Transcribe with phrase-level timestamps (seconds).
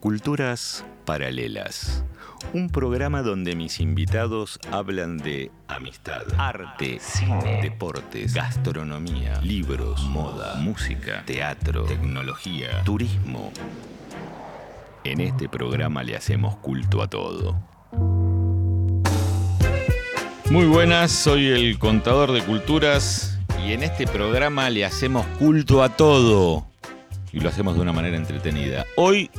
[0.00, 2.04] Culturas Paralelas.
[2.54, 11.22] Un programa donde mis invitados hablan de amistad, arte, cine, deportes, gastronomía, libros, moda, música,
[11.26, 13.52] teatro, tecnología, turismo.
[15.04, 17.60] En este programa le hacemos culto a todo.
[20.50, 25.94] Muy buenas, soy el contador de culturas y en este programa le hacemos culto a
[25.94, 26.66] todo
[27.34, 28.86] y lo hacemos de una manera entretenida.
[28.96, 29.30] Hoy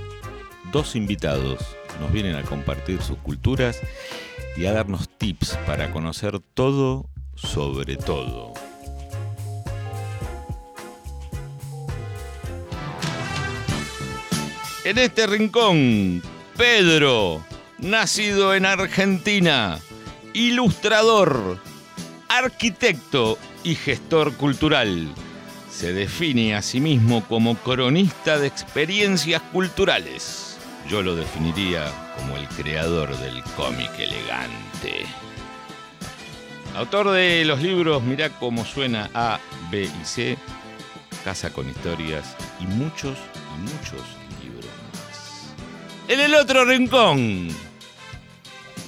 [0.72, 1.60] dos invitados
[2.00, 3.80] nos vienen a compartir sus culturas
[4.58, 8.54] y a darnos tips para conocer todo sobre todo.
[14.84, 16.24] En este rincón,
[16.58, 17.46] Pedro,
[17.78, 19.80] nacido en Argentina,
[20.34, 21.60] ilustrador,
[22.28, 25.14] arquitecto y gestor cultural.
[25.72, 30.51] Se define a sí mismo como cronista de experiencias culturales.
[30.90, 35.06] Yo lo definiría como el creador del cómic elegante.
[36.76, 40.38] Autor de los libros Mirá cómo suena A, B y C,
[41.24, 43.18] Casa con historias y muchos
[43.56, 44.02] y muchos
[44.42, 45.54] libros más.
[46.08, 47.50] En el otro rincón,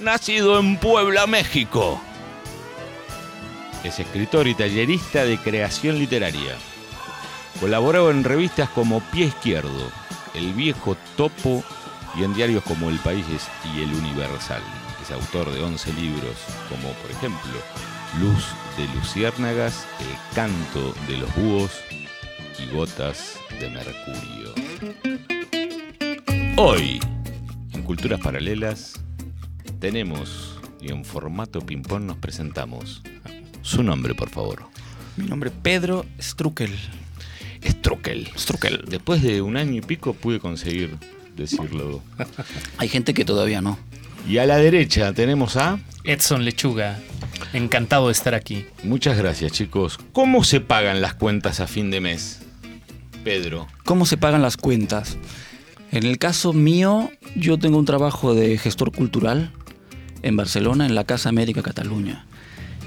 [0.00, 2.00] nacido en Puebla, México.
[3.84, 6.56] Es escritor y tallerista de creación literaria.
[7.60, 9.90] Colaboró en revistas como Pie Izquierdo,
[10.34, 11.62] El Viejo Topo
[12.16, 13.24] y en diarios como El País
[13.74, 14.62] y El Universal.
[15.02, 16.34] Es autor de 11 libros,
[16.68, 17.52] como por ejemplo
[18.20, 18.44] Luz
[18.78, 21.72] de Luciérnagas, El Canto de los Búhos
[22.58, 24.54] y Gotas de Mercurio.
[26.56, 27.00] Hoy,
[27.72, 29.00] en Culturas Paralelas,
[29.80, 33.02] tenemos y en formato ping-pong nos presentamos.
[33.62, 34.64] Su nombre, por favor.
[35.16, 36.72] Mi nombre es Pedro Struckel.
[37.64, 38.28] Struckel.
[38.36, 38.84] Struckel.
[38.86, 40.96] Después de un año y pico pude conseguir
[41.36, 42.02] decirlo.
[42.78, 43.78] Hay gente que todavía no.
[44.28, 45.78] Y a la derecha tenemos a...
[46.04, 46.98] Edson Lechuga,
[47.52, 48.66] encantado de estar aquí.
[48.82, 49.98] Muchas gracias chicos.
[50.12, 52.40] ¿Cómo se pagan las cuentas a fin de mes?
[53.22, 53.66] Pedro.
[53.84, 55.16] ¿Cómo se pagan las cuentas?
[55.92, 59.52] En el caso mío, yo tengo un trabajo de gestor cultural
[60.22, 62.26] en Barcelona, en la Casa América Cataluña.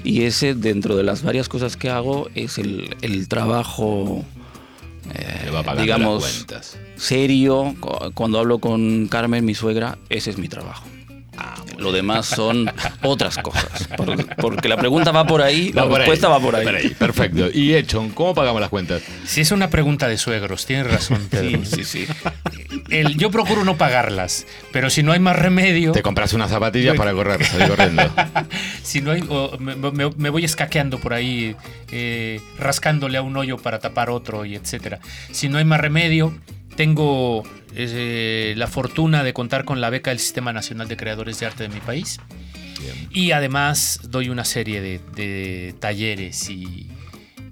[0.04, 4.24] Y ese, dentro de las varias cosas que hago, es el, el trabajo,
[5.14, 6.78] eh, Le va pagando digamos, las cuentas.
[6.96, 7.74] serio.
[7.80, 10.84] Cu- Cuando hablo con Carmen, mi suegra, ese es mi trabajo.
[11.40, 12.68] Ah, Lo demás son
[13.02, 13.86] otras cosas.
[13.96, 16.88] Por- porque la pregunta va por ahí, la por ahí, respuesta va por ahí.
[16.98, 17.48] Perfecto.
[17.52, 19.02] Y Echon, ¿cómo pagamos las cuentas?
[19.24, 21.64] Si es una pregunta de suegros, tienes razón, Pedro.
[21.64, 22.06] Sí, sí.
[22.90, 26.96] El- yo procuro no pagarlas, pero si no hay más remedio, Te compras unas zapatillas
[26.96, 28.02] para correr, salir corriendo.
[28.82, 31.54] si no hay, o me, me- me voy escaqueando por ahí,
[31.92, 35.00] eh, rascándole a un hoyo para tapar otro y etcétera.
[35.32, 36.36] Si no hay más remedio,
[36.76, 37.42] tengo
[37.74, 41.64] eh, la fortuna de contar con la beca del Sistema Nacional de Creadores de Arte
[41.64, 42.18] de mi país.
[42.80, 43.08] Bien.
[43.10, 46.88] Y además doy una serie de, de talleres y,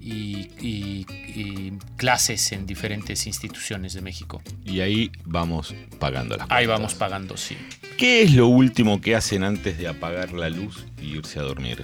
[0.07, 4.41] y- y- y clases en diferentes instituciones de México.
[4.65, 6.57] Y ahí vamos pagando las cuentas.
[6.57, 7.57] Ahí vamos pagando, sí.
[7.97, 11.83] ¿Qué es lo último que hacen antes de apagar la luz y irse a dormir?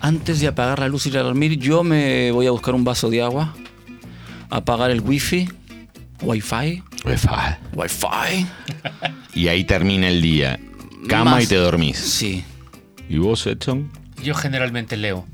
[0.00, 2.84] Antes de apagar la luz y ir a dormir, yo me voy a buscar un
[2.84, 3.54] vaso de agua,
[4.48, 5.48] apagar el wifi,
[6.22, 6.82] wifi,
[7.74, 8.46] wifi.
[9.34, 10.58] Y ahí termina el día.
[11.08, 11.96] Cama Más- y te dormís.
[11.98, 12.44] Sí.
[13.08, 13.90] ¿Y vos, Edson?
[14.22, 15.26] Yo generalmente leo.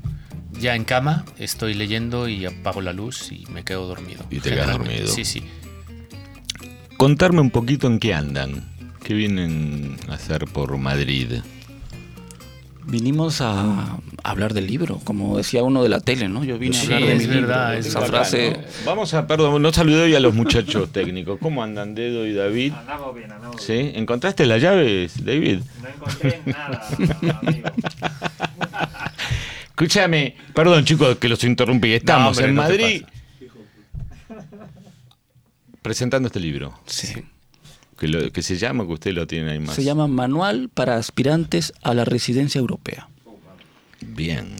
[0.59, 4.23] Ya en cama estoy leyendo y apago la luz y me quedo dormido.
[4.29, 5.07] Y te quedas dormido.
[5.07, 5.43] Sí, sí.
[6.97, 8.63] Contarme un poquito en qué andan.
[9.03, 11.33] ¿Qué vienen a hacer por Madrid?
[12.87, 16.43] Vinimos a hablar del libro, como decía uno de la tele, ¿no?
[16.43, 17.79] Yo vine Sí, a hablar de es mi verdad, libro.
[17.79, 18.59] es Esa frase.
[18.85, 21.39] Vamos a, perdón, no saludé hoy a los muchachos técnicos.
[21.41, 22.73] ¿Cómo andan, Dedo y David?
[22.73, 23.73] Andamos bien, andamos ¿Sí?
[23.73, 23.91] bien.
[23.95, 25.59] ¿Encontraste las llaves, David?
[25.81, 26.87] No encontré nada,
[27.41, 27.69] amigo.
[29.75, 31.91] Escúchame, perdón chicos que los interrumpí.
[31.93, 33.03] Estamos hombre, en no Madrid
[35.81, 36.79] presentando este libro.
[36.85, 37.13] Sí.
[37.99, 39.75] Que, lo- que se llama, que usted lo tiene ahí más.
[39.75, 43.07] Se llama Manual para aspirantes a la residencia europea.
[44.01, 44.55] Bien.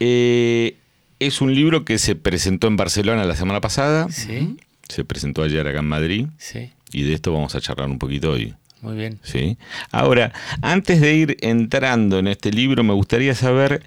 [0.00, 0.76] Eh,
[1.18, 4.08] es un libro que se presentó en Barcelona la semana pasada.
[4.10, 4.56] Sí,
[4.88, 6.26] Se presentó ayer acá en Madrid.
[6.38, 6.70] sí.
[6.92, 8.54] Y de esto vamos a charlar un poquito hoy.
[8.84, 9.18] Muy bien.
[9.22, 9.56] ¿sí?
[9.90, 10.32] Ahora,
[10.62, 13.82] antes de ir entrando en este libro, me gustaría saber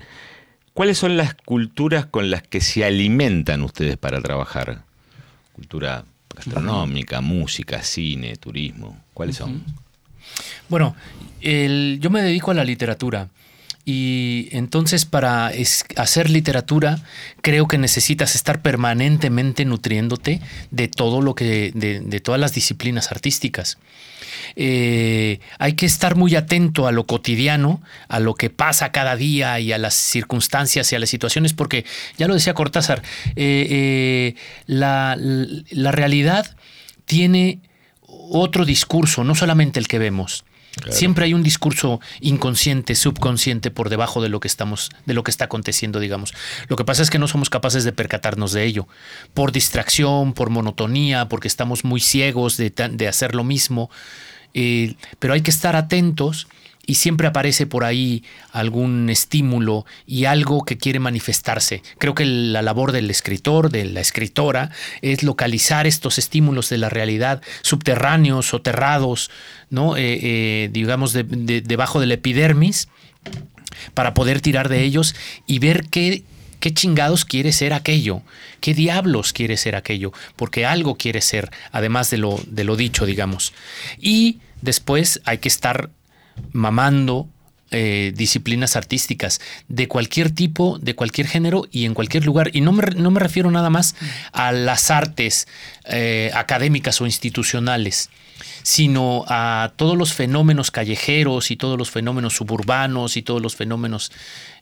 [0.73, 4.83] cuáles son las culturas con las que se alimentan ustedes para trabajar.
[5.53, 6.03] Cultura
[6.35, 8.99] gastronómica, música, cine, turismo.
[9.13, 9.63] ¿Cuáles son?
[10.67, 10.95] Bueno,
[11.41, 13.29] el- yo me dedico a la literatura
[13.89, 15.49] Y entonces para
[15.95, 16.99] hacer literatura
[17.41, 20.41] creo que necesitas estar permanentemente nutriéndote
[20.71, 23.77] de todo lo que, de, de todas las disciplinas artísticas.
[24.57, 29.57] Eh, hay que estar muy atento a lo cotidiano, a lo que pasa cada día
[29.61, 31.85] y a las circunstancias y a las situaciones, porque
[32.17, 33.03] ya lo decía Cortázar,
[33.37, 34.35] eh, eh,
[34.65, 36.57] la, la realidad
[37.05, 37.61] tiene
[38.05, 40.43] otro discurso, no solamente el que vemos.
[40.89, 45.31] Siempre hay un discurso inconsciente, subconsciente por debajo de lo que estamos, de lo que
[45.31, 46.33] está aconteciendo, digamos.
[46.67, 48.87] Lo que pasa es que no somos capaces de percatarnos de ello,
[49.33, 53.89] por distracción, por monotonía, porque estamos muy ciegos de, de hacer lo mismo.
[54.53, 56.47] Eh, pero hay que estar atentos
[56.87, 61.83] y siempre aparece por ahí algún estímulo y algo que quiere manifestarse.
[61.99, 64.71] Creo que la labor del escritor, de la escritora,
[65.03, 69.29] es localizar estos estímulos de la realidad subterráneos, soterrados,
[69.69, 69.97] ¿no?
[69.97, 72.87] Eh, eh, digamos, de- de- debajo de la epidermis,
[73.93, 75.13] para poder tirar de ellos
[75.45, 76.23] y ver qué,
[76.59, 78.21] qué chingados quiere ser aquello,
[78.61, 83.05] qué diablos quiere ser aquello, porque algo quiere ser, además de lo, de lo dicho,
[83.05, 83.53] digamos.
[83.99, 85.89] Y después hay que estar
[86.51, 87.27] mamando
[87.69, 92.49] eh, disciplinas artísticas de cualquier tipo, de cualquier género y en cualquier lugar.
[92.53, 93.93] Y no me, no me refiero nada más
[94.31, 95.49] a las artes
[95.83, 98.09] eh, académicas o institucionales,
[98.63, 104.13] sino a todos los fenómenos callejeros y todos los fenómenos suburbanos y todos los fenómenos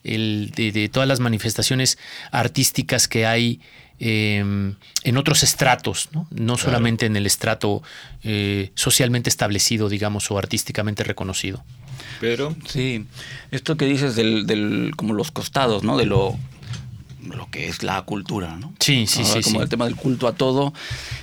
[0.02, 1.98] de todas las manifestaciones
[2.32, 3.60] artísticas que hay
[3.98, 7.82] eh, en otros estratos, no, No solamente en el estrato
[8.22, 11.64] eh, socialmente establecido, digamos, o artísticamente reconocido.
[12.20, 13.06] Pero Sí,
[13.50, 15.96] esto que dices del, del como los costados, ¿no?
[15.96, 16.36] De lo,
[17.22, 18.72] lo que es la cultura, ¿no?
[18.80, 19.62] Sí, sí, Ahora, sí, Como sí.
[19.64, 20.72] el tema del culto a todo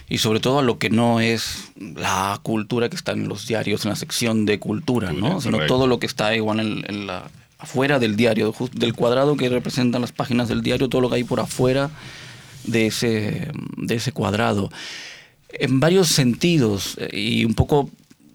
[0.10, 3.86] y sobre todo a lo que no es la cultura que está en los diarios,
[3.86, 5.42] en la sección de cultura, ¿no?
[5.42, 5.74] Sino correcto.
[5.76, 10.02] todo lo que está igual en, en la afuera del diario, del cuadrado que representan
[10.02, 11.90] las páginas del diario, todo lo que hay por afuera
[12.64, 14.70] de ese, de ese cuadrado.
[15.50, 17.90] En varios sentidos, eh, y un poco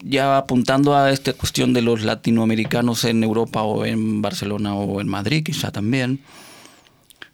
[0.04, 5.08] ya apuntando a esta cuestión de los latinoamericanos en Europa o en Barcelona o en
[5.08, 6.20] Madrid, quizá también,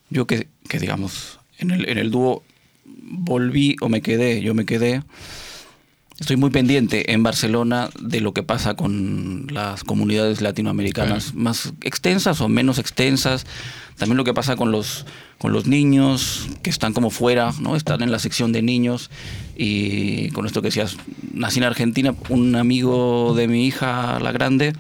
[0.08, 2.43] yo que, que digamos, en el, en el dúo
[2.85, 5.02] volví o me quedé, yo me quedé,
[6.20, 12.40] estoy muy pendiente en Barcelona de lo que pasa con las comunidades latinoamericanas, más extensas
[12.40, 13.46] o menos extensas,
[13.96, 15.06] también lo que pasa con los,
[15.38, 17.76] con los niños que están como fuera, ¿no?
[17.76, 19.11] están en la sección de niños
[19.56, 20.96] y con esto que decías,
[21.32, 24.72] nací en Argentina, un amigo de mi hija, la grande,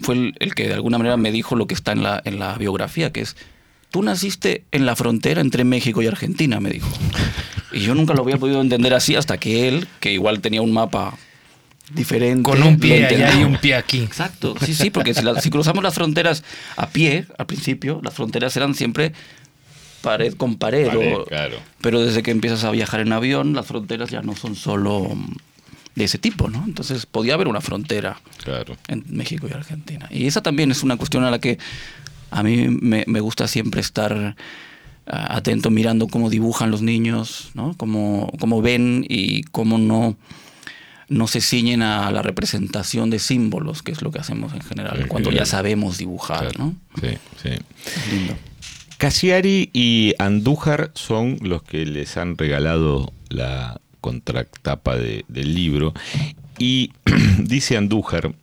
[0.00, 2.38] fue el, el que de alguna manera me dijo lo que está en la, en
[2.38, 3.36] la biografía, que es,
[3.90, 6.88] tú naciste en la frontera entre México y Argentina, me dijo.
[7.72, 10.72] Y yo nunca lo había podido entender así hasta que él, que igual tenía un
[10.72, 11.14] mapa
[11.92, 12.42] diferente.
[12.42, 14.00] Con un pie allá y un pie aquí.
[14.00, 16.44] Exacto, sí, sí, porque si, la- si cruzamos las fronteras
[16.76, 19.12] a pie, al principio, las fronteras eran siempre
[20.02, 20.86] pared con pared.
[20.88, 21.56] Pared, o- claro.
[21.80, 25.10] Pero desde que empiezas a viajar en avión, las fronteras ya no son solo
[25.94, 26.62] de ese tipo, ¿no?
[26.66, 28.76] Entonces podía haber una frontera claro.
[28.88, 30.06] en México y Argentina.
[30.10, 31.58] Y esa también es una cuestión a la que
[32.30, 34.36] a mí me, me gusta siempre estar
[35.06, 37.74] atento mirando cómo dibujan los niños, ¿no?
[37.76, 40.16] Cómo, cómo ven y cómo no,
[41.08, 44.98] no se ciñen a la representación de símbolos, que es lo que hacemos en general,
[45.02, 45.36] Sí, cuando sí.
[45.36, 46.58] ya sabemos dibujar, claro.
[46.58, 46.74] ¿no?
[47.00, 47.48] Sí, sí.
[47.50, 48.36] Es lindo.
[48.98, 55.92] Casiari y Andújar son los que les han regalado la contratapa de- del libro.
[56.58, 56.92] Y
[57.38, 58.34] dice Andújar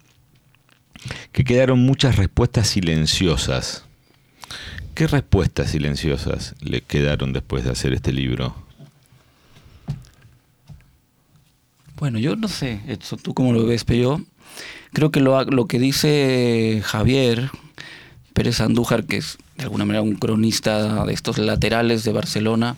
[1.32, 3.84] que quedaron muchas respuestas silenciosas.
[4.94, 8.56] ¿Qué respuestas silenciosas le quedaron después de hacer este libro?
[11.98, 12.80] Bueno, yo no sé,
[13.22, 14.22] tú cómo lo ves, pero yo
[14.92, 17.50] creo que lo, lo que dice Javier
[18.34, 22.76] Pérez Andújar, que es de alguna manera un cronista de estos laterales de Barcelona,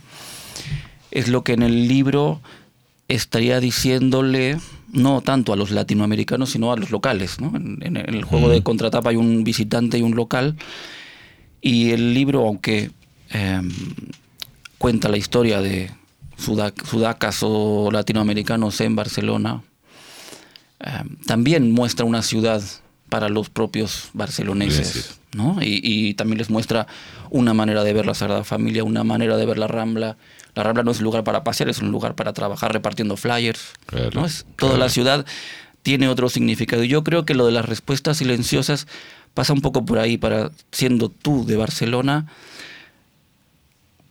[1.12, 2.42] es lo que en el libro
[3.08, 4.58] estaría diciéndole
[4.92, 7.42] no tanto a los latinoamericanos, sino a los locales.
[7.42, 7.56] ¿no?
[7.56, 10.56] En, en el juego de contratapa hay un visitante y un local,
[11.66, 12.92] y el libro, aunque
[13.32, 13.72] em,
[14.78, 15.90] cuenta la historia de
[16.38, 19.64] sudac- sudacas o latinoamericanos en Barcelona,
[20.80, 22.62] eh, también muestra una ciudad
[23.10, 25.20] para los propios barceloneses, Barceloneses.
[25.34, 25.62] ¿no?
[25.62, 26.88] Y, y también les muestra
[27.30, 30.18] una manera de ver la Sagrada Familia, una manera de ver la Rambla.
[30.54, 33.74] La Rambla no es un lugar para pasear, es un lugar para trabajar repartiendo flyers.
[33.88, 34.26] Claro, ¿no?
[34.26, 34.86] Es, toda claro.
[34.86, 35.26] la ciudad
[35.84, 36.84] tiene otro significado.
[36.84, 38.88] Y yo creo que lo de las respuestas silenciosas
[39.36, 42.26] pasa un poco por ahí, para siendo tú de Barcelona,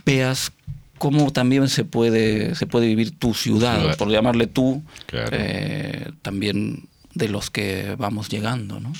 [0.07, 0.52] veas
[0.99, 5.31] cómo también se puede, se puede vivir tu ciudad, por llamarle tú, Claro.
[5.33, 8.93] eh, también de los que vamos llegando, ¿no?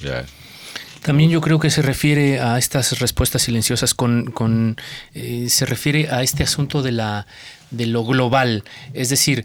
[1.03, 4.77] También yo creo que se refiere a estas respuestas silenciosas con, con
[5.13, 7.27] eh, se refiere a este asunto de la
[7.71, 8.65] de lo global,
[8.95, 9.45] es decir,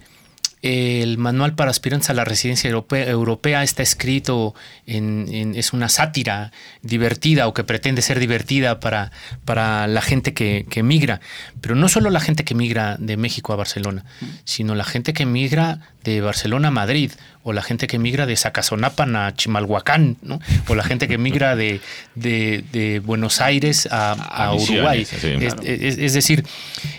[0.61, 4.53] el manual para aspirantes a la residencia europea, europea está escrito
[4.85, 6.51] en, en- es una sátira
[6.81, 9.11] divertida o que pretende ser divertida para,
[9.45, 11.21] para la gente que, que migra,
[11.61, 14.03] pero no solo la gente que migra de México a Barcelona,
[14.43, 17.11] sino la gente que migra de Barcelona a Madrid
[17.43, 20.39] o la gente que migra de Zacazonapan a Chimalhuacán, ¿no?
[20.67, 21.79] o la gente que migra de,
[22.15, 25.05] de- de Buenos Aires a, A a Misiones, Uruguay.
[25.05, 25.27] sí.
[25.39, 26.43] Es- es, es decir,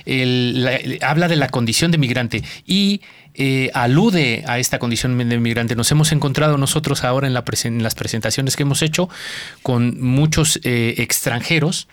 [0.06, 3.02] el- la- el- habla de la condición de migrante y
[3.34, 5.76] eh, alude a esta condición de migrante.
[5.76, 7.34] Nos hemos encontrado nosotros ahora en,
[7.82, 9.08] las presentaciones que hemos hecho
[9.62, 11.88] con muchos eh, extranjeros,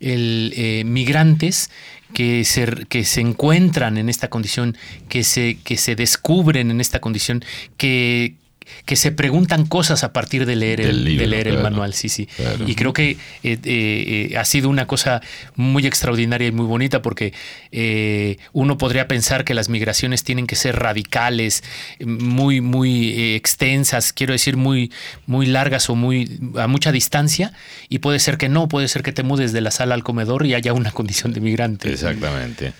[0.00, 1.70] eh, migrantes
[2.12, 4.76] que se, que se encuentran en esta condición,
[5.08, 7.44] que se, que se descubren en esta condición,
[7.76, 8.36] que,
[8.84, 11.94] que se preguntan cosas a partir de leer, el, libro, de leer el manual.
[11.94, 12.26] Sí, sí.
[12.26, 12.68] Claro.
[12.68, 13.10] Y creo que
[13.42, 15.20] eh, eh, ha sido una cosa
[15.56, 17.32] muy extraordinaria y muy bonita porque
[17.70, 21.62] eh, uno podría pensar que las migraciones tienen que ser radicales,
[22.00, 24.92] muy, muy extensas, quiero decir, muy,
[25.26, 27.52] muy largas o muy a mucha distancia,
[27.88, 30.46] y puede ser que no, puede ser que te mudes de la sala al comedor
[30.46, 31.90] y haya una condición de migrante.
[31.90, 32.72] Exactamente.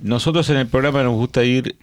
[0.00, 1.76] Nosotros en el programa nos gusta ir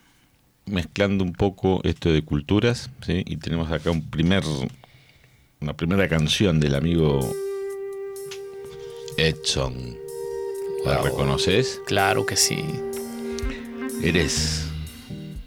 [0.65, 3.24] mezclando un poco esto de culturas, ¿sí?
[3.25, 4.43] Y tenemos acá un primer,
[5.62, 7.19] una primera canción del amigo
[9.17, 9.98] Edson.
[10.86, 11.05] ¿La Wow.
[11.05, 11.81] reconoces?
[11.88, 12.57] Claro que sí,
[14.03, 14.65] Eres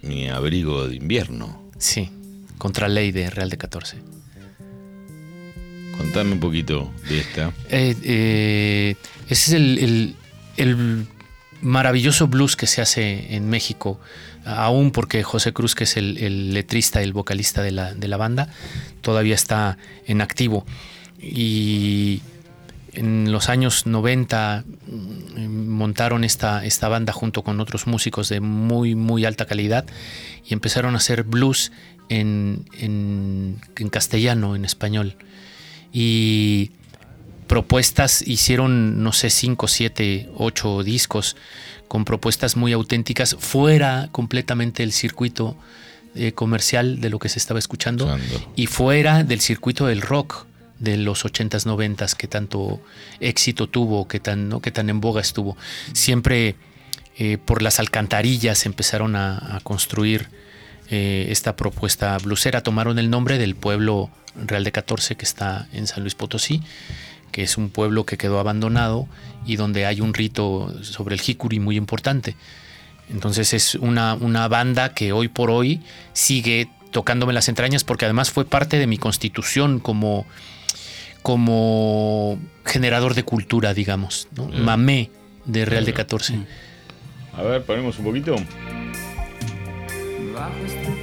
[0.02, 1.62] mi abrigo de invierno.
[1.78, 2.10] sí,
[2.56, 3.98] contra ley de Real de 14.
[5.96, 7.52] Contame un poquito de esta.
[7.70, 8.96] Eh, eh,
[9.28, 10.16] ese es el, el-
[10.56, 11.06] el
[11.60, 14.00] maravilloso blues que se hace en México,
[14.56, 18.48] aún porque José Cruz, que es el, el letrista y el vocalista de la, banda,
[19.00, 20.64] todavía está en activo.
[21.20, 22.20] Y
[22.92, 28.94] en los años 90 mm, montaron esta, esta banda junto con otros músicos de muy,
[28.94, 29.84] muy alta calidad
[30.46, 31.70] y empezaron a hacer blues
[32.08, 35.16] en, en- en castellano, en español.
[35.92, 36.70] Y
[37.46, 41.36] propuestas, hicieron, no sé, cinco, siete, ocho discos
[41.88, 45.56] con propuestas muy auténticas, fuera completamente del circuito
[46.14, 48.16] eh, comercial de lo que se estaba escuchando
[48.56, 50.46] y fuera del circuito del rock
[50.78, 52.80] de los 80s, 90s que tanto
[53.20, 54.60] éxito tuvo, que tan, ¿no?
[54.60, 55.56] que tan en boga estuvo.
[55.92, 56.54] Siempre
[57.16, 60.28] eh, por las alcantarillas empezaron a, a construir
[60.90, 62.62] eh, esta propuesta blusera.
[62.62, 66.62] Tomaron el nombre del pueblo Real de 14 que está en San Luis Potosí,
[67.30, 69.06] que es un pueblo que quedó abandonado
[69.46, 72.36] y donde hay un rito sobre el jicuri muy importante.
[73.10, 75.80] Entonces es una, una banda que hoy por hoy
[76.12, 80.26] sigue tocándome las entrañas porque además fue parte de mi constitución como,
[81.22, 84.28] como generador de cultura, digamos.
[84.36, 84.46] ¿no?
[84.46, 84.64] Bien.
[84.64, 85.10] Mamé
[85.44, 85.96] de Real de Bien.
[85.96, 86.38] 14.
[87.34, 88.36] A ver, ponemos un poquito.
[90.34, 90.97] Bajo este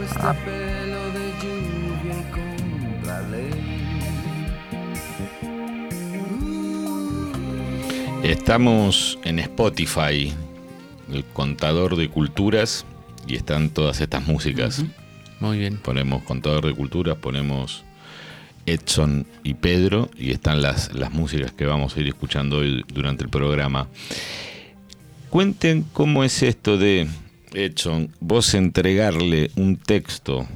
[0.00, 3.50] Este pelo de lluvia contra ley.
[8.22, 10.32] Estamos en Spotify,
[11.12, 12.86] el contador de culturas,
[13.26, 14.82] y están todas estas músicas.
[15.40, 15.76] Muy bien.
[15.76, 17.84] Ponemos contador de culturas, ponemos
[18.64, 23.24] Edson y Pedro, y están las, las músicas que vamos a ir escuchando hoy durante
[23.24, 23.88] el programa.
[25.28, 27.08] Cuenten cómo es esto de,
[27.54, 30.46] Edson, vos entregarle un texto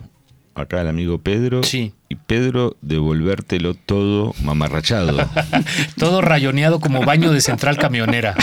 [0.54, 1.92] acá al amigo Pedro Sí.
[2.08, 5.28] y Pedro devolvértelo todo mamarrachado.
[5.98, 8.34] Todo rayoneado como baño de central camionera.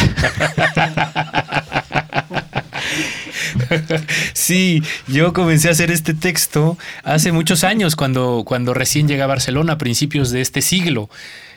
[4.34, 9.28] Sí, yo comencé a hacer este texto hace muchos años, cuando, cuando recién llegué a
[9.28, 11.10] Barcelona, a principios de este siglo.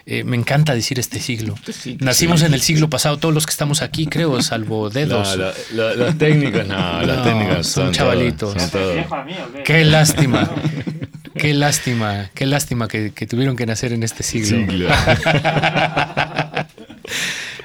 [0.09, 1.57] Eh, me encanta decir este siglo.
[1.99, 5.37] Nacimos en el siglo pasado, todos los que estamos aquí, creo, salvo dedos.
[5.73, 8.55] los técnicos no, los No, técnicos son son chavalitos.
[8.55, 9.85] todos- son todos- ¿Viejo a mí o qué?
[9.85, 10.49] Lástima.
[11.37, 14.57] Qué lástima, qué lástima que, que tuvieron que nacer en este siglo.
[14.57, 14.89] Siglo.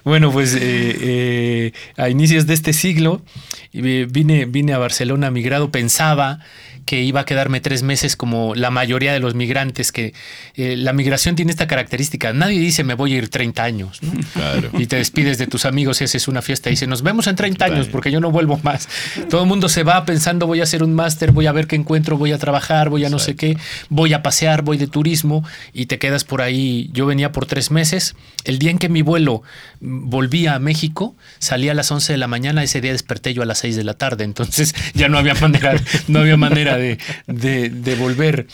[0.03, 3.21] Bueno, pues eh, eh, a inicios de este siglo
[3.71, 6.39] vine, vine a Barcelona migrado, pensaba
[6.85, 10.13] que iba a quedarme tres meses como la mayoría de los migrantes, que
[10.55, 12.33] eh, la migración tiene esta característica.
[12.33, 14.11] Nadie dice me voy a ir 30 años, ¿no?
[14.33, 14.69] Claro.
[14.73, 17.35] Y te despides de tus amigos y haces una fiesta y dices, nos vemos en
[17.35, 18.88] 30 años porque yo no vuelvo más.
[19.29, 21.75] Todo el mundo se va pensando, voy a hacer un máster, voy a ver qué
[21.75, 23.57] encuentro, voy a trabajar, voy a no sé qué,
[23.89, 26.89] voy a pasear, voy de turismo y te quedas por ahí.
[26.93, 28.15] Yo venía por tres meses.
[28.45, 29.43] El día en que mi vuelo
[29.79, 33.45] volvía a México, salía a las 11 de la mañana, ese día desperté yo a
[33.45, 35.75] las 6 de la tarde, entonces ya no había manera,
[36.07, 36.97] no había manera de,
[37.27, 38.47] de- de volver.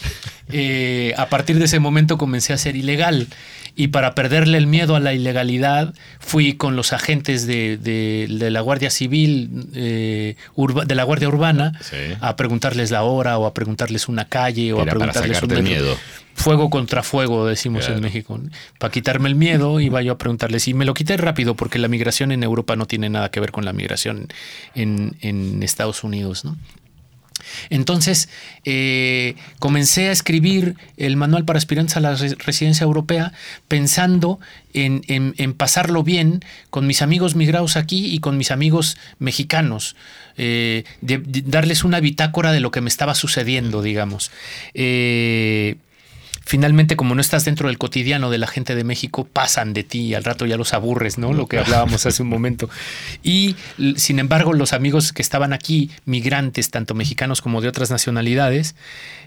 [0.50, 3.28] Eh, a partir de ese momento comencé a ser ilegal
[3.76, 8.50] y para perderle el miedo a la ilegalidad fui con los agentes de, de- de
[8.50, 11.98] la Guardia Civil, eh, urba- de la Guardia Urbana, Sí.
[12.22, 15.98] a preguntarles la hora o a preguntarles una calle o Era a preguntarles un miedo.
[16.34, 17.98] Fuego contra fuego, decimos Claro.
[17.98, 18.40] en México.
[18.78, 20.68] Para quitarme el miedo, iba yo a preguntarles.
[20.68, 23.52] Y me lo quité rápido porque la migración en Europa no tiene nada que ver
[23.52, 24.28] con la migración
[24.76, 26.46] en, en Estados Unidos.
[26.46, 26.56] ¿no?
[27.70, 28.30] Entonces,
[28.66, 33.34] eh, comencé a escribir el manual para aspirantes a la res- residencia europea
[33.68, 34.40] pensando
[34.74, 39.96] en, en- pasarlo bien con mis amigos migrados aquí y con mis amigos mexicanos,
[40.38, 44.32] eh, de- de darles una bitácora de lo que me estaba sucediendo, digamos.
[44.74, 45.76] Eh,
[46.48, 50.00] Finalmente, como no estás dentro del cotidiano de la gente de México, pasan de ti
[50.00, 51.34] y al rato ya los aburres, ¿no?
[51.34, 52.70] Lo que hablábamos hace un momento.
[53.22, 53.58] Y
[53.98, 58.76] sin embargo, los amigos que estaban aquí, migrantes, tanto mexicanos como de otras nacionalidades,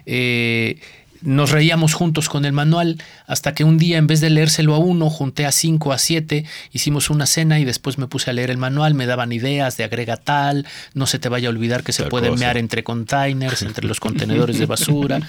[0.07, 0.81] eh,
[1.23, 4.79] nos reíamos juntos con el manual hasta que un día, en vez de leérselo a
[4.79, 8.51] uno, junté a cinco, a siete, hicimos una cena y después me puse a leer
[8.51, 11.93] el manual, me daban ideas de agrega tal, no se te vaya a olvidar que
[11.93, 15.21] se puede mear entre containers, entre los contenedores de basura,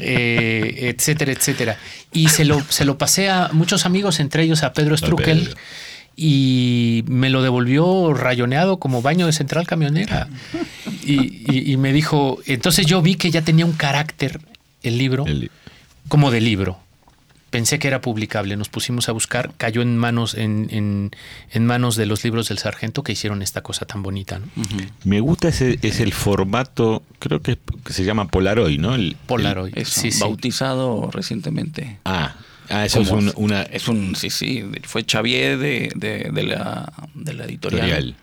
[0.00, 1.76] eh, etcétera, etcétera.
[2.12, 5.40] Y se lo, se lo pasé a muchos amigos, entre ellos a Pedro Struckel.
[5.44, 5.56] Pedro.
[6.16, 10.28] Y me lo devolvió rayoneado como baño de central camionera.
[11.04, 14.40] Y, y- y me dijo, entonces yo vi que ya tenía un carácter
[14.82, 15.50] el libro El-
[16.08, 16.78] como de libro.
[17.50, 21.10] Pensé que era publicable, nos pusimos a buscar, cayó en manos, en, en-
[21.50, 24.38] en manos de los libros del sargento que hicieron esta cosa tan bonita.
[24.38, 24.46] ¿no?
[25.04, 28.94] Me gusta ese es el formato, creo que, es- que se llama Polaroid, ¿no?
[28.94, 29.76] El- Polaroid.
[29.76, 30.20] Es sí, sí.
[30.20, 31.98] bautizado recientemente.
[32.04, 32.36] ah,
[32.68, 36.92] ah, eso es un- una Es un, sí, sí, fue Xavier de, de- de la,
[37.14, 38.14] de la editorial, editorial.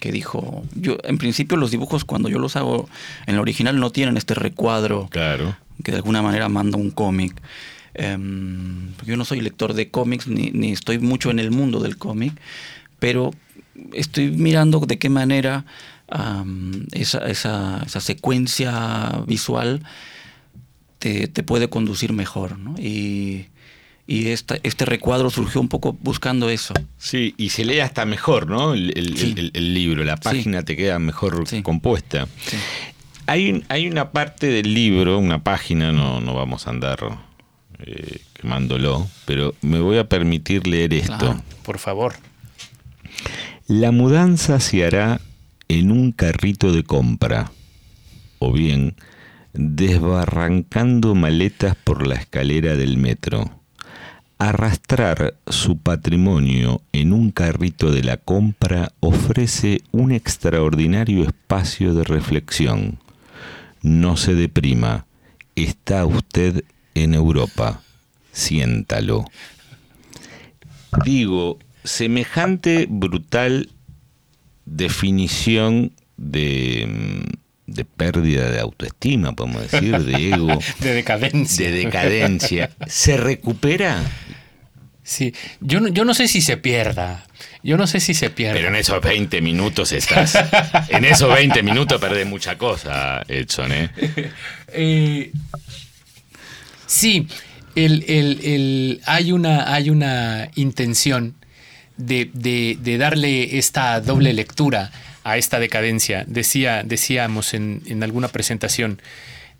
[0.00, 2.88] que dijo, yo en principio los dibujos cuando yo los hago
[3.26, 5.56] en el original no tienen este recuadro Claro.
[5.84, 7.40] que de alguna manera manda un cómic.
[7.94, 11.80] Em, porque yo no soy lector de cómics ni, ni estoy mucho en el mundo
[11.80, 12.32] del cómic,
[12.98, 13.30] pero
[13.92, 15.64] estoy mirando de qué manera
[16.92, 19.82] esa, esa, esa secuencia visual
[20.98, 22.58] te, te puede conducir mejor.
[22.58, 22.74] ¿no?
[22.78, 23.46] Y,
[24.06, 26.74] y esta, este recuadro surgió un poco buscando eso.
[26.98, 28.74] Sí, y se lee hasta mejor, ¿no?
[28.74, 29.34] El, el- Sí.
[29.36, 31.62] el- el libro, la página te queda mejor Sí.
[31.62, 32.28] compuesta.
[33.26, 36.98] Hay, hay una parte del libro, una página, no, no vamos a andar
[37.86, 41.42] eh, quemándolo, pero me voy a permitir leer esto.
[41.62, 42.14] Por favor.
[43.66, 45.20] La mudanza se hará
[45.68, 47.52] en un carrito de compra,
[48.38, 48.94] o bien
[49.52, 53.50] desbarrancando maletas por la escalera del metro.
[54.38, 62.98] Arrastrar su patrimonio en un carrito de la compra ofrece un extraordinario espacio de reflexión.
[63.80, 65.06] No se deprima,
[65.54, 67.80] está usted en Europa,
[68.32, 69.24] siéntalo.
[71.04, 73.70] Digo, semejante brutal
[74.64, 77.26] definición de,
[77.66, 81.70] de pérdida de autoestima, podemos decir, de ego, De decadencia.
[81.70, 84.02] de decadencia, ¿se recupera?
[85.02, 87.26] Sí, yo no, yo no sé si se pierda.
[87.62, 88.54] Yo no sé si se pierda.
[88.54, 90.34] Pero en esos 20 minutos estás.
[90.88, 93.90] En esos 20 minutos perdés mucha cosa, Edson, ¿eh?
[94.76, 95.30] Eh,
[96.94, 97.26] sí,
[97.74, 101.34] el- el- el- hay, una, hay una intención
[101.96, 104.90] de, de- de darle esta doble lectura
[105.24, 106.24] a esta decadencia.
[106.26, 109.00] Decía, decíamos en, en alguna presentación,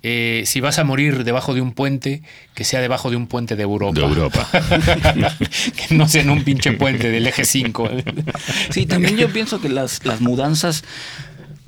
[0.07, 2.23] eh, si vas a morir debajo de un puente,
[2.55, 3.99] que sea debajo de un puente de Europa.
[3.99, 4.49] De Europa.
[5.88, 7.90] que no sea en un pinche puente del eje 5.
[8.70, 10.85] Sí, también yo pienso que las, las mudanzas,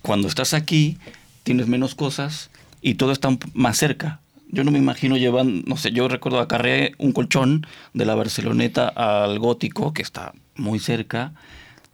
[0.02, 0.98] cuando estás aquí,
[1.44, 2.50] tienes menos cosas
[2.82, 4.20] y todo está más cerca.
[4.48, 8.88] Yo no me imagino llevando, no sé, yo recuerdo acarreé un colchón de la Barceloneta
[8.88, 11.32] al Gótico, que está muy cerca,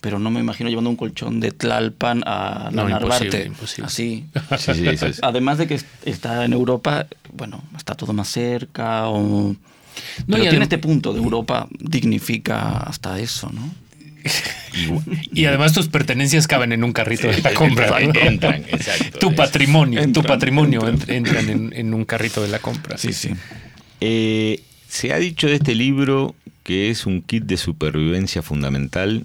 [0.00, 3.24] pero no me imagino llevando un colchón de Tlalpan a la No, Narvarte.
[3.26, 3.86] imposible, imposible.
[3.86, 4.24] Así.
[4.58, 5.20] Sí, sí.
[5.22, 9.54] Además de que est- está en Europa, bueno, está todo más cerca o...
[9.54, 9.56] No,
[10.26, 13.62] pero y tiene este punto de Europa, dignifica hasta eso, ¿no?
[15.32, 17.88] Y además tus pertenencias caben en un carrito de la compra.
[18.00, 18.12] ¿no?
[18.20, 19.18] Entran, exacto.
[19.18, 21.08] Tu patrimonio, tu Entran, patrimonio entran.
[21.08, 22.96] ent- entran en, en un carrito de la compra.
[22.98, 23.30] Sí, sí.
[24.00, 29.24] Eh, se ha dicho de este libro que es un kit de supervivencia fundamental,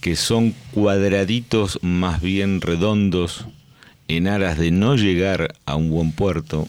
[0.00, 3.46] que son cuadraditos más bien redondos
[4.08, 6.68] en aras de no llegar a un buen puerto,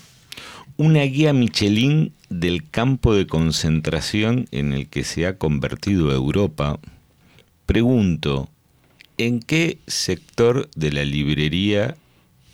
[0.75, 6.79] una guía Michelin del campo de concentración en el que se ha convertido Europa.
[7.67, 8.49] Pregunto,
[9.17, 11.97] ¿en qué sector de la librería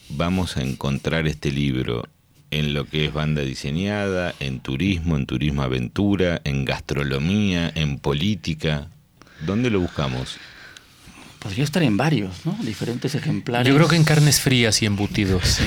[0.10, 2.08] vamos a encontrar este libro?
[2.50, 8.90] En lo que es banda diseñada, en turismo, en turismo aventura, en gastronomía, en política.
[9.46, 10.40] ¿Dónde lo buscamos?
[11.44, 12.56] Podría estar en varios, ¿no?
[12.62, 13.68] Diferentes ejemplares.
[13.68, 15.44] Yo creo que en carnes frías y embutidos.
[15.44, 15.64] Sí.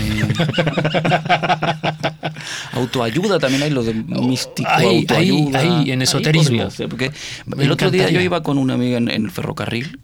[2.72, 5.58] autoayuda también hay los de místico, hay- autoayuda.
[5.60, 6.70] hay- hay en Ahí esoterismo.
[6.70, 7.12] ser, porque
[7.46, 9.98] Me el otro día yo iba con una amiga en, en el ferrocarril,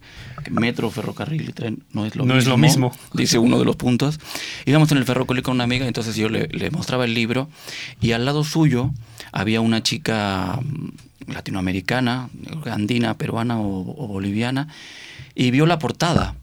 [0.51, 2.39] metro, ferrocarril y tren, no es lo No mismo.
[2.39, 2.91] es lo mismo.
[3.13, 4.19] Dice uno de los puntos.
[4.65, 7.49] Íbamos en el ferrocarril con una amiga, entonces yo le, le mostraba el libro
[8.01, 8.91] y al lado suyo
[9.31, 12.29] había una chica mm, latinoamericana,
[12.69, 14.67] andina, peruana o, o boliviana,
[15.35, 16.35] y vio la portada.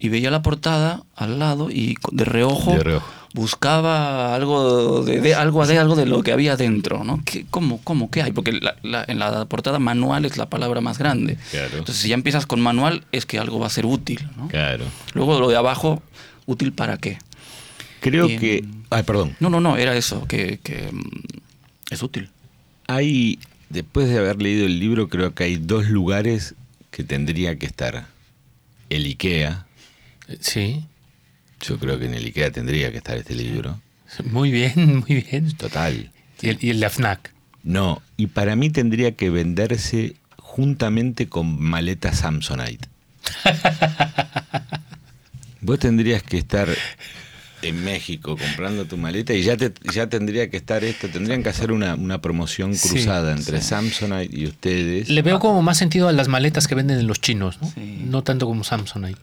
[0.00, 3.06] Y veía la portada al lado y de reojo, De reojo.
[3.34, 7.20] buscaba algo de, de- algo de algo de lo que había dentro, ¿no?
[7.24, 8.30] ¿Qué, cómo, cómo, qué hay?
[8.32, 11.36] Porque la- la- en la portada manual es la palabra más grande.
[11.50, 11.78] Claro.
[11.78, 14.46] Entonces, si ya empiezas con manual, es que algo va a ser útil, ¿no?
[14.46, 14.84] Claro.
[15.14, 16.00] Luego lo de abajo,
[16.46, 17.18] ¿útil para qué?
[18.00, 18.64] Creo que...
[18.90, 19.34] Ay, perdón.
[19.40, 21.02] No, no, no, era eso, que, que, mm,
[21.90, 22.30] es útil.
[22.86, 26.54] Hay, después de haber leído el libro, creo que hay dos lugares
[26.90, 28.06] que tendría que estar.
[28.90, 29.66] El IKEA.
[30.40, 30.84] Sí.
[31.60, 33.80] Yo creo que en el IKEA tendría que estar este libro.
[34.24, 35.52] Muy bien, muy bien.
[35.56, 36.10] Total.
[36.40, 37.32] Y el, y el FNAC.
[37.62, 42.88] No, y para mí tendría que venderse juntamente con maleta Samsonite.
[45.60, 46.68] Vos tendrías que estar
[47.62, 51.48] en México comprando tu maleta y ya te, ya tendría que estar esto, tendrían que
[51.48, 55.08] hacer una, una promoción Sí, cruzada entre Samsonite y ustedes.
[55.08, 57.68] Le veo como más sentido a las maletas que venden en los chinos, ¿no?
[57.70, 58.04] Sí.
[58.04, 59.20] No tanto como Samsonite.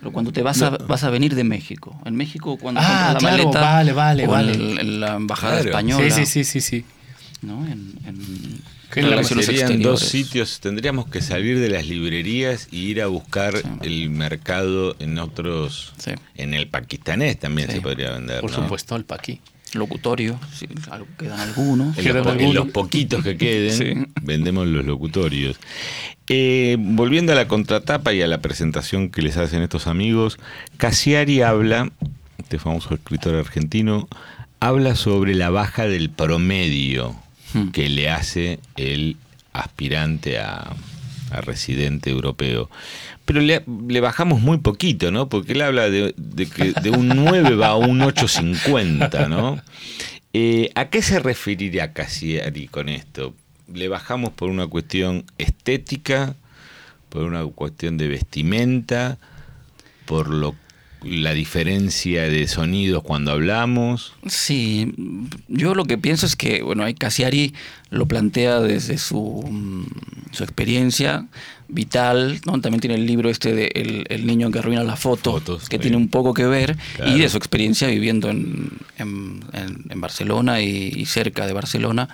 [0.00, 2.00] Pero cuando te vas a, vas a venir de México.
[2.04, 3.60] En México, cuando Ah, compras la claro, maleta.
[3.60, 4.52] vale, vale, o vale.
[4.80, 5.70] En, la embajada Claro.
[5.70, 6.10] española.
[6.14, 6.84] Sí, sí, sí, sí, sí.
[7.42, 7.66] ¿no?
[7.66, 8.60] En, en
[8.92, 13.56] Que relaciones serían dos sitios, tendríamos que salir de las librerías y ir a buscar
[13.58, 13.68] Sí.
[13.82, 16.12] el mercado en otros, Sí.
[16.36, 17.76] en el pakistanés también Sí.
[17.76, 18.40] se podría vender.
[18.40, 18.56] Por ¿no?
[18.62, 19.40] supuesto, el paqui.
[19.74, 20.40] Locutorio,
[21.18, 21.98] quedan algunos.
[21.98, 22.54] En Quedan los, po- en algunos.
[22.54, 23.72] los poquitos que queden,
[24.06, 24.10] Sí.
[24.22, 25.56] vendemos los locutorios.
[26.30, 30.38] Eh, volviendo a la contratapa y a la presentación que les hacen estos amigos,
[30.78, 31.90] Cassiari habla,
[32.38, 34.08] este famoso escritor argentino,
[34.60, 37.14] habla sobre la baja del promedio
[37.52, 37.68] Hmm.
[37.68, 39.16] que le hace el
[39.52, 40.74] aspirante a,
[41.30, 42.70] residente europeo.
[43.26, 45.28] Pero le, bajamos muy poquito, ¿no?
[45.28, 46.14] Porque él habla de,
[46.54, 49.60] que de un 9 va a un 850, ¿no?
[50.32, 53.34] Eh, ¿A qué se referiría Cassiari con esto?
[53.70, 56.34] ¿Le bajamos por una cuestión estética,
[57.10, 59.18] por una cuestión de vestimenta,
[60.06, 60.54] por lo,
[61.02, 64.14] la diferencia de sonidos cuando hablamos?
[64.26, 64.92] Sí,
[65.48, 67.54] yo lo que pienso es que, bueno, ahí Cassiari
[67.90, 69.84] lo plantea desde su, mm,
[70.32, 71.26] su experiencia
[71.68, 72.60] vital, ¿no?
[72.60, 75.78] También tiene el libro este de El, el niño que arruina la foto, Fotos, que
[75.78, 77.16] tiene un poco que ver, Claro.
[77.16, 82.08] y de su experiencia viviendo en, en- en- en Barcelona y, y cerca de Barcelona.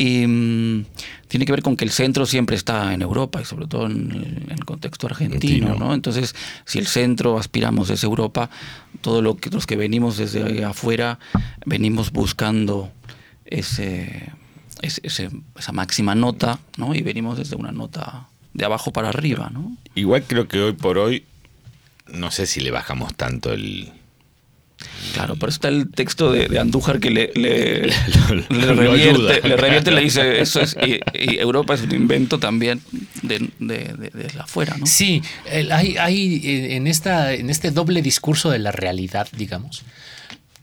[0.00, 0.84] Y mm,
[1.26, 4.12] tiene que ver con que el centro siempre está en Europa y sobre todo en
[4.12, 5.74] el, en el contexto argentino.
[5.74, 5.92] ¿no?
[5.92, 8.48] Entonces, si el centro aspiramos es Europa,
[9.00, 11.18] todo lo que los que venimos desde afuera
[11.66, 12.92] venimos buscando
[13.44, 14.30] ese-
[14.82, 16.94] ese- esa máxima nota, ¿no?
[16.94, 19.76] Y venimos desde una nota de abajo para arriba, ¿no?
[19.96, 21.24] Igual creo que hoy por hoy,
[22.06, 23.90] no sé si le bajamos tanto el...
[25.14, 27.26] Claro, pero está el texto de, de Andújar que le,
[28.48, 32.80] revierte, le revierte y le dice, eso es, y, y Europa es un invento también
[33.22, 34.86] de, de, de- de afuera, ¿no?
[34.86, 35.22] Sí,
[35.70, 39.82] hay, hay eh, en, esta, en este doble discurso de la realidad, digamos,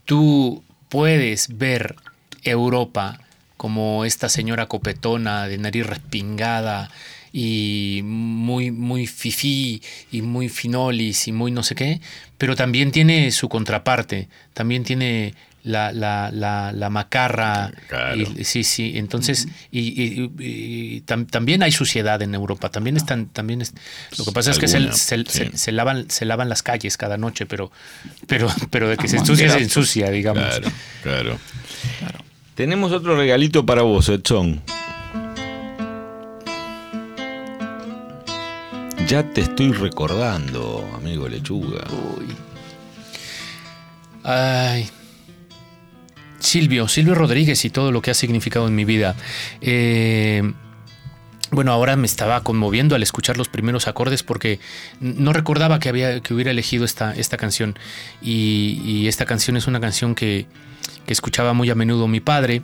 [0.05, 1.95] tú puedes ver
[2.43, 3.19] Europa
[3.57, 6.89] como esta señora copetona de nariz respingada
[7.37, 11.99] y muy, muy fifí y muy finolis y muy no sé qué,
[12.37, 17.73] pero también tiene su contraparte, también tiene la, la, la, la macarra.
[17.89, 18.21] Claro.
[18.21, 23.25] y- sí, sí, entonces, y, y- y tam- también hay suciedad en Europa, también están,
[23.25, 23.73] también es,
[24.17, 25.23] lo que pasa es que se, Alguna, se- sí.
[25.27, 27.69] se- se lavan, se lavan las calles cada noche, pero,
[28.27, 30.41] pero, pero de que se Ah, ensucia, se ensucia, digamos.
[30.45, 30.71] Claro,
[31.03, 31.39] claro.
[31.99, 32.19] Claro.
[32.55, 34.61] Tenemos otro regalito para vos, Edson.
[39.07, 41.83] Ya te estoy recordando, amigo Lechuga.
[42.17, 42.25] Uy.
[44.23, 44.89] Ay.
[46.39, 49.15] Silvio, Silvio Rodríguez y todo lo que ha significado en mi vida.
[49.61, 50.51] Eh,
[51.51, 54.59] bueno, ahora me estaba conmoviendo al escuchar los primeros acordes porque
[54.99, 57.77] no recordaba que, había, que hubiera elegido esta, esta canción.
[58.23, 60.47] Y, y esta canción es una canción que,
[61.05, 62.63] que escuchaba muy a menudo mi padre.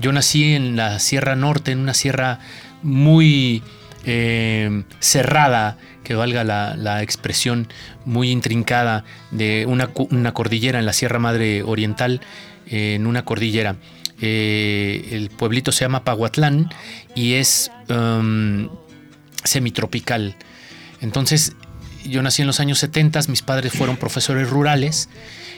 [0.00, 2.40] Yo nací en la Sierra Norte, en una sierra
[2.82, 3.62] muy
[4.06, 7.68] eh, cerrada, que valga la, la expresión,
[8.04, 12.20] muy intrincada, de una, una cordillera en la Sierra Madre Oriental,
[12.68, 13.76] eh, en una cordillera.
[14.20, 16.70] Eh, el pueblito se llama Paguatlán
[17.14, 18.68] y es um,
[19.44, 20.36] semitropical.
[21.00, 21.54] Entonces,
[22.08, 25.08] yo nací en los años 70, mis padres fueron profesores rurales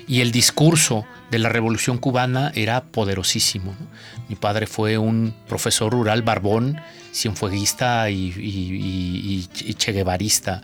[0.06, 3.76] y el discurso de la revolución cubana era poderosísimo.
[3.78, 3.86] ¿no?
[4.28, 6.80] Mi padre fue un profesor rural barbón,
[7.12, 10.62] cienfueguista y, y, y- y cheguevarista.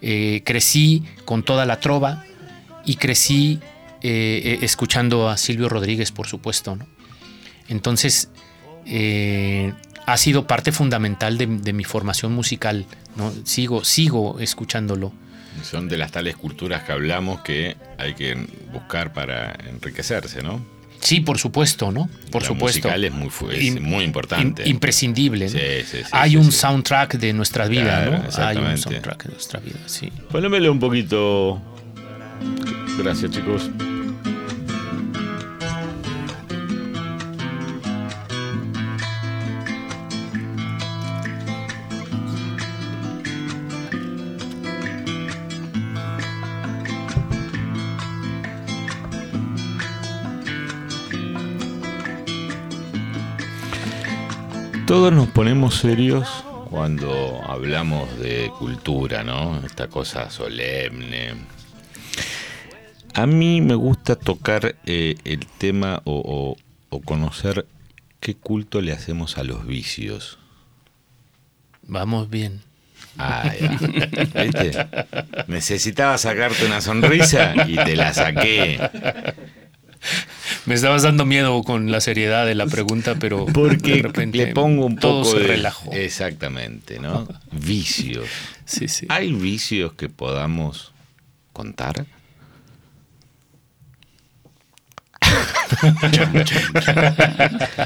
[0.00, 2.24] Eh, crecí con toda la trova
[2.84, 3.60] y crecí
[4.02, 6.76] eh, eh, escuchando a Silvio Rodríguez, por supuesto.
[6.76, 6.86] ¿no?
[7.68, 8.30] Entonces,
[8.86, 9.74] eh,
[10.12, 12.86] ha sido parte fundamental de, de mi formación musical.
[13.16, 13.32] ¿no?
[13.44, 15.12] Sigo, sigo escuchándolo.
[15.62, 18.34] Son de las tales culturas que hablamos que hay que
[18.72, 20.64] buscar para enriquecerse, ¿no?
[21.00, 22.08] Sí, por supuesto, ¿no?
[22.30, 22.78] Por La supuesto.
[22.88, 24.64] musical es muy, es muy importante.
[24.64, 25.46] Im- imprescindible.
[25.46, 25.50] ¿no?
[25.50, 26.52] Sí, sí, sí, Hay sí, un sí.
[26.52, 28.44] soundtrack de nuestra vida, Claro, ¿no?
[28.46, 30.10] Hay un soundtrack de nuestra vida, sí.
[30.30, 31.60] Ponémele un poquito.
[32.98, 33.70] Gracias, chicos.
[55.74, 56.28] Serios
[56.70, 59.60] cuando hablamos de cultura, ¿no?
[59.64, 61.34] Esta cosa solemne.
[63.14, 66.56] A mí me gusta tocar eh, el tema o, o-
[66.96, 67.66] o conocer
[68.20, 70.38] qué culto le hacemos a los vicios.
[71.82, 72.60] Vamos bien.
[73.18, 73.78] Ah, ya.
[74.44, 74.86] ¿Viste?
[75.48, 78.78] Necesitaba sacarte una sonrisa y te la saqué.
[80.66, 84.46] Me estabas dando miedo con la seriedad de la pregunta, pero de Porque repente le
[84.48, 85.92] pongo un todo poco se de relajó.
[85.92, 87.26] Exactamente, ¿no?
[87.50, 88.26] Vicios.
[88.64, 89.06] Sí, sí.
[89.08, 90.92] ¿Hay vicios que podamos
[91.52, 92.04] contar?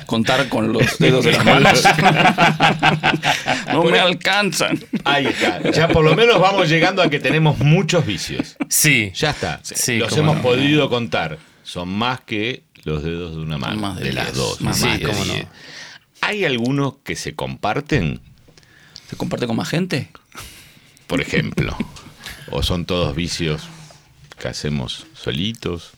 [0.06, 1.82] Contar con los dedos de las manos.
[3.72, 4.78] no me alcanzan.
[5.04, 5.70] Ahí está.
[5.70, 8.56] Ya por lo menos vamos llegando a que tenemos muchos vicios.
[8.68, 9.12] Sí.
[9.14, 9.60] Ya está.
[9.62, 10.42] Sí, Los hemos no.
[10.42, 11.38] podido contar.
[11.62, 13.80] Son más que los dedos de una mano.
[13.80, 14.60] Más de de las dos.
[14.60, 15.24] más Más de de diez.
[15.24, 15.46] diez.
[16.20, 18.20] ¿Hay algunos que se comparten?
[19.08, 20.10] ¿Se comparte con más gente?
[21.06, 21.76] Por ejemplo.
[22.50, 23.62] ¿O son todos vicios
[24.38, 25.92] que hacemos solitos?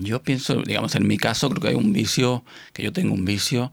[0.00, 3.24] Yo pienso, digamos, en mi caso, creo que hay un vicio, que yo tengo un
[3.24, 3.72] vicio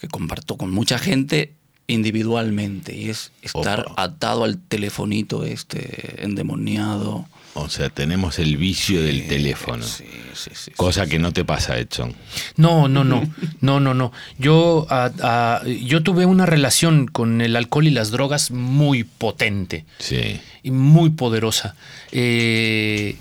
[0.00, 1.54] que comparto con mucha gente
[1.86, 4.02] individualmente, y es estar Opa.
[4.02, 7.26] atado al telefonito este endemoniado.
[7.60, 9.82] O sea, tenemos el vicio del teléfono.
[9.84, 10.70] Sí, sí, sí.
[10.76, 12.14] Cosa que no te pasa, Edson.
[12.56, 13.22] No, no, no,
[13.60, 14.12] no, no, no.
[14.38, 14.86] Yo,
[15.82, 20.40] yo tuve una relación con el alcohol y las drogas muy potente Sí.
[20.62, 21.74] y muy poderosa.
[22.12, 23.16] Eh,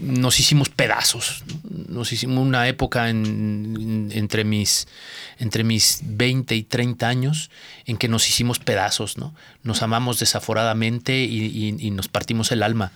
[0.00, 1.44] nos hicimos pedazos.
[1.46, 1.84] ¿no?
[2.00, 4.86] Nos hicimos una época en- en- entre, mis,
[5.38, 7.50] entre mis 20 y 30 años
[7.86, 9.18] en que nos hicimos pedazos.
[9.18, 9.34] ¿no?
[9.62, 12.92] Nos amamos desaforadamente y, nos partimos el alma.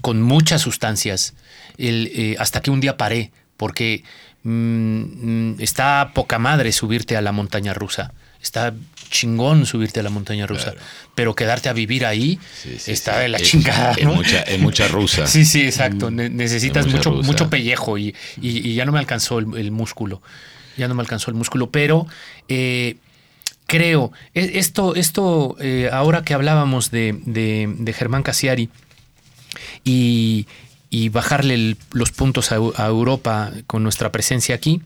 [0.00, 1.34] Con muchas sustancias.
[1.78, 4.02] Eh, hasta que un día paré, porque
[4.42, 4.50] mm,
[5.50, 8.12] mm, está poca madre subirte a la montaña rusa.
[8.42, 8.74] Está
[9.10, 10.72] chingón subirte a la montaña rusa.
[10.72, 10.80] Claro.
[11.14, 13.20] Pero quedarte a vivir ahí Sí, sí, está sí.
[13.20, 13.92] de la Es- chingada.
[13.92, 14.14] Es, ¿no?
[14.14, 15.26] mucha, es mucha rusa.
[15.26, 16.10] Sí, sí, exacto.
[16.10, 17.26] Ne- necesitas mucho, rusa.
[17.26, 20.22] mucho pellejo y, y- y ya no me alcanzó el, el músculo.
[20.76, 22.06] Ya no me alcanzó el músculo, pero
[22.48, 22.96] eh,
[23.66, 28.70] creo, e- esto, esto eh, ahora que hablábamos de, de- de Germán Casiari
[29.84, 30.46] y,
[30.88, 34.80] y bajarle el- los puntos a Europa con nuestra presencia aquí,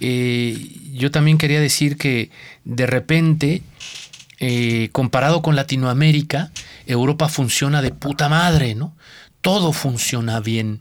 [0.00, 0.58] eh,
[0.92, 2.30] yo también quería decir que
[2.64, 3.62] de repente,
[4.40, 6.50] eh, comparado con Latinoamérica,
[6.86, 8.94] Europa funciona de puta madre, ¿no?
[9.40, 10.80] Todo funciona bien.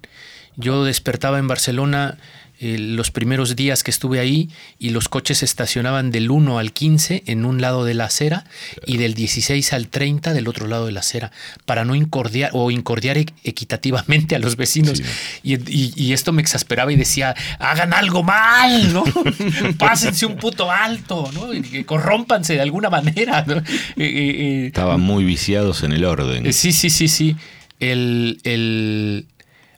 [0.57, 2.17] Yo despertaba en Barcelona
[2.59, 6.71] eh, los primeros días que estuve ahí y los coches se estacionaban del 1 al
[6.73, 8.45] 15 en un lado de la acera
[8.85, 11.31] y del 16 al 30 del otro lado de la acera
[11.65, 14.97] para no incordiar o incordiar equitativamente a los vecinos.
[14.99, 15.03] Sí.
[15.43, 19.03] Y, y- y esto me exasperaba y decía, hagan algo mal, ¿no?
[19.77, 21.53] Pásense un puto alto, ¿no?
[21.53, 23.55] Y que corrómpanse de alguna manera, ¿no?
[23.57, 23.63] Eh,
[23.97, 26.51] eh, Estaban muy viciados en el orden.
[26.53, 27.35] Sí, sí, sí, sí.
[27.79, 29.25] El, el-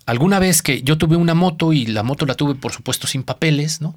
[0.08, 3.24] Alguna vez que yo tuve una moto y la moto la tuve, por supuesto, sin
[3.24, 3.96] papeles, ¿no?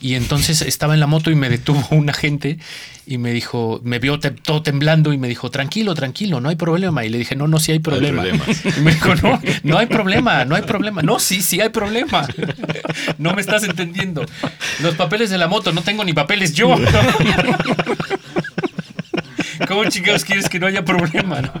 [0.00, 2.58] Y entonces estaba en la moto y me detuvo un agente
[3.06, 6.56] y me dijo, me vio te- todo temblando y me dijo, tranquilo, tranquilo, no hay
[6.56, 7.04] problema.
[7.04, 8.24] Y le dije, no, no, sí hay problema.
[8.76, 11.02] Y me dijo, no, no hay problema, no hay problema.
[11.02, 12.26] No, sí, sí hay problema.
[13.18, 14.24] No me estás entendiendo.
[14.80, 16.74] Los papeles de la moto, no tengo ni papeles yo.
[19.68, 21.40] ¿Cómo chingados quieres que no haya problema?
[21.42, 21.52] no?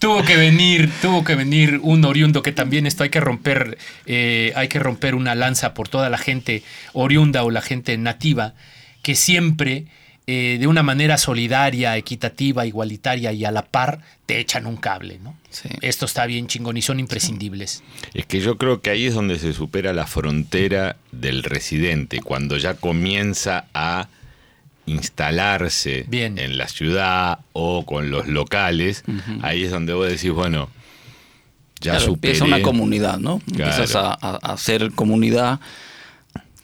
[0.00, 4.50] Tuvo que venir, tuvo que venir un oriundo que también esto hay que romper, eh,
[4.56, 6.62] hay que romper una lanza por toda la gente
[6.94, 8.54] oriunda o la gente nativa
[9.02, 9.84] que siempre
[10.26, 15.18] eh, de una manera solidaria, equitativa, igualitaria y a la par te echan un cable,
[15.22, 15.36] ¿no?
[15.50, 15.68] Sí.
[15.82, 17.82] Esto está bien chingón y son imprescindibles.
[18.14, 22.56] Es que yo creo que ahí es donde se supera la frontera del residente, cuando
[22.56, 24.08] ya comienza a
[24.90, 26.38] instalarse Bien.
[26.38, 29.04] en la ciudad o con los locales,
[29.42, 30.68] ahí es donde vos decís, bueno,
[31.80, 32.32] ya Claro, superé.
[32.34, 33.38] empieza una comunidad, ¿no?
[33.54, 33.70] Claro.
[33.72, 35.60] Empiezas a, a- a hacer comunidad.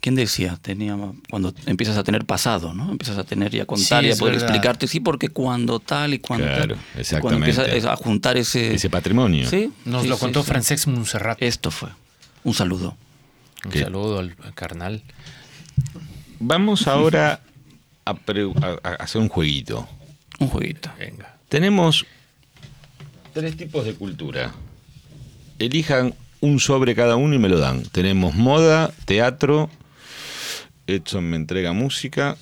[0.00, 0.56] ¿Quién decía?
[0.62, 0.96] Tenía,
[1.30, 2.92] cuando empiezas a tener pasado, ¿no?
[2.92, 4.48] Empiezas a tener y a contar Sí, y a poder verdad.
[4.50, 6.68] explicarte, sí, porque cuando tal y cuando Claro, tal.
[6.76, 7.50] Cuando exactamente.
[7.50, 8.74] empiezas a juntar ese...
[8.74, 9.48] ese patrimonio.
[9.48, 10.48] Sí, Nos sí, lo sí, contó sí.
[10.48, 11.42] Francesc Monserrat.
[11.42, 11.88] Esto fue.
[12.44, 12.96] Un saludo.
[13.64, 13.80] Un ¿Qué?
[13.80, 15.02] saludo al al carnal.
[16.38, 17.40] Vamos ahora
[18.06, 19.86] a, pre- a- a hacer un jueguito.
[20.38, 20.90] Un jueguito.
[20.98, 21.36] Venga.
[21.48, 22.06] Tenemos
[23.34, 24.52] tres tipos de cultura.
[25.58, 27.82] Elijan un sobre cada uno y me lo dan.
[27.84, 29.68] Tenemos moda, teatro.
[30.86, 32.36] Edson me entrega música.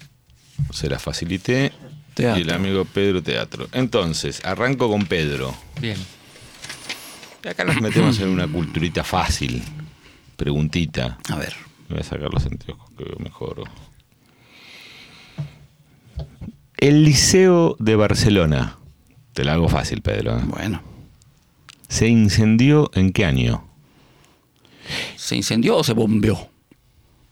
[0.72, 1.72] Se la facilité.
[2.14, 2.38] Teatro.
[2.38, 3.68] Y el amigo Pedro teatro.
[3.72, 5.54] Entonces, arranco con Pedro.
[5.80, 5.96] Bien.
[7.44, 9.62] Y acá nos metemos en una culturita fácil.
[10.36, 11.18] Preguntita.
[11.28, 11.54] A ver.
[11.88, 13.64] Me voy a sacar los anteojos que veo mejor.
[16.76, 18.78] El Liceo de Barcelona.
[19.32, 20.38] Te la hago fácil, Pedro.
[20.38, 20.42] ¿eh?
[20.46, 20.82] Bueno.
[21.88, 23.64] ¿Se incendió en qué año?
[25.16, 26.48] ¿Se incendió o se bombeó?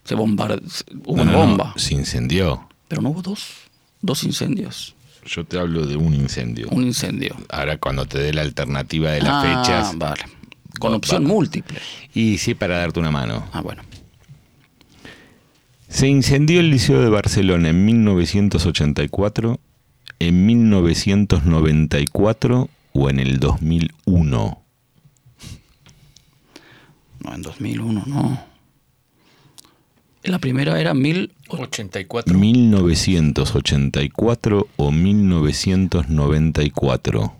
[0.05, 0.61] Se bombardeó.
[1.07, 1.75] Hubo No, una no, no, bomba.
[1.77, 2.68] se incendió.
[2.88, 3.49] Pero no hubo dos.
[4.01, 4.95] Dos incendios.
[5.25, 6.68] Yo te hablo de un incendio.
[6.71, 7.37] Un incendio.
[7.49, 9.99] Ahora cuando te dé la alternativa de las ah, fechas.
[9.99, 10.23] Vale.
[10.81, 11.29] Con opción va.
[11.29, 11.79] múltiple.
[12.14, 13.47] Y sí, para darte una mano.
[13.53, 13.83] Ah, bueno.
[15.92, 19.61] Se incendió el Liceo de Barcelona en 1984,
[20.20, 24.62] en 1994 o en el 2001.
[27.20, 28.42] No, en 2001, no.
[30.22, 31.35] La primera era mil...
[31.48, 32.38] 84.
[32.38, 37.35] 1984 o 1994.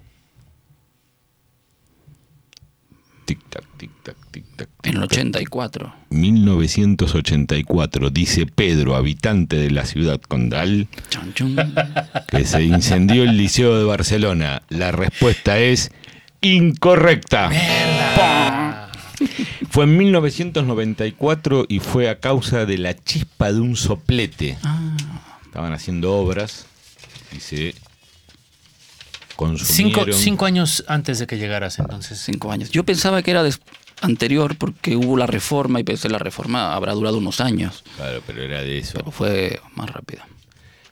[3.25, 3.39] Tic
[4.83, 5.13] En el tac.
[5.13, 5.95] 84.
[6.11, 10.89] 1984, dice Pedro, habitante de la ciudad condal,
[12.29, 14.63] que se incendió el Liceo de Barcelona.
[14.69, 15.91] La respuesta es
[16.41, 17.51] incorrecta.
[19.71, 24.59] Fue en 1994 y fue a causa de la chispa de un soplete.
[24.65, 24.97] Ah,
[25.47, 26.67] Estaban haciendo obras
[27.37, 27.75] y se
[29.35, 30.15] Cinco, consumieron.
[30.15, 32.19] cinco años antes de que llegaras, entonces.
[32.21, 32.71] cinco años.
[32.71, 33.61] Yo pensaba que era des-
[34.03, 37.83] anterior porque hubo la reforma y pensé la reforma habrá durado unos años.
[37.97, 38.99] Claro, pero era de eso.
[38.99, 40.27] Pero fue más rápida.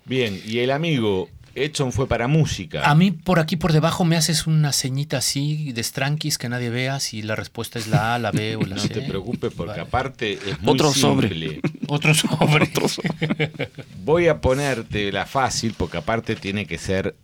[0.04, 2.88] Bien, y el amigo Edson fue para música.
[2.88, 6.70] A mí por aquí por debajo me haces una ceñita así de stranquis que nadie
[6.70, 8.88] vea si la respuesta es la A, la B o la no C.
[8.88, 9.82] te preocupes porque Vale.
[9.82, 11.28] aparte es muy Otro sobre.
[11.28, 11.60] simple.
[11.88, 12.70] Otro sobre.
[14.04, 17.16] Voy a ponerte la fácil porque aparte tiene que ser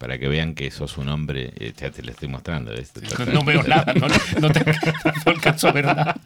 [0.00, 2.72] para que vean que sos un hombre, eh, ya te lo estoy mostrando.
[2.72, 3.02] esto.
[3.30, 4.08] No veo nada, no,
[4.40, 4.64] no, te,
[5.26, 6.18] no alcanzo a ver nada.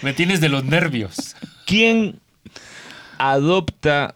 [0.00, 1.36] Me tienes de los nervios.
[1.66, 2.18] ¿Quién
[3.18, 4.14] adopta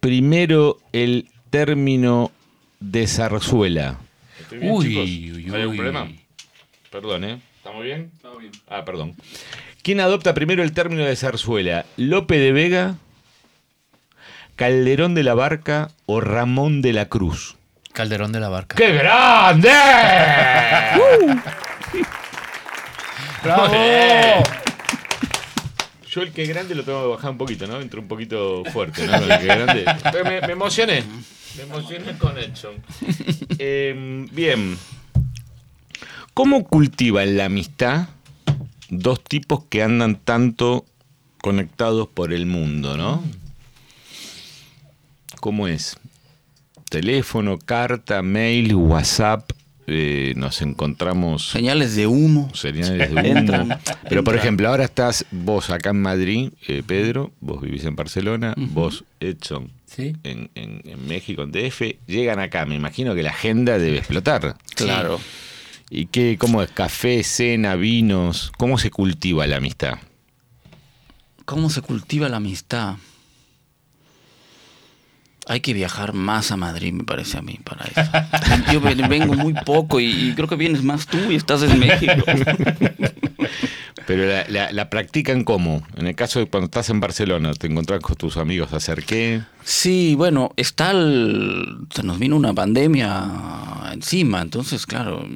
[0.00, 2.32] primero el término
[2.80, 3.98] de zarzuela?
[4.50, 5.76] Uy, uy, ¿Hay algún uy.
[5.76, 6.08] problema?
[6.90, 7.40] Perdón, ¿eh?
[7.58, 8.10] ¿Estamos bien?
[8.16, 8.52] Estamos bien.
[8.66, 9.14] Ah, perdón.
[9.82, 11.84] ¿Quién adopta primero el término de zarzuela?
[11.98, 12.94] ¿Lope de Vega,
[14.56, 17.56] Calderón de la Barca o Ramón de la Cruz?
[17.92, 18.76] Calderón de la Barca.
[18.76, 19.70] ¡Qué grande!
[23.42, 23.72] ¡Bravo!
[26.08, 27.80] Yo el que grande lo tengo que bajar un poquito, ¿no?
[27.80, 29.20] Entró un poquito fuerte, ¿no?
[29.20, 29.84] Con el que grande.
[30.24, 31.04] Me, me emocioné.
[31.56, 32.74] Me emocioné con Edson.
[33.58, 34.76] Eh, bien.
[36.34, 38.08] ¿Cómo cultivan la amistad
[38.88, 40.84] dos tipos que andan tanto
[41.40, 43.22] conectados por el mundo, ¿no?
[45.40, 45.96] ¿Cómo es?
[46.90, 49.50] Teléfono, carta, mail, WhatsApp.
[49.92, 52.50] eh, nos encontramos Señales de humo.
[52.54, 53.68] señales de humo.
[54.08, 58.54] Pero por ejemplo, ahora estás vos acá en Madrid, eh, Pedro, vos vivís en Barcelona,
[58.56, 60.14] vos, Edson, Sí.
[60.22, 62.66] en, en- en México, en DF, llegan acá.
[62.66, 64.56] Me imagino que la agenda debe explotar.
[64.76, 65.18] Claro.
[65.90, 66.70] ¿Y qué, cómo es?
[66.70, 68.52] ¿Café, cena, vinos?
[68.58, 69.98] ¿Cómo se cultiva la amistad?
[71.44, 72.94] ¿Cómo se cultiva la amistad?
[75.50, 78.72] Hay que viajar más a Madrid, me parece a mí, para eso.
[78.72, 81.76] Yo ven- vengo muy poco y, y creo que vienes más tú y estás en
[81.78, 82.12] México.
[84.06, 85.82] Pero la, la- la practican cómo?
[85.96, 89.42] En el caso de cuando estás en Barcelona, te encontrás con tus amigos, ¿hacer qué?
[89.62, 93.24] Sí, bueno, está el- se nos vino una pandemia
[93.92, 95.26] encima, entonces, claro,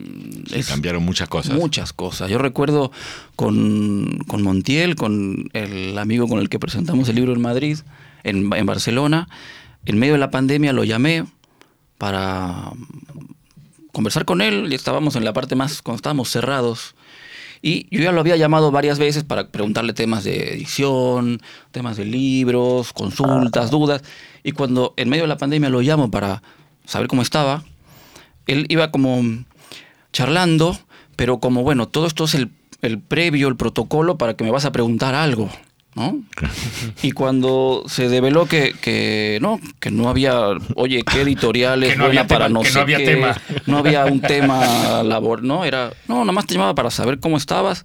[0.49, 1.55] Sí, es cambiaron muchas cosas.
[1.57, 2.31] muchas cosas.
[2.31, 2.91] Yo recuerdo
[3.37, 7.79] con, con Montiel, con el amigo con el que presentamos el libro en Madrid,
[8.25, 9.29] en, en Barcelona,
[9.87, 11.25] en medio de la pandemia lo llamé
[11.99, 12.73] para
[13.93, 16.95] conversar con él y estábamos en la parte más, cuando estábamos cerrados.
[17.63, 22.05] Y yo ya lo había llamado varias veces para preguntarle temas de edición, temas de
[22.05, 24.03] libros, consultas, dudas.
[24.43, 26.43] Y cuando en medio de la pandemia lo llamo para
[26.85, 27.65] saber cómo estaba,
[28.47, 29.23] él iba como
[30.13, 30.79] charlando,
[31.17, 32.51] pero como, bueno, todo esto es el,
[32.83, 35.49] el previo, el protocolo para que me vas a preguntar algo,
[35.95, 36.21] ¿no?
[37.03, 40.39] Y cuando se develó que, que no, que no había,
[40.75, 43.05] oye, ¿qué editorial es Que no buena había para tema, no que no había qué?
[43.05, 43.41] tema.
[43.67, 45.65] No había un tema labor, ¿no?
[45.65, 47.85] Era, no, nada más te llamaba para saber cómo estabas.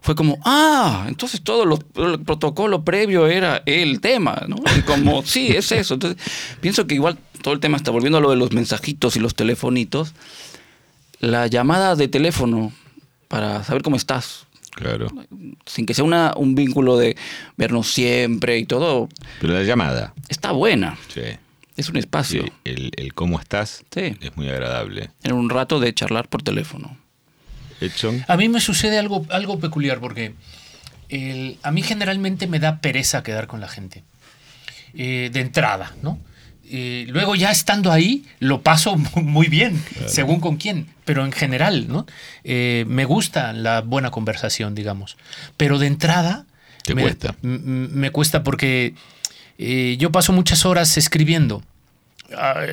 [0.00, 4.56] Fue como, ah, entonces todo lo- el protocolo previo era el tema, ¿no?
[4.76, 5.94] Y como, sí, es eso.
[5.94, 6.20] Entonces,
[6.60, 9.36] pienso que igual todo el tema está volviendo a lo de los mensajitos y los
[9.36, 10.12] telefonitos.
[11.20, 12.72] La llamada de teléfono
[13.28, 15.08] para saber cómo estás, Claro.
[15.66, 17.16] sin que sea una, un vínculo de
[17.56, 19.08] vernos siempre y todo,
[19.40, 20.98] Pero la llamada, está buena.
[21.08, 21.20] sí.
[21.76, 22.44] Es un Sí, espacio.
[22.64, 24.14] el, el cómo estás Sí.
[24.20, 25.10] es muy agradable.
[25.22, 26.96] En un rato de charlar por teléfono.
[27.80, 30.34] Edson, A mí me sucede algo, algo peculiar porque
[31.08, 34.04] el- a mí generalmente me da pereza quedar con la gente.
[34.94, 36.18] Eh, de entrada, ¿no?
[36.74, 41.32] Eh, luego ya estando ahí, lo paso mu- muy bien, según con quién, pero en
[41.32, 42.06] general, ¿no?
[42.44, 45.16] Eh, me gusta la buena conversación, digamos.
[45.58, 46.46] Pero de entrada...
[46.82, 47.34] Te me, cuesta.
[47.42, 48.94] Me cuesta porque
[49.58, 51.62] eh, yo paso muchas horas escribiendo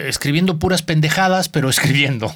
[0.08, 2.34] escribiendo puras pendejadas, pero escribiendo.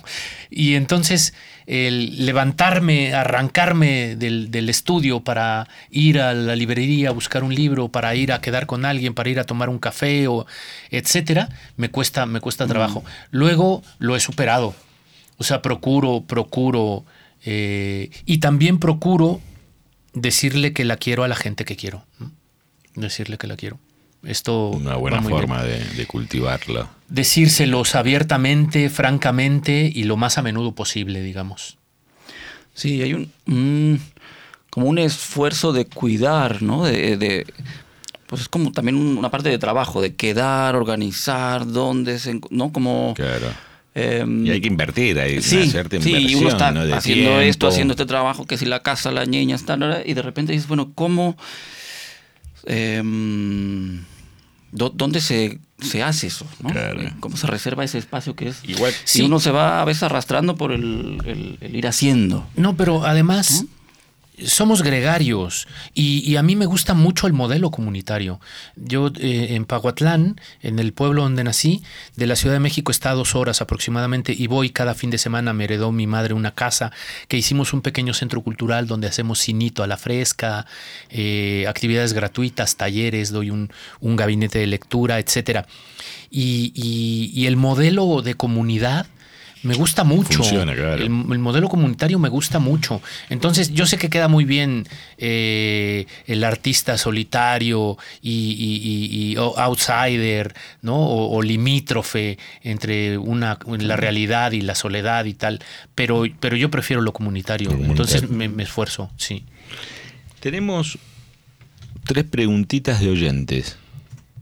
[0.49, 1.33] Y entonces
[1.65, 7.89] el levantarme, arrancarme del, del estudio para ir a la librería a buscar un libro,
[7.89, 10.45] para ir a quedar con alguien, para ir a tomar un café, o
[10.91, 13.03] etcétera, me cuesta, me cuesta trabajo.
[13.31, 14.75] Luego lo he superado.
[15.37, 17.05] O sea, procuro, procuro.
[17.45, 19.41] eh, y también procuro
[20.13, 22.05] decirle que la quiero a la gente que quiero.
[22.95, 23.79] Decirle que la quiero.
[24.23, 26.89] Esto una va buena forma de, de cultivarla.
[27.09, 31.77] decírselos abiertamente, francamente y lo más a menudo posible, digamos.
[32.73, 34.01] Sí, hay un, un-
[34.69, 36.85] como un esfuerzo de cuidar, ¿no?
[36.85, 37.45] De, de-
[38.27, 42.71] pues es como también un- una parte de trabajo, de quedar, organizar, dónde se, ¿no?
[42.71, 43.47] Como Claro.
[43.93, 46.85] em, Y hay que invertir, hay sí, una cierta sí, inversión, y uno está ¿no?
[46.85, 47.41] De haciendo tiempo.
[47.41, 50.67] esto, haciendo este trabajo, que si la casa, la ñeña, está, y de repente dices,
[50.67, 51.37] bueno, ¿cómo,
[52.65, 54.03] em,
[54.73, 56.45] dónde se, se hace eso?
[56.61, 56.69] ¿no?
[56.69, 57.01] Claro.
[57.19, 58.57] ¿Cómo se reserva ese espacio que es?
[58.63, 62.45] Igual, Y uno se va a veces arrastrando por el, el- el ir haciendo.
[62.55, 63.65] No, pero además
[64.45, 68.39] somos gregarios y, a mí me gusta mucho el modelo comunitario.
[68.75, 71.83] Yo eh, en Paguatlán, en el pueblo donde nací,
[72.15, 75.17] de la Ciudad de México está a dos horas aproximadamente y voy cada fin de
[75.17, 76.91] semana, me heredó mi madre una casa
[77.27, 80.65] que hicimos un pequeño centro cultural donde hacemos cinito a la fresca,
[81.09, 83.69] eh, actividades gratuitas, talleres, doy un,
[84.01, 85.19] gabinete de lectura,
[86.29, 86.71] y-
[87.33, 89.07] y el modelo de comunidad
[89.63, 90.39] me gusta mucho.
[90.39, 90.95] Funciona, claro.
[90.95, 93.01] El, el modelo comunitario me gusta mucho.
[93.29, 94.85] Entonces, yo sé que queda muy bien
[95.17, 100.95] eh, el artista solitario y, y- y- y- o outsider, ¿no?
[100.97, 105.59] O, o limítrofe entre una, la realidad y la soledad y tal.
[105.95, 107.69] Pero, pero yo prefiero lo comunitario.
[107.69, 108.03] Lo comunitario.
[108.03, 109.45] Entonces me, me esfuerzo, sí.
[110.39, 110.97] tenemos
[112.05, 113.77] tres preguntitas de oyentes.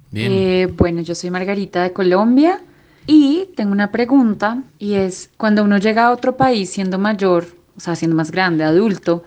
[0.10, 0.32] Bien.
[0.32, 2.60] Eh, bueno, yo soy Margarita de Colombia
[3.08, 7.80] y tengo una pregunta y es, cuando uno llega a otro país siendo mayor, o
[7.80, 9.24] sea, siendo más grande, adulto,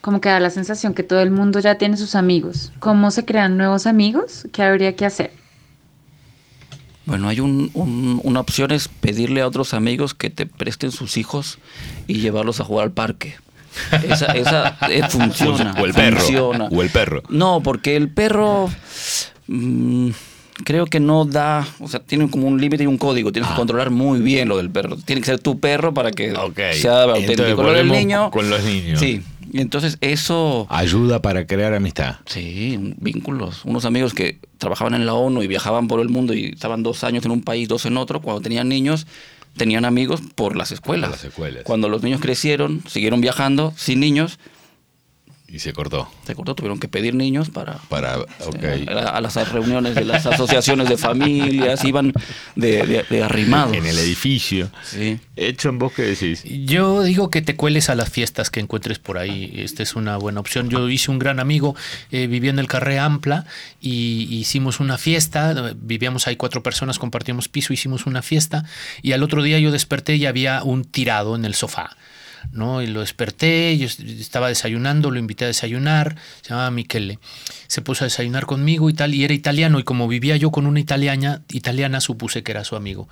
[0.00, 2.72] como que da la sensación que todo el mundo ya tiene sus amigos.
[2.78, 4.46] ¿Cómo se crean nuevos amigos?
[4.52, 5.32] ¿Qué habría que hacer?
[7.06, 11.16] Bueno, hay un, un- una opción es pedirle a otros amigos que te presten sus
[11.16, 11.58] hijos
[12.06, 13.36] y llevarlos a jugar al parque.
[14.08, 15.74] Esa, esa eh, funciona.
[15.80, 16.18] O el perro.
[16.18, 16.64] funciona.
[16.70, 17.22] O el perro.
[17.28, 18.68] No, porque el perro
[19.46, 20.10] mm,
[20.64, 23.32] creo que no da, o sea, tiene como un límite y un código.
[23.32, 24.96] Tienes que controlar muy bien lo del perro.
[24.96, 26.34] Tiene que ser tu perro para que
[26.74, 27.62] sea auténtico.
[27.62, 29.00] Lo del niño, con los niños.
[29.00, 29.22] Sí.
[29.52, 32.16] Y entonces eso, Ayuda para crear amistad.
[32.26, 33.64] sí, vínculos.
[33.64, 37.04] Unos amigos que trabajaban en la ONU y viajaban por el mundo y estaban dos
[37.04, 39.06] años en un país, dos en otro, cuando tenían niños,
[39.56, 41.10] tenían amigos por las escuelas.
[41.10, 41.62] Por las escuelas.
[41.64, 44.38] Cuando los niños crecieron, siguieron viajando sin niños,
[45.56, 46.06] Y se cortó.
[46.26, 48.64] se cortó, tuvieron que pedir niños para, Para, ok.
[48.90, 52.12] a, a las reuniones de las asociaciones de familias, iban
[52.56, 53.74] de, de- de arrimados.
[53.74, 54.70] En el edificio.
[54.84, 55.18] Sí.
[55.34, 56.44] Hecho en vos, ¿qué decís?
[56.44, 59.50] Yo digo que te cueles a las fiestas que encuentres por ahí.
[59.56, 60.68] Esta es una buena opción.
[60.68, 61.74] Yo hice un gran amigo,
[62.10, 63.46] eh, vivía en el Carré Ampla
[63.80, 65.72] y hicimos una fiesta.
[65.74, 68.64] Vivíamos ahí cuatro personas, compartíamos piso, hicimos una fiesta.
[69.00, 71.96] Y al otro día yo desperté y había un tirado en el sofá.
[72.52, 72.82] ¿No?
[72.82, 77.18] Y lo desperté, yo est- estaba desayunando, lo invité a desayunar, se llamaba Michele.
[77.66, 80.66] Se puso a desayunar conmigo y tal, y era italiano, y como vivía yo con
[80.66, 83.08] una italiana, italiana supuse que era su amigo.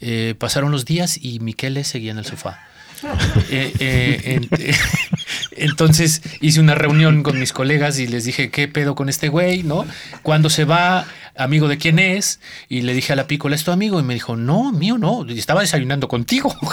[0.00, 2.66] Eh, pasaron los días y Michele seguía en el sofá.
[3.50, 4.74] Eh, en- eh,
[5.56, 9.62] entonces hice una reunión con mis colegas y les dije, ¿qué pedo con este güey?
[9.62, 9.86] ¿No?
[10.22, 11.06] ¿Cuándo se va?
[11.34, 12.40] ¿Amigo de quién es?
[12.68, 13.98] Y le dije a la pícola, ¿es tu amigo?
[13.98, 16.54] Y me dijo, no, mío no, estaba desayunando contigo.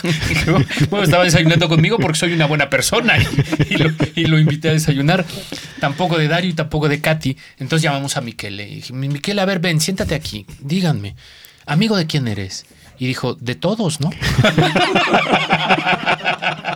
[0.90, 3.16] Bueno, estaba desayunando conmigo porque soy una buena persona
[3.70, 5.26] y, lo, y lo invité a desayunar.
[5.80, 7.38] Tampoco de Dario y tampoco de Katy.
[7.60, 8.68] Entonces llamamos a Miquele.
[8.68, 11.16] Y dije, Miquele, a ver, ven, siéntate aquí, díganme,
[11.66, 12.66] ¿amigo de quién eres?
[12.98, 14.10] Y dijo, de todos, ¿no?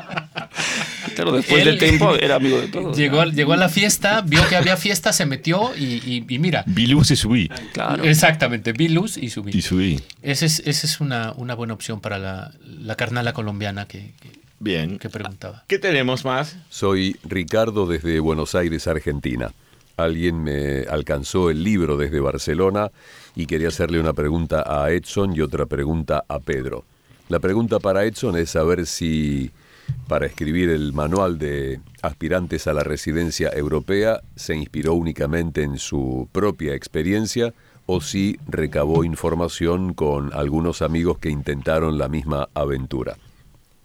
[1.24, 2.97] Claro, después Él- del tiempo era amigo de todos.
[2.97, 6.63] Llegó, llegó a la fiesta, vio que había fiesta, se metió y, y- y mira.
[6.67, 7.49] Vi luz y subí.
[7.74, 8.03] Claro.
[8.03, 9.51] Exactamente, vi luz y subí.
[9.53, 9.99] Y subí.
[10.21, 14.32] Esa es, esa es una, una buena opción para la, la carnala colombiana que, que-
[14.59, 14.97] Bien.
[14.99, 15.63] que preguntaba.
[15.67, 16.55] ¿Qué tenemos más?
[16.69, 19.51] Soy Ricardo desde Buenos Aires, Argentina.
[19.97, 22.89] Alguien me alcanzó el libro desde Barcelona
[23.36, 26.86] y quería hacerle una pregunta a Edson y otra pregunta a Pedro.
[27.30, 29.51] La pregunta para Edson es saber si
[30.07, 36.27] para escribir el manual de aspirantes a la residencia europea se inspiró únicamente en su
[36.31, 37.53] propia experiencia
[37.86, 43.17] o si recabó información con algunos amigos que intentaron la misma aventura.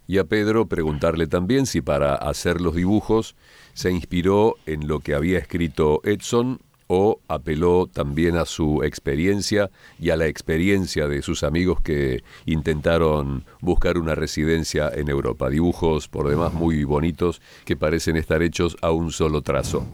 [0.06, 3.36] Y a Pedro preguntarle también si para hacer los dibujos
[3.74, 9.70] se inspiró en lo que había escrito Edson o apeló también a su experiencia
[10.00, 15.48] y a la experiencia de sus amigos que intentaron buscar una residencia en Europa.
[15.48, 19.86] Dibujos por demás muy bonitos que parecen estar hechos a un solo trazo.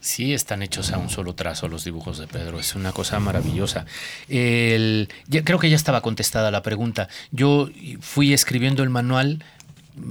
[0.00, 2.58] Sí, están hechos a un solo trazo los dibujos de Pedro.
[2.58, 3.86] Es una cosa maravillosa.
[4.26, 7.08] Creo que ya estaba contestada la pregunta.
[7.30, 7.68] Yo
[8.00, 9.44] fui escribiendo el manual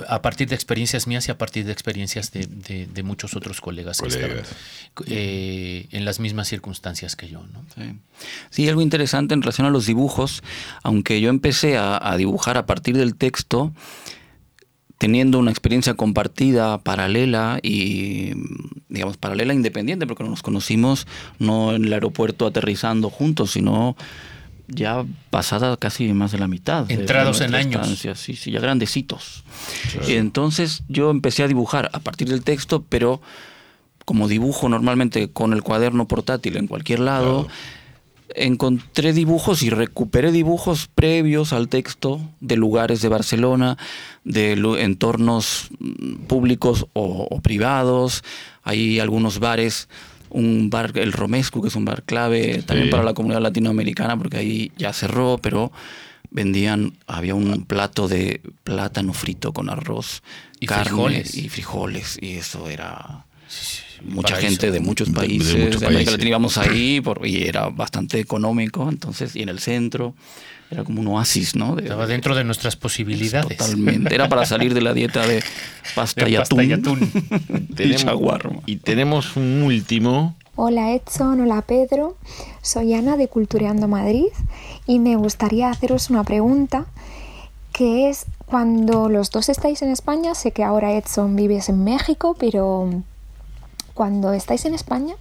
[0.08, 3.62] a partir de experiencias mías y a partir de experiencias de, de- de muchos otros
[3.62, 4.44] colegas, que estaban
[5.08, 7.42] eh, en las mismas circunstancias que yo.
[7.52, 7.64] ¿no?
[7.76, 7.94] Sí.
[8.50, 10.44] Sí, algo interesante en relación a los dibujos,
[10.84, 13.74] aunque yo empecé a, a dibujar a partir del texto,
[14.98, 18.34] teniendo una experiencia compartida, paralela y,
[18.88, 21.08] digamos, paralela independiente, porque nos conocimos
[21.40, 23.96] no en el aeropuerto aterrizando juntos, sino
[24.74, 26.90] ya pasada casi más de la mitad.
[26.90, 27.88] Entrados en años.
[28.16, 29.44] Sí, sí, ya grandecitos.
[30.08, 33.22] Y entonces yo empecé a dibujar a partir del texto, pero
[34.06, 37.48] como dibujo normalmente con el cuaderno portátil en cualquier lado,
[38.36, 43.78] encontré dibujos y recuperé dibujos previos al texto de lugares de Barcelona,
[44.24, 48.24] de entornos mm, públicos o, o privados.
[48.64, 49.90] Hay algunos bares,
[50.32, 52.92] un bar, el Romescu, que es un bar clave también Sí.
[52.92, 55.72] para la comunidad latinoamericana, porque ahí ya cerró, pero
[56.30, 60.24] vendían, había un plato de plátano frito con arroz,
[60.60, 61.36] Y carne frijoles.
[61.36, 63.26] y frijoles, y eso era
[64.06, 64.48] mucha paraíso.
[64.50, 66.12] gente de muchos De- de países, de, muchos América países.
[66.14, 70.16] Latina íbamos ahí por- y era bastante económico, entonces, y en el centro
[70.72, 71.76] era como un oasis, ¿no?
[71.76, 73.58] De- Estaba dentro de nuestras posibilidades.
[73.58, 74.14] Totalmente.
[74.16, 75.44] Era para salir de la dieta de
[75.96, 76.70] pasta, De y, pasta atún.
[76.70, 77.12] y atún.
[77.78, 78.62] y shawarma.
[78.66, 80.36] y tenemos un último.
[80.56, 82.18] Hola Edson, hola Pedro,
[82.62, 84.28] soy Ana de Cultureando Madrid
[84.86, 86.86] y me gustaría haceros una pregunta
[87.74, 92.36] que es cuando los dos estáis en España, sé que ahora Edson vives en México,
[92.38, 93.02] pero
[93.94, 95.16] cuando estáis en España,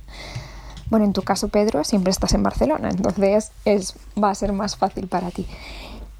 [0.90, 4.76] bueno, en tu caso Pedro, siempre estás en Barcelona, entonces es, va a ser más
[4.76, 5.46] fácil para ti.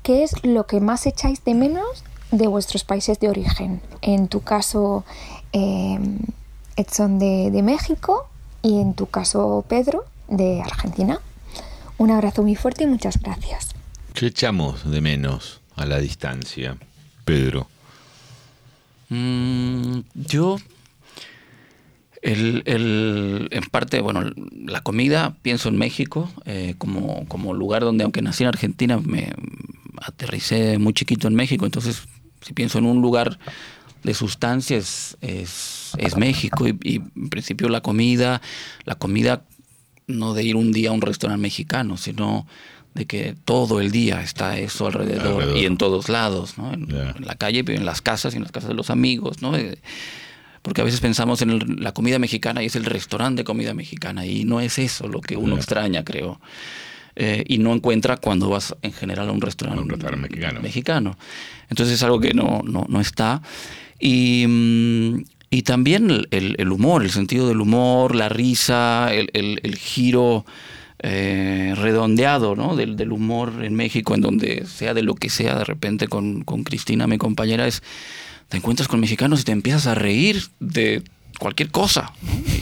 [0.03, 3.83] ¿Qué es lo que más echáis de menos de vuestros países de origen?
[4.01, 5.05] En tu caso,
[5.53, 5.99] eh,
[6.77, 8.29] Edson de, de México
[8.63, 11.21] y en tu caso, Pedro de Argentina.
[11.99, 13.75] Un abrazo muy fuerte y muchas gracias.
[14.15, 16.77] ¿Qué echamos de menos a la distancia?
[17.25, 17.69] Pedro.
[19.11, 20.57] Mm, yo,
[22.23, 24.23] el, el- en parte, bueno,
[24.67, 29.33] la comida, pienso en México eh, como, como lugar donde, aunque nací en Argentina, me
[30.03, 31.65] aterricé muy chiquito en México.
[31.67, 32.03] Entonces,
[32.43, 33.39] si pienso en un lugar
[34.03, 36.67] de sustancia, es, es, México.
[36.67, 38.41] Y, y, en principio la comida,
[38.85, 39.43] la comida
[40.07, 42.47] no de ir un día a un restaurante mexicano, sino
[42.95, 45.57] de que todo el día está eso alrededor, Alrededor.
[45.59, 46.73] y en todos lados, ¿no?
[46.73, 46.89] En,
[47.25, 49.57] la calle, en las casas y en las casas de los amigos, ¿no?
[49.57, 49.79] Eh,
[50.63, 53.73] Porque a veces pensamos en el- la comida mexicana y es el restaurante de comida
[53.75, 56.41] mexicana y no es eso lo que uno extraña, creo.
[57.17, 60.61] Eh, y no encuentra cuando vas en general a un restaurante, A un restaurante mexicano.
[60.61, 61.19] mexicano.
[61.69, 63.43] Entonces es algo que no, no, no está.
[63.99, 69.77] Y, mm, y también el, humor, el sentido del humor, la risa, el, el- el
[69.77, 70.45] giro
[71.03, 72.77] eh, redondeado ¿no?
[72.77, 76.43] del, del humor en México, en donde sea de lo que sea, de repente con,
[76.45, 77.83] con Cristina, mi compañera, es
[78.51, 81.03] te encuentras con mexicanos y te empiezas a reír de
[81.39, 82.13] cualquier cosa.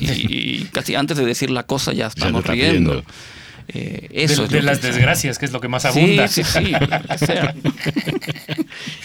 [0.00, 3.02] Y, y casi antes de decir la cosa ya estamos riendo.
[3.68, 6.26] Eh, De, es las que- desgracias, que es lo que más Sí, abunda.
[6.28, 6.72] sí, sí,
[7.26, 7.54] sea.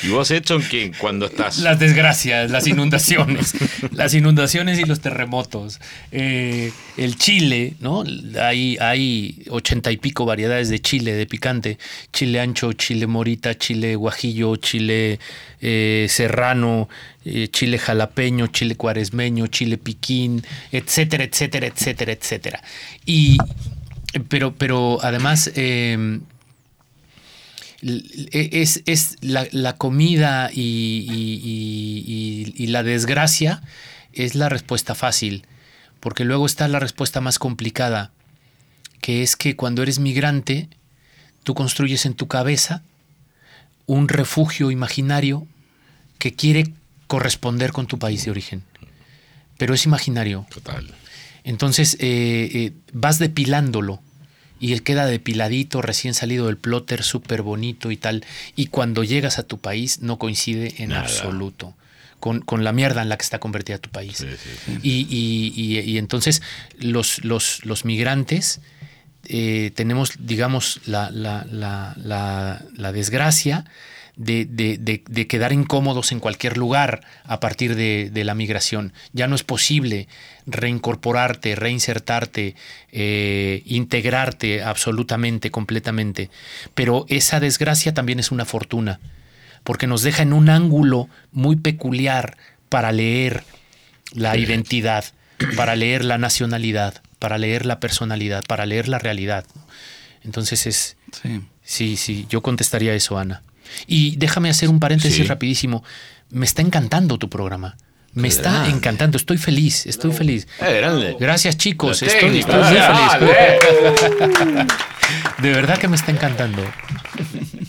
[0.03, 1.59] Y vos, Edson, que cuando estás...
[1.59, 3.53] Las desgracias, las inundaciones,
[3.91, 5.79] las inundaciones y los terremotos.
[6.11, 8.03] Eh, el chile, ¿no?
[8.41, 11.77] Hay, hay ochenta y pico variedades de chile, de picante.
[12.11, 15.19] Chile ancho, chile morita, chile guajillo, chile
[15.61, 16.89] eh, serrano,
[17.25, 22.61] eh, chile jalapeño, chile cuaresmeño, chile piquín, etcétera, etcétera, etcétera, etcétera.
[23.05, 23.37] Y,
[24.29, 25.51] pero, pero además...
[25.55, 26.19] eh,
[27.81, 33.61] es, es la, la comida y- y- y la desgracia
[34.13, 35.45] es la respuesta fácil,
[35.99, 38.11] porque luego está la respuesta más complicada,
[39.01, 40.69] que es que cuando eres migrante,
[41.43, 42.83] tú construyes en tu cabeza
[43.85, 45.45] un refugio imaginario
[46.19, 46.71] que quiere
[47.07, 48.63] corresponder con tu país de origen,
[49.57, 50.45] pero es imaginario.
[50.49, 50.89] Total.
[51.43, 54.01] Entonces eh, eh, vas depilándolo
[54.59, 58.23] y él queda depiladito, recién salido del plotter, súper bonito y tal.
[58.55, 61.01] Y cuando llegas a tu país no coincide en Nada.
[61.01, 61.75] absoluto
[62.21, 64.17] con, con la mierda en la que está convertida tu país.
[64.19, 64.79] Sí, sí, sí.
[64.81, 66.41] Y, y- y- y entonces
[66.79, 68.61] los, los, los migrantes
[69.25, 73.65] eh, tenemos, digamos, la, la- la- la- la desgracia
[74.15, 78.93] de, de- de- de quedar incómodos en cualquier lugar a partir de, de la migración.
[79.11, 80.07] Ya no es posible
[80.45, 82.55] reincorporarte, reinsertarte,
[82.91, 86.29] eh, integrarte absolutamente, completamente.
[86.73, 88.99] Pero esa desgracia también es una fortuna,
[89.63, 92.37] porque nos deja en un ángulo muy peculiar
[92.69, 93.43] para leer
[94.13, 95.05] la identidad,
[95.55, 99.45] para leer la nacionalidad, para leer la personalidad, para leer la realidad.
[100.23, 101.41] Entonces es, Sí.
[101.63, 103.41] sí, sí, yo contestaría eso, Ana.
[103.87, 105.23] Y déjame hacer un paréntesis Sí.
[105.23, 105.83] rapidísimo.
[106.29, 107.75] Me está encantando tu programa.
[108.15, 108.69] Me está grande.
[108.69, 110.47] encantando, estoy feliz, estoy feliz.
[110.61, 111.15] Eh, grande.
[111.19, 113.11] Gracias chicos, estoy, estoy muy feliz.
[115.41, 116.61] De verdad que me está encantando.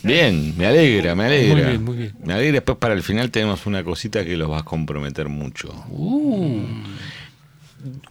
[0.03, 1.53] Bien, me alegra, me alegra.
[1.55, 2.13] Muy bien, muy bien.
[2.23, 2.53] Me alegra.
[2.53, 5.69] Después para el final tenemos una cosita que los va a comprometer mucho.
[5.89, 6.61] Uh,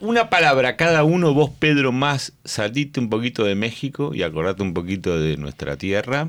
[0.00, 4.74] Una palabra cada uno, vos Pedro más, salite un poquito de México y acordate un
[4.74, 6.28] poquito de nuestra tierra.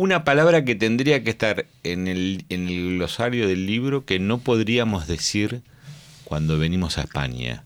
[0.00, 4.38] Una palabra que tendría que estar en el, en el glosario del libro que no
[4.38, 5.60] podríamos decir
[6.24, 7.64] cuando venimos a España.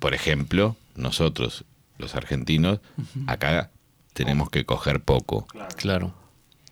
[0.00, 1.64] Por ejemplo, nosotros,
[1.96, 2.80] los argentinos,
[3.28, 3.70] acá
[4.14, 5.46] tenemos que coger poco.
[5.76, 6.12] claro.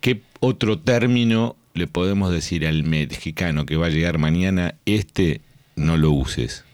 [0.00, 4.74] ¿Qué otro término le podemos decir al mexicano que va a llegar mañana?
[4.84, 5.42] Este
[5.76, 6.64] no lo uses.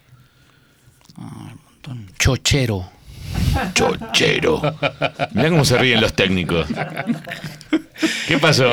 [2.18, 2.88] Chochero.
[3.74, 4.60] Chochero.
[5.32, 6.66] Mirá cómo se ríen los técnicos.
[8.26, 8.72] ¿Qué pasó?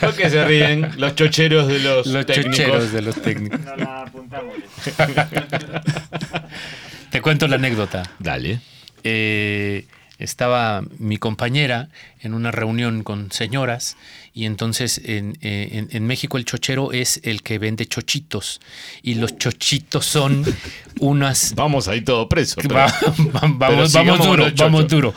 [0.00, 2.56] ¿Por qué se ríen los chocheros de los, Los técnicos?
[2.56, 3.60] chocheros de los técnicos.
[3.60, 4.54] No la apuntamos.
[7.10, 8.02] Te cuento la anécdota.
[8.18, 8.60] Dale.
[9.04, 9.86] eh,
[10.18, 11.88] estaba mi compañera
[12.20, 13.96] en una reunión con señoras
[14.32, 18.60] y entonces en, eh, en- en México el chochero es el que vende chochitos
[19.02, 20.44] y los chochitos son
[21.00, 21.54] unas...
[21.54, 22.56] Vamos ahí todo preso.
[22.60, 22.86] pero- Va-
[23.18, 25.14] va- vamos, vamos duro, vamos duro.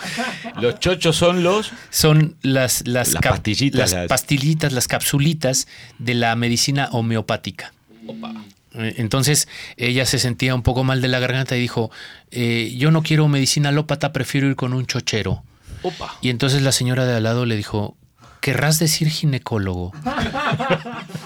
[0.61, 1.71] Los chochos son los...
[1.89, 7.73] Son las, las, pastillitas, las las- pastillitas, las capsulitas de la medicina homeopática.
[8.07, 8.15] Eh,
[8.73, 9.47] Entonces
[9.77, 11.91] ella se sentía un poco mal de la garganta y dijo,
[12.31, 15.43] eh, yo no quiero medicina alópata, prefiero ir con un chochero.
[15.81, 16.15] Opa.
[16.21, 17.95] Y entonces la señora de al lado le dijo,
[18.41, 19.91] ¿querrás decir ginecólogo?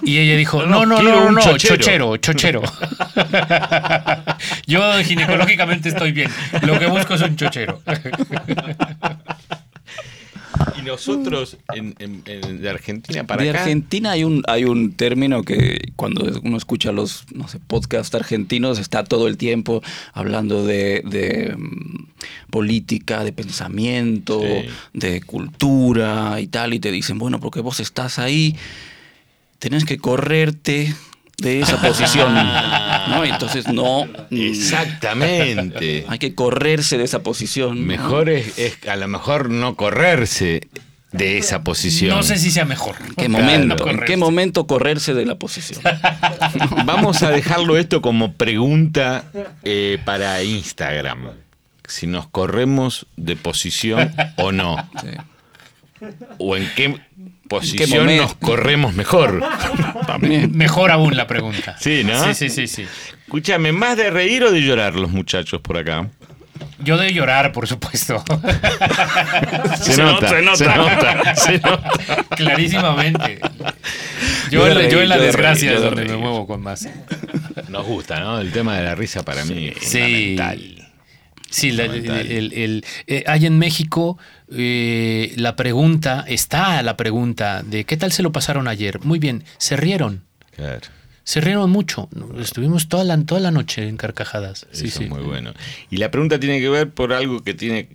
[0.05, 1.77] Y ella dijo, no, No, no, no, no, un no, chochero".
[1.77, 2.61] chochero, chochero.
[4.67, 6.29] Yo ginecológicamente estoy bien.
[6.61, 7.81] Lo que busco es un chochero.
[10.83, 13.61] Y los otros en- en- en- de Argentina para de acá?
[13.61, 18.79] Argentina hay un, hay un término que cuando uno escucha los no sé, podcasts argentinos
[18.79, 19.81] está todo el tiempo
[20.13, 22.07] hablando de, de, mm,
[22.49, 24.67] política, de pensamiento, Sí.
[24.93, 28.55] de cultura y tal, y te dicen, bueno, porque vos estás ahí,
[29.59, 30.93] tenés que correrte
[31.37, 32.33] de esa posición.
[33.09, 33.23] ¿no?
[33.25, 36.05] Entonces no, Exactamente.
[36.07, 37.79] hay que correrse de esa posición.
[37.81, 37.85] ¿no?
[37.85, 40.67] Mejor es, es a lo mejor no correrse
[41.11, 42.15] de esa posición.
[42.15, 42.95] No sé si sea mejor.
[42.99, 43.29] ¿En qué Claro.
[43.43, 43.73] momento?
[43.73, 44.05] ¿En Correrse.
[44.05, 45.81] qué momento correrse de la posición?
[46.85, 49.25] Vamos a dejarlo esto como pregunta
[49.63, 51.29] eh, para Instagram.
[51.87, 54.77] Si nos corremos de posición o no.
[55.01, 56.07] Sí.
[56.39, 56.99] O en qué
[57.61, 58.23] posición momento?
[58.23, 59.43] nos corremos mejor.
[60.51, 61.75] Mejor aún la pregunta.
[61.79, 62.23] Sí, ¿no?
[62.25, 62.85] Sí, sí, sí, sí.
[63.25, 66.07] Escúchame, ¿más de reír o de llorar los muchachos por acá?
[66.79, 68.23] Yo de llorar, por supuesto.
[69.81, 71.91] Se, nota, se nota, se nota.
[72.35, 73.39] Clarísimamente.
[74.51, 76.45] Yo, en la- yo reír, en la yo de desgracia reír, es donde me muevo
[76.47, 76.87] con más.
[77.69, 78.39] Nos gusta, ¿no?
[78.39, 79.99] El tema de la risa para mí es Sí.
[80.37, 80.69] fundamental.
[81.49, 82.19] Sí, la- Fundamental.
[82.31, 84.17] el- el- eh, hay en México
[84.55, 88.99] eh, la pregunta, está la pregunta de ¿qué tal se lo pasaron ayer?
[89.03, 90.23] Muy bien, se rieron,
[90.55, 90.81] Claro.
[91.23, 92.09] se rieron mucho.
[92.39, 94.67] Estuvimos toda la, toda la noche en carcajadas.
[94.71, 95.03] Sí, Eso sí.
[95.05, 95.53] es muy bueno.
[95.89, 97.89] Y la pregunta tiene que ver por algo que tiene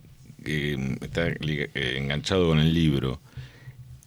[0.45, 3.21] eh, está eh, enganchado con el libro.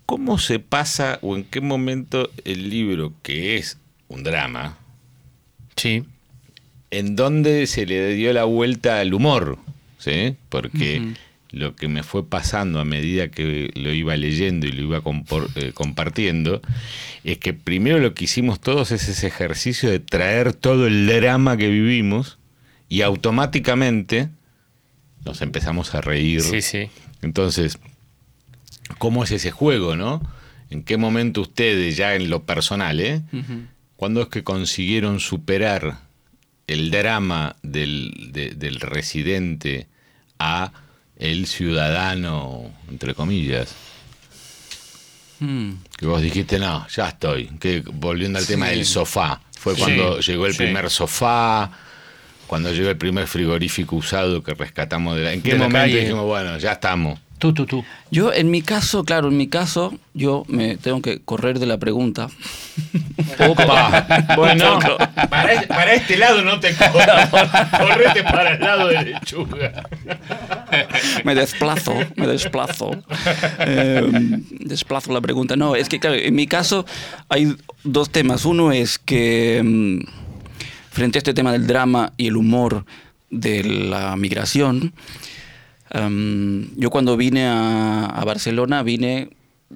[0.05, 3.77] ¿Cómo se pasa o en qué momento el libro, que es
[4.09, 4.77] un drama,
[5.77, 6.03] Sí.
[6.89, 9.57] en dónde se le dio la vuelta al humor?
[9.99, 10.35] ¿Sí?
[10.49, 11.13] Porque
[11.51, 15.01] lo que me fue pasando a medida que lo iba leyendo y lo iba
[15.55, 16.61] eh, compartiendo,
[17.23, 21.57] es que primero lo que hicimos todos es ese ejercicio de traer todo el drama
[21.57, 22.37] que vivimos
[22.89, 24.29] y automáticamente
[25.25, 26.41] nos empezamos a reír.
[26.41, 26.89] Sí, sí.
[27.21, 27.77] Entonces,
[28.97, 30.21] ¿cómo es ese juego, no?
[30.69, 33.21] ¿En qué momento ustedes, ya en lo personal, eh?
[33.97, 35.99] ¿Cuándo es que consiguieron superar
[36.67, 39.87] el drama del, de- del residente
[40.39, 40.71] a
[41.21, 43.73] el ciudadano, entre comillas?
[45.39, 45.71] Mm.
[45.97, 47.45] Que vos dijiste, no, ya estoy.
[47.59, 49.39] Que volviendo al tema del sofá.
[49.57, 50.57] Fue Sí, cuando llegó el sí.
[50.57, 51.71] primer sofá,
[52.47, 55.33] cuando llegó el primer frigorífico usado que rescatamos de la...
[55.33, 57.19] ¿En qué De momento dijimos, bueno, ya estamos?
[57.41, 57.83] Tú, tú, tú.
[58.11, 61.79] Yo, en mi caso, claro, en mi caso, yo me tengo que correr de la
[61.79, 62.27] pregunta.
[63.49, 64.05] Opa,
[64.37, 64.77] bueno,
[65.27, 67.29] para, este- para este lado no te corras,
[67.79, 69.89] correte para el lado de lechuga.
[71.23, 72.91] me desplazo, me desplazo.
[73.61, 74.03] Eh,
[74.59, 75.55] desplazo la pregunta.
[75.55, 76.85] No, es que, claro, en mi caso
[77.27, 78.45] hay dos temas.
[78.45, 79.99] Uno es que mm,
[80.91, 82.85] frente a este tema del drama y el humor
[83.31, 84.93] de la migración,
[85.91, 89.29] em, yo cuando vine a, a Barcelona vine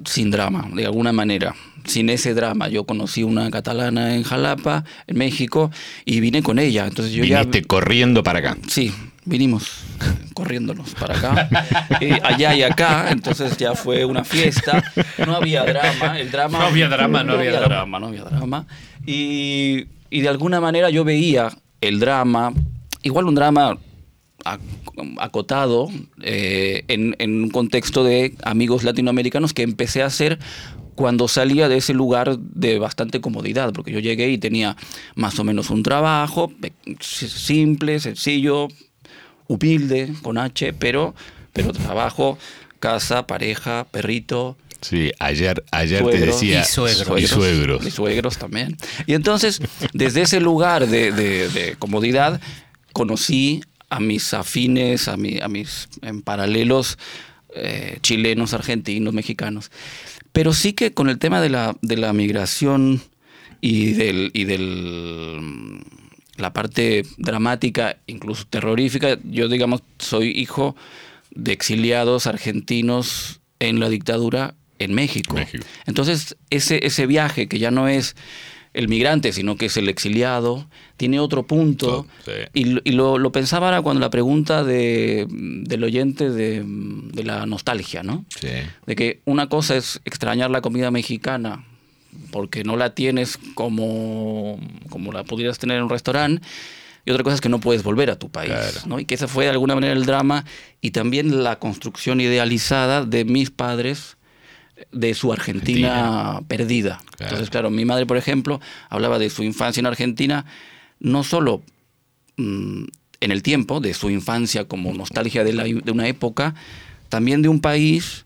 [0.03, 1.55] sin drama, de alguna manera,
[1.85, 2.67] sin ese drama.
[2.67, 5.71] Yo conocí una catalana en Jalapa, en México,
[6.03, 6.85] y vine con ella.
[6.85, 8.57] Entonces yo ya Viniste corriendo para acá.
[8.67, 8.91] Sí,
[9.25, 9.85] vinimos
[10.33, 11.49] corriéndonos para acá,
[12.01, 14.83] eh, allá y acá, entonces ya fue una fiesta,
[15.25, 16.59] no había drama, el drama...
[16.59, 17.99] No había drama, no había drama.
[17.99, 18.67] no había drama.
[19.05, 21.49] Y, y de alguna manera yo veía
[21.79, 22.51] el drama,
[23.01, 23.77] igual un drama
[25.19, 25.89] acotado
[26.21, 30.39] eh, en, en un contexto de amigos latinoamericanos que empecé a hacer
[30.95, 34.77] cuando salía de ese lugar de bastante comodidad, porque yo llegué y tenía
[35.15, 36.53] más o menos un trabajo
[37.01, 38.69] simple, sencillo,
[39.47, 41.13] humilde, con H, pero,
[41.51, 42.37] pero trabajo,
[42.79, 46.61] casa, pareja, perrito, Sí, ayer, ayer te decía.
[46.61, 47.19] Y suegros.
[47.19, 47.87] Y suegros.
[47.87, 48.77] y suegros también.
[49.07, 49.59] Y entonces,
[49.93, 52.39] desde ese lugar de, de- de comodidad,
[52.93, 56.97] conocí a mis afines, a, mi- a mis en paralelos
[57.55, 59.71] eh, chilenos, argentinos, mexicanos.
[60.31, 63.01] Pero sí que con el tema de la, de la migración
[63.61, 65.79] y del, y del mm,
[66.37, 70.75] la parte dramática, incluso terrorífica, yo digamos soy hijo
[71.31, 75.35] de exiliados argentinos en la dictadura en México.
[75.35, 75.65] México.
[75.85, 78.17] Entonces, ese, ese viaje que ya no es
[78.75, 80.67] el migrante, sino que es el exiliado,
[80.97, 81.99] tiene otro punto.
[81.99, 82.31] Oh, sí.
[82.53, 87.23] Y, lo- y lo, lo pensaba ahora cuando la pregunta de, del oyente de, de
[87.23, 88.25] la nostalgia, ¿no?
[88.39, 88.49] Sí.
[88.85, 91.65] De que una cosa es extrañar la comida mexicana
[92.31, 94.59] porque no la tienes como,
[94.89, 96.45] como la pudieras tener en un restaurante.
[97.05, 98.51] Y otra cosa es que no puedes volver a tu país.
[98.51, 98.79] Claro.
[98.87, 98.99] ¿no?
[98.99, 100.43] Y que ese fue de alguna manera el drama
[100.81, 104.17] y también la construcción idealizada de mis padres
[104.91, 106.97] de su Argentina, perdida.
[107.17, 107.23] Claro.
[107.33, 108.59] Entonces, claro, mi madre, por ejemplo,
[108.89, 110.45] hablaba de su infancia en Argentina,
[110.99, 111.61] no solo
[112.37, 112.83] mm,
[113.21, 116.53] en el tiempo, de su infancia como nostalgia de, la- de una época,
[117.09, 118.25] también de un país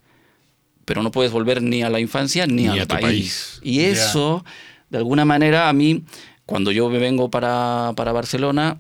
[0.85, 3.03] pero no puedes volver ni a la infancia ni, Ni al a país.
[3.03, 3.59] país.
[3.61, 4.43] Y eso,
[4.89, 6.03] de alguna manera, a mí,
[6.47, 8.79] cuando yo me vengo para, para Barcelona,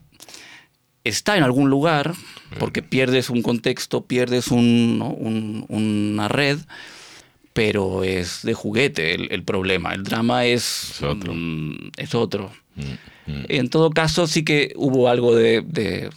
[1.03, 2.15] está en algún lugar,
[2.57, 5.09] porque pierdes un contexto, pierdes un, ¿no?
[5.09, 6.57] un- una red,
[7.59, 9.93] pero es de juguete el, el problema.
[9.93, 11.33] El drama es, Es otro.
[11.35, 12.49] mm, es otro.
[12.77, 13.45] Mm, mm.
[13.49, 16.09] En todo caso, sí que hubo algo de, de-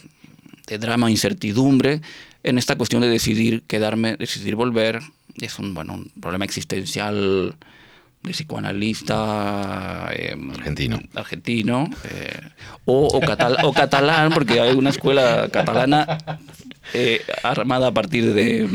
[0.67, 1.99] de drama, incertidumbre
[2.43, 5.01] en esta cuestión de decidir quedarme, decidir volver.
[5.41, 7.55] Es un, bueno, un problema existencial
[8.23, 10.99] de psicoanalista eh, Argentino.
[11.15, 12.39] argentino eh,
[12.85, 16.17] o, o catal- o catalán, porque hay una escuela catalana
[16.93, 18.67] eh, armada a partir de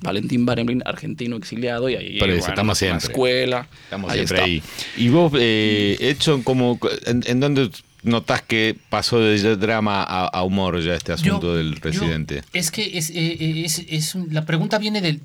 [0.00, 3.68] Valentín Baremblin, argentino exiliado, y ahí Por eso, bueno, estamos una escuela.
[3.84, 4.44] Estamos ahí siempre está.
[4.46, 4.62] ahí.
[4.96, 7.70] ¿Y vos, eh, Edson, cómo, en, en dónde
[8.02, 12.42] notás que pasó de drama a, a humor ya este asunto Yo- del yo- presidente?
[12.52, 15.20] es que es, es- es la pregunta viene del.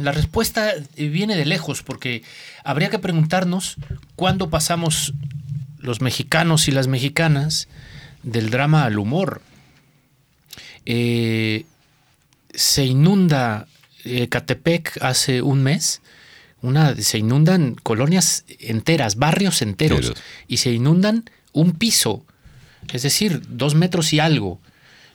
[0.00, 2.22] La respuesta viene de lejos, porque
[2.64, 3.76] habría que preguntarnos
[4.14, 5.14] cuándo pasamos
[5.78, 7.68] los mexicanos y las mexicanas
[8.22, 9.42] del drama al humor.
[10.84, 11.64] Eh,
[12.54, 13.66] se inunda
[14.04, 16.00] eh, Catepec hace un mes.
[16.62, 20.22] Una, se inundan colonias enteras, barrios enteros, Enteros.
[20.48, 22.24] y se inundan un piso,
[22.92, 24.60] es decir, dos metros y algo.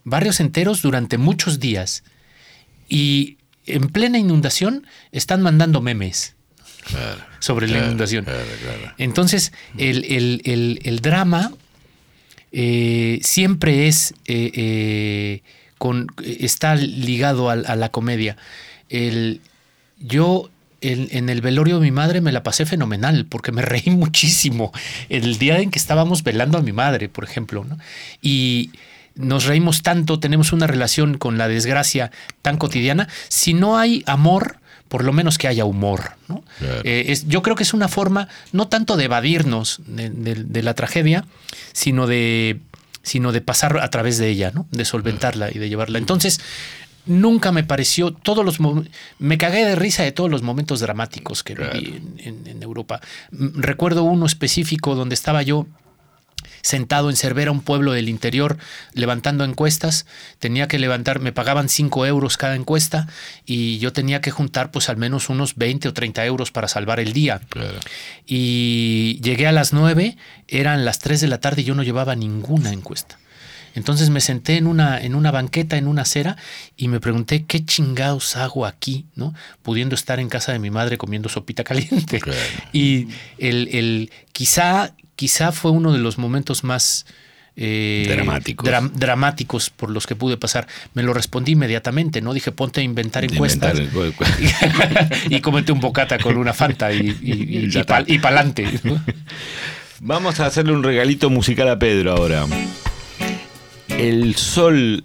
[0.03, 2.03] Barrios enteros durante muchos días.
[2.87, 6.35] Y en plena inundación están mandando memes
[7.39, 8.25] sobre la inundación.
[8.97, 11.51] Entonces, el, el- el- el drama
[12.51, 15.41] eh, siempre es eh, eh,
[15.77, 18.35] con, está ligado a, la comedia.
[19.99, 20.49] Yo
[20.81, 24.71] en, en el velorio de mi madre me la pasé fenomenal porque me reí muchísimo
[25.09, 27.63] el día en que estábamos velando a mi madre, por ejemplo.
[27.63, 27.77] ¿no?
[28.21, 28.71] Y
[29.15, 33.07] nos reímos tanto, tenemos una relación con la desgracia tan cotidiana.
[33.29, 34.57] Si no hay amor,
[34.87, 36.11] por lo menos que haya humor.
[36.27, 36.43] ¿no?
[36.59, 36.81] Claro.
[36.83, 40.63] Eh, es- yo creo que es una forma no tanto de evadirnos de, de- de
[40.63, 41.25] la tragedia,
[41.73, 42.59] sino de,
[43.03, 44.65] sino de pasar a través de ella, ¿no?
[44.71, 45.97] de solventarla y de llevarla.
[45.97, 46.39] Entonces,
[47.05, 48.57] nunca me pareció, todos los
[49.19, 51.73] me cagué de risa de todos los momentos dramáticos que Claro.
[51.79, 53.01] viví en, en- en Europa.
[53.31, 55.67] Mm, Recuerdo uno específico donde estaba yo
[56.61, 58.57] sentado en Cervera, un pueblo del interior,
[58.93, 60.05] levantando encuestas.
[60.39, 63.07] Tenía que levantar, me pagaban 5 euros cada encuesta
[63.45, 66.99] y yo tenía que juntar pues al menos unos 20 o 30 euros para salvar
[66.99, 67.41] el día.
[67.49, 67.79] Claro.
[68.27, 72.15] Y llegué a las 9, eran las 3 de la tarde y yo no llevaba
[72.15, 73.17] ninguna encuesta.
[73.73, 76.35] Entonces me senté en una, en una banqueta, en una acera,
[76.75, 79.33] y me pregunté qué chingados hago aquí, ¿no?
[79.61, 82.19] Pudiendo estar en casa de mi madre comiendo sopita caliente.
[82.19, 82.37] Claro.
[82.73, 83.07] Y
[83.37, 87.05] el, el- quizá, quizá fue uno de los momentos más
[87.55, 88.67] eh, Dramáticos.
[88.67, 90.65] dram- dramáticos por los que pude pasar.
[90.95, 92.33] Me lo respondí inmediatamente, ¿no?
[92.33, 93.77] Dije, ponte a inventar De encuestas.
[93.79, 94.25] inventar
[95.27, 97.33] el- y cómete un bocata con una fanta y, y,
[97.65, 98.13] y, Ya y pal- está.
[98.13, 98.79] y pa'lante.
[98.83, 98.99] ¿no?
[99.99, 102.47] Vamos a hacerle un regalito musical a Pedro ahora.
[103.89, 105.03] El sol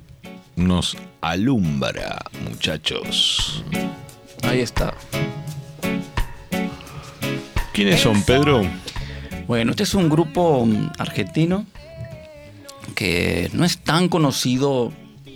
[0.57, 3.63] nos alumbra, muchachos.
[4.45, 4.95] Ahí está.
[7.75, 8.63] ¿Quiénes son, Pedro?
[9.47, 11.67] Bueno, este es un grupo mm, argentino
[12.95, 14.93] que no es tan conocido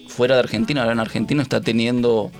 [0.08, 0.82] fuera de Argentina.
[0.82, 2.30] Ahora en Argentina está teniendo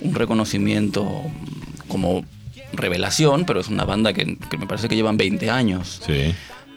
[0.00, 2.24] un reconocimiento mm, como
[2.72, 6.00] revelación, pero es una banda que, que me parece que llevan 20 años.
[6.06, 6.34] Sí.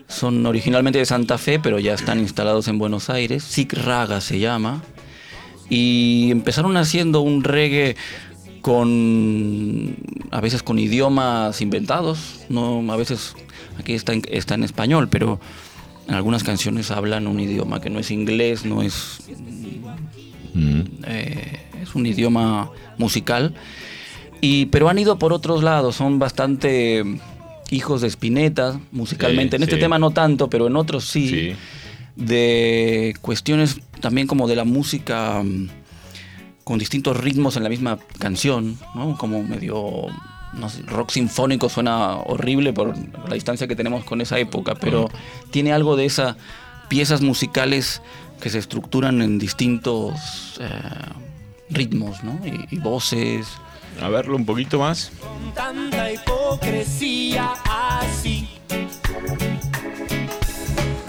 [0.07, 3.43] Son originalmente de Santa Fe, pero ya están instalados en Buenos Aires.
[3.43, 4.81] Sick Raga se llama.
[5.69, 7.95] Y empezaron haciendo un reggae
[8.61, 9.95] con
[10.31, 13.35] a veces con idiomas inventados, no a veces
[13.79, 15.39] aquí está en, está en español, pero
[16.07, 19.19] en algunas canciones hablan un idioma que no es inglés, no es
[20.53, 20.81] Mm.
[21.05, 23.53] eh, es un idioma musical.
[24.41, 27.03] Y, pero han ido por otros lados, son bastante
[27.71, 29.51] hijos de Spinetta musicalmente.
[29.51, 29.81] Sí, en este sí.
[29.81, 31.29] tema no tanto, pero en otros sí.
[31.29, 31.55] Sí.
[32.15, 35.69] De cuestiones también como de la música mm,
[36.63, 39.17] con distintos ritmos en la misma canción, ¿no?
[39.17, 40.07] Como medio
[40.53, 42.95] no sé, rock sinfónico suena horrible por
[43.27, 45.09] la distancia que tenemos con esa época, pero
[45.51, 46.35] tiene algo de esas
[46.87, 48.01] piezas musicales
[48.41, 50.69] que se estructuran en distintos eh,
[51.69, 52.39] ritmos, ¿no?
[52.45, 53.47] Y, y voces.
[54.01, 55.11] A verlo un poquito más.
[55.19, 58.47] con tanta hipocresía así.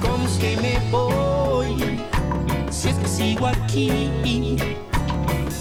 [0.00, 2.00] ¿Cómo es que me voy?
[2.70, 4.10] Si es que sigo aquí,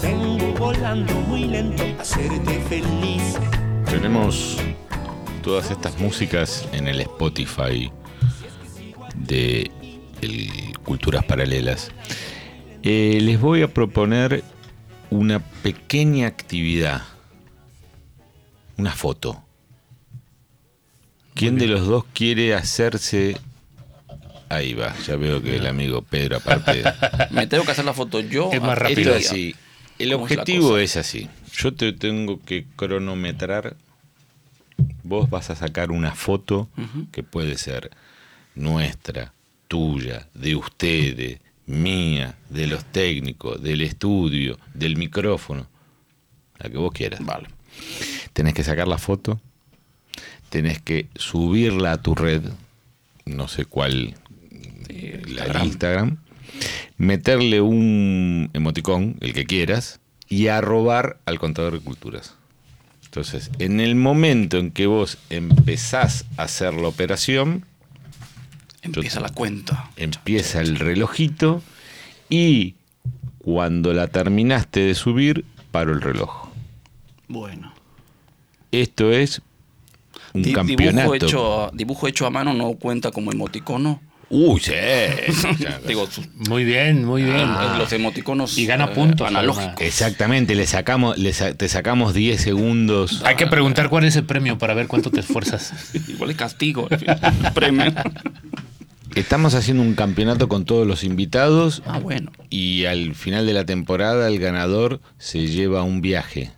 [0.02, 3.36] vengo volando muy lento a hacerte feliz.
[3.90, 4.56] Tenemos
[5.42, 7.90] todas estas músicas en el Spotify
[9.14, 9.70] de
[10.20, 10.48] el
[10.84, 11.90] Culturas Paralelas.
[12.82, 14.42] Eh, les voy a proponer
[15.10, 17.02] una pequeña actividad
[18.80, 19.42] una foto.
[21.34, 23.36] ¿Quién de los dos quiere hacerse...
[24.48, 26.82] Ahí va, ya veo que el amigo Pedro aparte...
[27.30, 28.50] Me tengo que hacer la foto yo.
[28.52, 29.14] Es más rápido.
[29.14, 29.54] Esto este así.
[30.00, 31.28] El ¿Cómo es la objetivo es así.
[31.52, 33.76] Yo te tengo que cronometrar.
[35.02, 36.68] Vos vas a sacar una foto
[37.12, 37.90] que puede ser
[38.54, 39.34] nuestra,
[39.68, 45.66] tuya, de ustedes, mía, de los técnicos, del estudio, del micrófono,
[46.58, 47.24] la que vos quieras.
[47.24, 47.48] Vale.
[48.32, 49.38] Tenés que sacar la foto,
[50.48, 52.42] tenés que subirla a tu red,
[53.26, 54.14] no sé cuál,
[55.28, 56.18] la Instagram,
[56.98, 62.34] meterle un emoticón, el que quieras, y arrobar al contador de culturas.
[63.04, 67.64] Entonces, en el momento en que vos empezás a hacer la operación,
[68.82, 69.90] Empieza la cuenta.
[69.96, 71.62] empieza el relojito
[72.30, 72.76] y
[73.38, 76.48] cuando la terminaste de subir, paro el reloj.
[77.28, 77.74] Bueno.
[78.72, 79.42] Esto es
[80.32, 81.12] un Di- campeonato.
[81.12, 84.00] Dibujo hecho, a, dibujo hecho a mano no cuenta como emoticono.
[84.30, 84.72] Uy, sí.
[85.88, 86.08] Digo,
[86.48, 87.36] Muy bien, muy bien.
[87.50, 88.56] eh, los emoticonos.
[88.56, 89.64] Y gana eh, puntos, analógicos.
[89.74, 89.82] además.
[89.82, 93.22] Exactamente, le sacamos, le sa- te sacamos 10 segundos.
[93.24, 95.72] Hay que preguntar cuál es el premio para ver cuánto te esfuerzas.
[96.08, 96.86] Igual es castigo.
[96.90, 97.92] el premio.
[99.16, 102.30] Estamos haciendo un campeonato con todos los invitados Ah, bueno.
[102.48, 106.52] y al final de la temporada el ganador se lleva un viaje.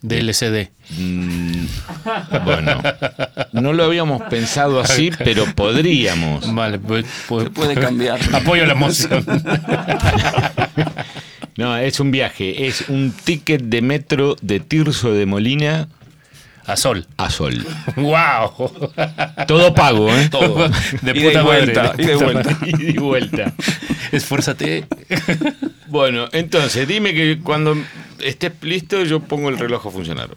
[0.00, 0.70] De LCD.
[0.96, 1.64] Mm,
[2.44, 2.80] bueno,
[3.52, 6.54] no lo habíamos pensado así, pero podríamos.
[6.54, 8.18] Vale, pues, pues- Se puede cambiar.
[8.32, 9.24] Apoyo la moción.
[11.56, 15.88] No, es un viaje, es un ticket de metro de Tirso de Molina
[16.68, 17.06] A sol.
[17.16, 17.66] a Sol.
[17.96, 18.70] ¡Wow!
[19.46, 20.28] Todo pago, ¿eh?
[20.30, 20.68] Todo.
[21.00, 22.58] De y puta vuelta, de y puta vuelta.
[22.78, 23.54] y vuelta.
[24.12, 24.86] Esfuérzate.
[25.86, 27.74] Bueno, entonces, dime que cuando
[28.20, 30.28] estés listo yo pongo el reloj a funcionar.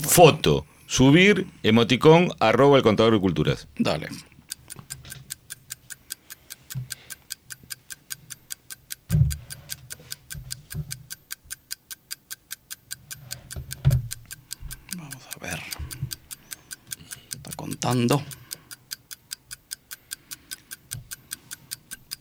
[0.00, 3.68] Foto, subir, emoticón, arroba el contador de culturas.
[3.78, 4.08] Dale.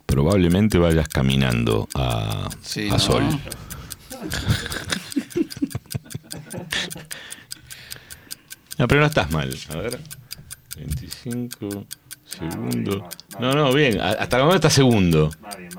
[0.05, 2.99] Probablemente vayas caminando a, Sí, a ¿no?
[2.99, 3.23] Sol.
[8.77, 9.57] No, pero no estás mal.
[9.69, 9.99] A ver.
[10.75, 11.85] 25
[12.25, 13.03] segundos.
[13.39, 14.01] No, no, bien.
[14.01, 15.31] Hasta el momento está segundo.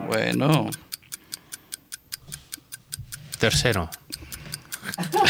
[0.07, 0.71] Bueno.
[3.39, 3.91] Tercero.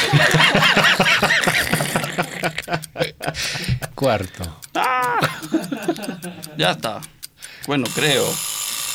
[3.96, 4.60] Cuarto.
[6.56, 7.00] Ya está.
[7.66, 8.24] Bueno, creo.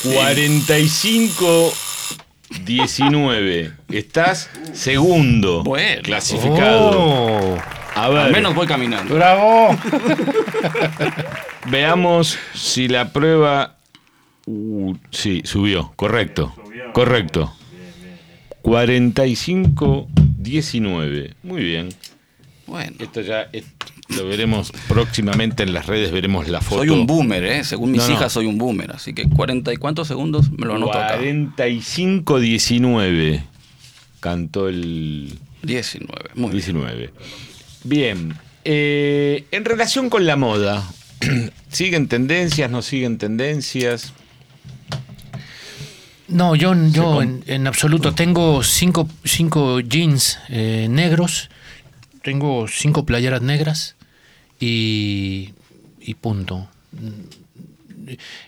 [0.04, 1.74] 45
[2.66, 3.72] 19.
[3.89, 5.64] Estás segundo.
[5.64, 6.02] Bueno.
[6.04, 6.91] Clasificado.
[6.93, 7.58] Oh,
[7.95, 8.18] A ver.
[8.20, 9.14] Al menos voy caminando.
[9.16, 9.78] ¡Bravo!
[11.70, 13.78] Veamos si la prueba.
[14.47, 15.93] Uh, sí, subió.
[15.95, 16.54] Correcto.
[16.64, 16.93] Subió.
[16.93, 17.54] Correcto.
[18.64, 21.36] 45 19.
[21.43, 21.89] Muy bien.
[22.68, 22.95] Bueno.
[22.99, 23.66] Esto ya es-
[24.16, 26.12] lo veremos próximamente en las redes.
[26.12, 26.82] Veremos la foto.
[26.82, 27.64] Soy un boomer, ¿eh?
[27.64, 28.14] Según mis No, no.
[28.16, 28.91] hijas, soy un boomer.
[28.91, 31.16] Así que 40 y cuántos segundos me lo anoto acá.
[31.16, 33.43] 45 19.
[34.20, 36.30] Cantó el 19.
[36.36, 36.51] Muy bien.
[36.51, 37.14] 19.
[37.84, 38.34] Bien.
[38.64, 40.84] eh, en relación con la moda,
[41.70, 42.70] ¿siguen tendencias?
[42.70, 44.14] ¿No siguen tendencias?
[46.28, 51.49] No, yo, yo en, en absoluto tengo cinco, cinco jeans eh, negros,
[52.22, 53.95] tengo cinco playeras negras
[54.62, 55.49] y,
[55.99, 56.70] y punto.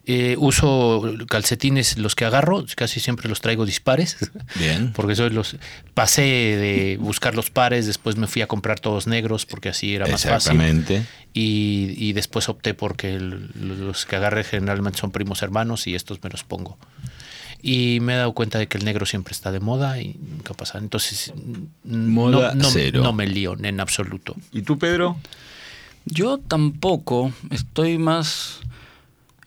[0.07, 4.17] Eh, uso calcetines los que agarro, casi siempre los traigo dispares.
[4.55, 4.91] Bien.
[4.93, 5.55] Porque soy los
[5.93, 10.05] pasé de buscar los pares, después me fui a comprar todos negros porque así era
[10.07, 10.53] más fácil.
[10.53, 11.05] Exactamente.
[11.33, 13.51] Y, y después opté porque el-
[13.87, 16.77] los que agarré generalmente son primos hermanos y estos me los pongo.
[17.61, 20.53] Y me he dado cuenta de que el negro siempre está de moda y nunca
[20.53, 20.79] pasa.
[20.79, 21.31] Entonces,
[21.85, 23.01] Moda no, no- cero.
[23.03, 24.35] no me lío en absoluto.
[24.51, 25.17] ¿Y tú, Pedro?
[26.05, 27.31] Yo tampoco.
[27.49, 28.59] Estoy más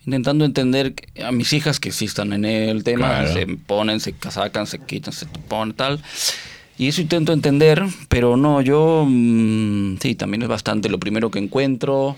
[0.04, 0.94] intentando entender
[1.24, 3.08] a mis hijas que sí están en el tema.
[3.08, 3.32] Claro.
[3.32, 6.00] Se ponen, se sacan, se quitan, se ponen tal.
[6.78, 11.38] Y eso intento entender, pero no, yo mm, sí, también es bastante lo primero que
[11.38, 12.16] encuentro.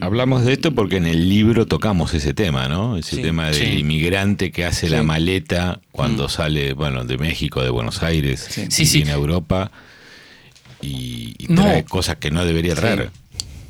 [0.00, 2.96] Hablamos de esto porque en el libro tocamos ese tema, ¿no?
[2.96, 3.64] Ese Sí, tema del sí.
[3.80, 8.62] inmigrante que hace la maleta cuando sale, bueno, de México, de Buenos Aires, Sí.
[8.62, 8.98] y Sí, sí.
[8.98, 9.72] viene a Europa
[10.82, 11.62] y, y No.
[11.62, 13.10] trae cosas que no debería traer.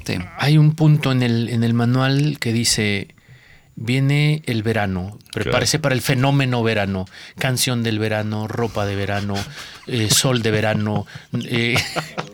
[0.04, 0.14] Sí.
[0.38, 3.14] Hay un punto en el, en el manual que dice,
[3.76, 5.18] viene el verano.
[5.32, 7.04] Prepárese para el fenómeno verano.
[7.38, 9.34] Canción del verano, ropa de verano,
[9.86, 11.06] eh, sol de verano,
[11.48, 11.76] eh,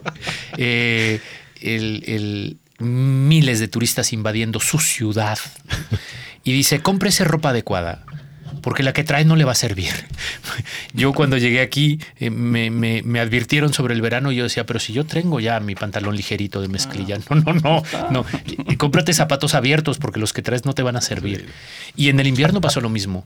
[0.56, 1.20] eh,
[1.60, 5.36] el- el- miles de turistas invadiendo su ciudad.
[6.44, 8.04] Y dice, cómprese ropa adecuada.
[8.61, 9.92] Porque la que trae no le va a servir.
[10.92, 14.66] Yo cuando llegué aquí eh, me, me- me advirtieron sobre el verano y yo decía,
[14.66, 17.18] pero si yo tengo ya mi pantalón ligerito de mezclilla.
[17.30, 18.26] No, no, no, no.
[18.46, 21.46] Y, y cómprate zapatos abiertos porque los que traes no te van a servir.
[21.96, 23.24] Y en el invierno pasó lo mismo.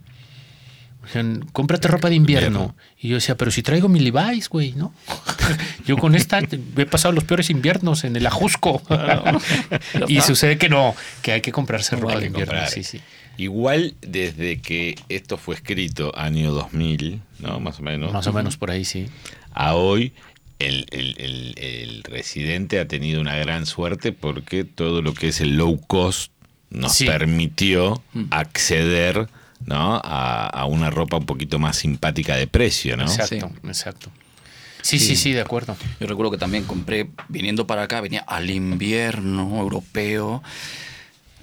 [1.05, 2.77] Dijeron, cómprate ropa de invierno.
[3.01, 4.95] Y yo decía, pero si traigo mi Levi's, güey, ¿no?
[5.87, 8.81] Yo con esta he pasado los peores inviernos en el Ajusco.
[10.09, 12.53] y sucede que no, que hay que comprarse ropa Hay de invierno.
[12.53, 12.71] comprar.
[12.71, 13.01] Sí, sí.
[13.39, 17.61] Igual desde que esto fue escrito, año 2000, ¿no?
[17.61, 18.13] Más o menos.
[18.13, 19.07] Más o menos por ahí, sí.
[19.53, 20.13] A hoy,
[20.59, 25.41] el, el- el- el residente ha tenido una gran suerte porque todo lo que es
[25.41, 26.31] el low cost
[26.71, 27.05] nos Sí.
[27.07, 29.29] permitió acceder
[29.65, 30.01] ¿no?
[30.05, 33.05] a, a una ropa un poquito más simpática de precio, ¿no?
[33.05, 34.11] Exacto, exacto.
[34.83, 35.77] Sí, sí, sí, de acuerdo.
[36.01, 40.43] Yo recuerdo que también compré, viniendo para acá, venía al invierno europeo.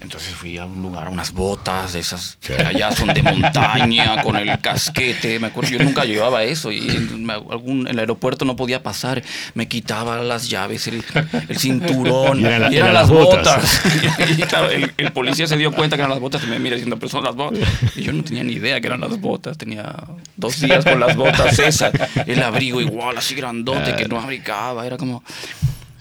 [0.02, 4.24] Entonces fui a un lugar, a unas botas de esas que allá son de montaña,
[4.24, 5.40] con el casquete.
[5.40, 9.22] Me acuerdo, yo nunca llevaba eso y en, algún, el aeropuerto no podía pasar.
[9.56, 11.04] Me quitaba las llaves, el,
[11.50, 12.40] el cinturón.
[12.40, 13.46] Y eran la- y eran eran las botas.
[13.46, 14.30] botas.
[14.38, 16.76] y claro, el, el policía se dio cuenta que eran las botas y me mira
[16.76, 17.60] diciendo, pero son las botas.
[17.96, 19.58] Y yo no tenía ni idea que eran las botas.
[19.58, 19.94] Tenía
[20.38, 21.92] dos días con las botas esas.
[22.26, 24.88] El abrigo igual, así grandote, que no abrigaba.
[24.88, 25.24] Era como...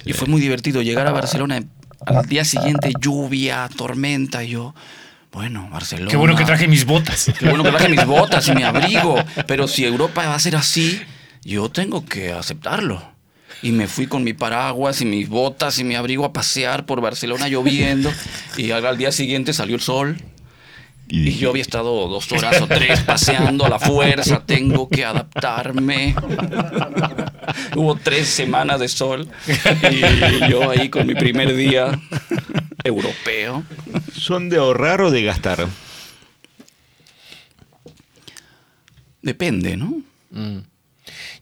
[0.04, 1.60] Y fue muy divertido llegar a Barcelona
[2.06, 4.74] al día siguiente, lluvia, tormenta, y yo,
[5.32, 6.10] bueno, Barcelona.
[6.10, 7.30] Qué bueno que traje mis botas.
[7.38, 9.16] Qué bueno que traje mis botas y mi abrigo.
[9.46, 11.00] Pero si Europa va a ser así,
[11.44, 13.02] yo tengo que aceptarlo.
[13.62, 17.00] Y me fui con mi paraguas y mis botas y mi abrigo a pasear por
[17.00, 18.12] Barcelona lloviendo.
[18.56, 20.16] Y al al día siguiente salió el sol.
[21.10, 26.14] Y yo había estado dos horas o tres paseando a la fuerza, tengo que adaptarme.
[27.76, 29.26] Hubo tres semanas de sol
[29.90, 31.98] y yo ahí con mi primer día
[32.84, 33.64] europeo.
[34.12, 35.66] ¿Son de ahorrar o de gastar?
[39.22, 40.02] Depende, ¿no?
[40.30, 40.58] Mm.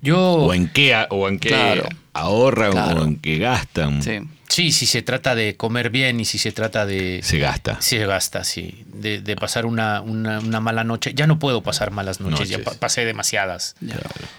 [0.00, 1.88] Yo, ¿O en qué, o en qué Claro.
[2.12, 3.02] ahorran Claro.
[3.02, 4.02] o en qué gastan?
[4.02, 4.18] Sí.
[4.48, 7.20] Sí, si se trata de comer bien y si se trata de...
[7.22, 7.80] Se gasta.
[7.80, 8.84] Se gasta, sí.
[8.92, 11.12] De, de pasar una, una- una mala noche.
[11.14, 12.76] Ya no puedo pasar malas noches, ya Noches.
[12.78, 13.74] pasé demasiadas.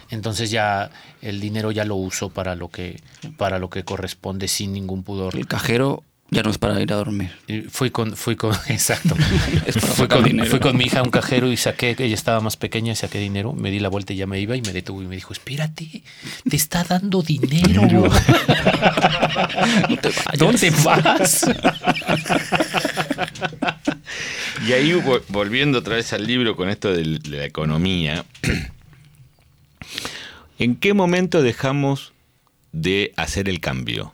[0.10, 0.90] Entonces ya
[1.22, 3.02] el dinero ya lo uso para lo que,
[3.38, 5.36] para lo que corresponde sin ningún pudor.
[5.36, 7.32] El cajero ya no es para ir a dormir.
[7.48, 9.16] Y Fui con, fui con, exacto.
[9.96, 10.50] Fui, con, dinero.
[10.50, 13.20] fui con mi hija a un cajero y saqué, ella estaba más pequeña y saqué
[13.20, 15.34] dinero, me di la vuelta y ya me iba y me detuvo y me dijo,
[15.34, 16.04] espérate,
[16.50, 18.10] te está dando dinero.
[19.90, 20.38] No te vayas.
[20.38, 21.46] ¿Dónde vas?
[24.68, 28.26] Y ahí, vo- volviendo otra vez al libro con esto de la economía,
[30.60, 32.14] ¿en qué momento dejamos
[32.72, 34.14] de hacer el cambio?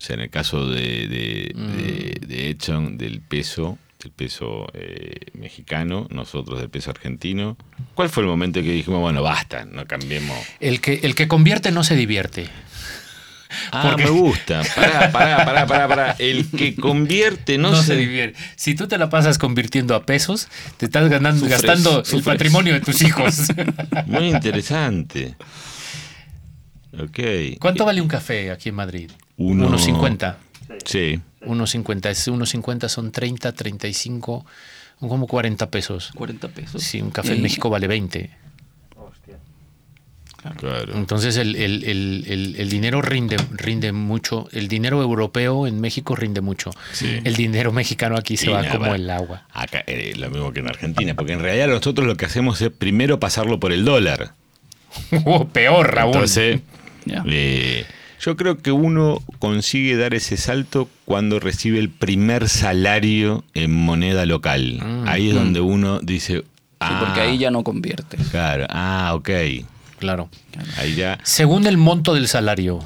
[0.00, 5.14] O sea, en el caso de, de, de- de Edson, del peso, del peso eh,
[5.34, 7.58] mexicano, nosotros del peso argentino,
[7.94, 10.38] ¿cuál fue el momento en que dijimos, bueno, basta, no cambiemos?
[10.58, 12.46] El que, el que convierte no se divierte.
[13.72, 14.62] Ah, Porque- me gusta.
[14.74, 16.16] Pará, pará, pará, pará, pará.
[16.18, 17.88] El que convierte no, No, se...
[17.88, 18.38] se divierte.
[18.56, 20.48] Si tú te la pasas convirtiendo a pesos,
[20.78, 22.24] te estás ganando, Sufres, gastando el sufres.
[22.24, 23.48] patrimonio de tus hijos.
[24.06, 25.34] Muy interesante.
[26.98, 27.58] Ok.
[27.60, 29.10] ¿Cuánto vale un café aquí en Madrid?
[29.40, 30.36] Uno- 1.50.
[30.84, 31.20] Sí.
[31.46, 32.10] 1.50.
[32.10, 34.44] Es 1.50 son 30, 35,
[35.00, 36.12] como 40 pesos.
[36.14, 36.82] 40 pesos.
[36.82, 38.30] Sí, un café Y en México vale 20.
[38.96, 39.38] Hostia.
[40.56, 40.94] Claro.
[40.94, 44.48] Entonces el, el- el- el- el dinero rinde, rinde mucho.
[44.52, 46.70] El dinero europeo en México rinde mucho.
[46.92, 47.20] Sí.
[47.24, 49.46] El dinero mexicano aquí se Y va nada, como el agua.
[49.52, 52.70] Acá, eh, lo mismo que en Argentina, porque en realidad nosotros lo que hacemos es
[52.70, 54.34] primero pasarlo por el dólar.
[55.24, 56.12] Oh, peor, Raúl.
[56.14, 56.60] Entonces,
[57.06, 57.22] Ya.
[57.26, 57.86] eh,
[58.20, 64.26] yo creo que uno consigue dar ese salto cuando recibe el primer salario en moneda
[64.26, 64.80] local.
[64.82, 65.08] Mm.
[65.08, 66.44] Ahí es donde uno dice,
[66.80, 68.26] Sí, ah, porque ahí ya no conviertes.
[68.30, 69.28] Claro, ah, ok.
[69.98, 70.30] claro.
[70.78, 71.18] Ahí ya.
[71.24, 72.78] Según el monto del salario.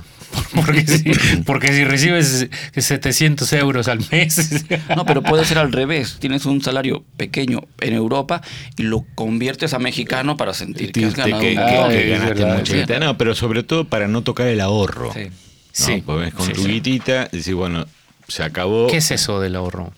[0.54, 1.04] Porque si,
[1.44, 4.64] porque si recibes 700 euros al mes.
[4.96, 6.16] No, pero puede ser al revés.
[6.20, 8.40] Tienes un salario pequeño en Europa
[8.76, 11.88] y lo conviertes a mexicano para sentir que has ganado que, un que- montón.
[11.90, 12.76] que es ganaste sí.
[12.78, 12.98] guita.
[12.98, 15.12] No, pero sobre todo para no tocar el ahorro.
[15.12, 15.24] Sí.
[15.24, 15.30] ¿no?
[15.72, 16.02] Sí.
[16.06, 16.68] Porque ves con Sí, tu sí.
[16.68, 17.86] guitita, decís, bueno,
[18.28, 18.86] se acabó.
[18.86, 19.92] ¿Qué es eso del ahorro?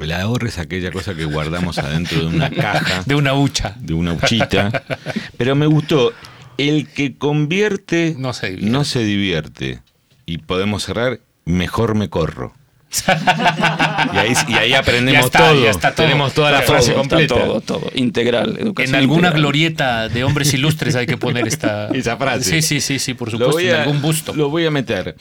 [0.00, 3.74] El ahorro es aquella cosa que guardamos adentro de una caja, De una hucha.
[3.80, 4.84] de una huchita.
[5.36, 6.12] Pero me gustó.
[6.68, 8.70] El que convierte No se divierte.
[8.70, 9.80] no se divierte.
[10.26, 12.54] Y podemos cerrar, mejor me corro.
[14.12, 15.62] Y ahí, y ahí aprendemos Ya está, todo.
[15.64, 16.06] ya está todo.
[16.06, 17.34] Tenemos toda la Todo, frase Todo, completa.
[17.34, 17.90] Todo, todo.
[17.94, 18.58] Integral.
[18.58, 19.32] En alguna integral.
[19.34, 22.44] glorieta de hombres ilustres hay que poner esta Esa frase.
[22.50, 24.34] Sí, sí, sí, sí, por supuesto, en algún busto.
[24.34, 25.14] Lo voy a meter.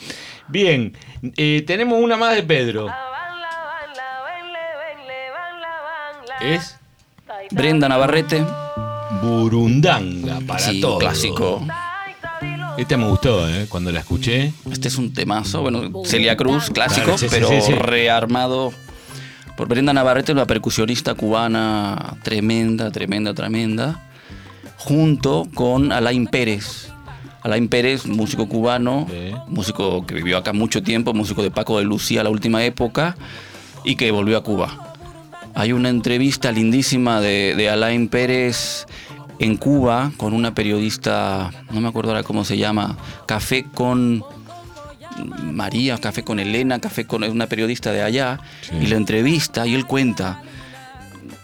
[0.48, 0.94] Bien,
[1.38, 2.88] eh, tenemos una más de Pedro.
[6.42, 6.78] Es
[7.52, 8.44] Brenda Navarrete.
[9.22, 11.00] Burundanga para sí, todo.
[11.00, 11.66] clásico.
[12.78, 13.66] Esta me gustó, ¿eh?
[13.68, 14.54] Cuando la escuché.
[14.72, 15.62] Este es un temazo.
[15.62, 17.74] Bueno, Celia Cruz, clásico, Claro, sí, sí, pero sí, sí.
[17.74, 18.72] rearmado
[19.58, 24.10] por Brenda Navarrete, una percusionista cubana tremenda, tremenda, tremenda,
[24.78, 26.90] junto con Alain Pérez.
[27.42, 29.34] Alain Pérez, músico cubano, Sí.
[29.48, 33.18] músico que vivió acá mucho tiempo, músico de Paco de Lucía la última época
[33.84, 34.89] y que volvió a Cuba.
[35.56, 38.86] Hay una entrevista lindísima de, de Alain Pérez
[39.40, 44.24] en Cuba con una periodista, no me acuerdo ahora cómo se llama, Café con
[45.44, 48.40] María, Café con Elena, Café con una periodista de allá,
[48.80, 50.42] y la entrevista y él cuenta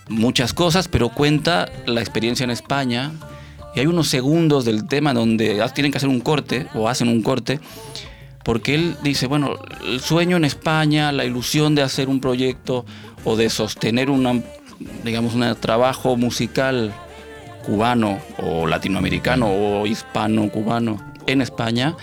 [0.07, 3.11] muchas cosas, pero cuenta la experiencia en España.
[3.75, 7.21] Y hay unos segundos del tema donde tienen que hacer un corte o hacen un
[7.21, 7.59] corte,
[8.45, 12.85] porque él dice, bueno, el sueño en España, la ilusión de hacer un proyecto
[13.23, 14.39] o de sostener una,
[15.03, 16.93] digamos, un trabajo musical
[17.65, 21.97] cubano o latinoamericano o hispano-cubano en España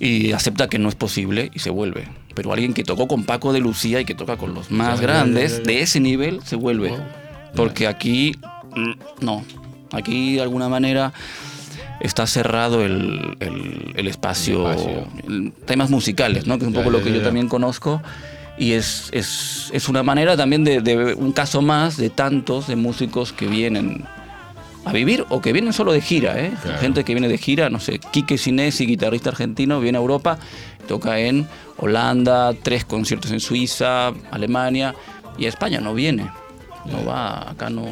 [0.00, 2.08] y acepta que no es posible y se vuelve.
[2.34, 5.62] Pero alguien que tocó con Paco de Lucía y que toca con los más grandes
[5.64, 6.94] de ese nivel se vuelve.
[7.54, 8.32] Porque aquí
[8.74, 9.44] mm, no.
[9.92, 11.12] Aquí de alguna manera
[12.02, 15.52] está cerrado el, el- el espacio, El espacio.
[15.66, 16.58] temas musicales, ¿no?
[16.58, 17.24] que es un poco ya, lo que ya, yo ya.
[17.24, 18.02] también conozco.
[18.58, 22.76] Y es, es, es una manera también de, de un caso más de tantos de
[22.76, 24.04] músicos que vienen
[24.84, 26.52] a vivir o que vienen solo de gira, ¿eh?
[26.62, 26.78] Claro.
[26.80, 30.38] Gente que viene de gira, no sé, Quique Sinesi, guitarrista argentino, viene a Europa,
[30.88, 31.46] toca en
[31.78, 34.94] Holanda, tres conciertos en Suiza, Alemania,
[35.38, 36.30] y a España no viene.
[36.90, 37.86] No va, acá no.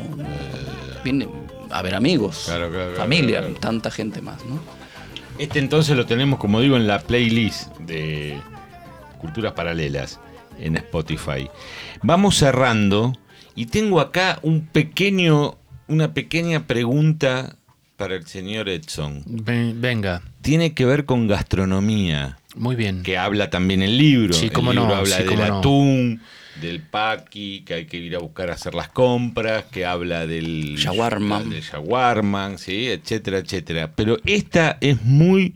[1.05, 1.29] Viene
[1.71, 3.61] a ver amigos, Claro, claro, claro, familia, claro, claro.
[3.61, 4.61] tanta gente más, ¿no?
[5.39, 8.39] Este entonces lo tenemos, como digo, en la playlist de
[9.19, 10.21] Culturas Paralelas
[10.59, 11.49] en Spotify.
[12.03, 13.15] Vamos cerrando
[13.55, 15.57] y tengo acá un pequeño,
[15.89, 17.57] una pequeña pregunta
[17.97, 19.23] para el señor Edson.
[19.27, 23.03] Ven- Venga, Tiene que ver con gastronomía, muy bien.
[23.03, 24.33] que habla también el libro.
[24.35, 25.59] Sí, el cómo libro no, habla sí, del no.
[25.59, 26.21] atún,
[26.61, 30.77] del paqui, que hay que ir a buscar a hacer las compras, que habla del
[30.77, 31.43] Shawarma.
[31.43, 33.93] del shawarma, sí, etcétera, etcétera.
[33.95, 35.55] Pero esta es muy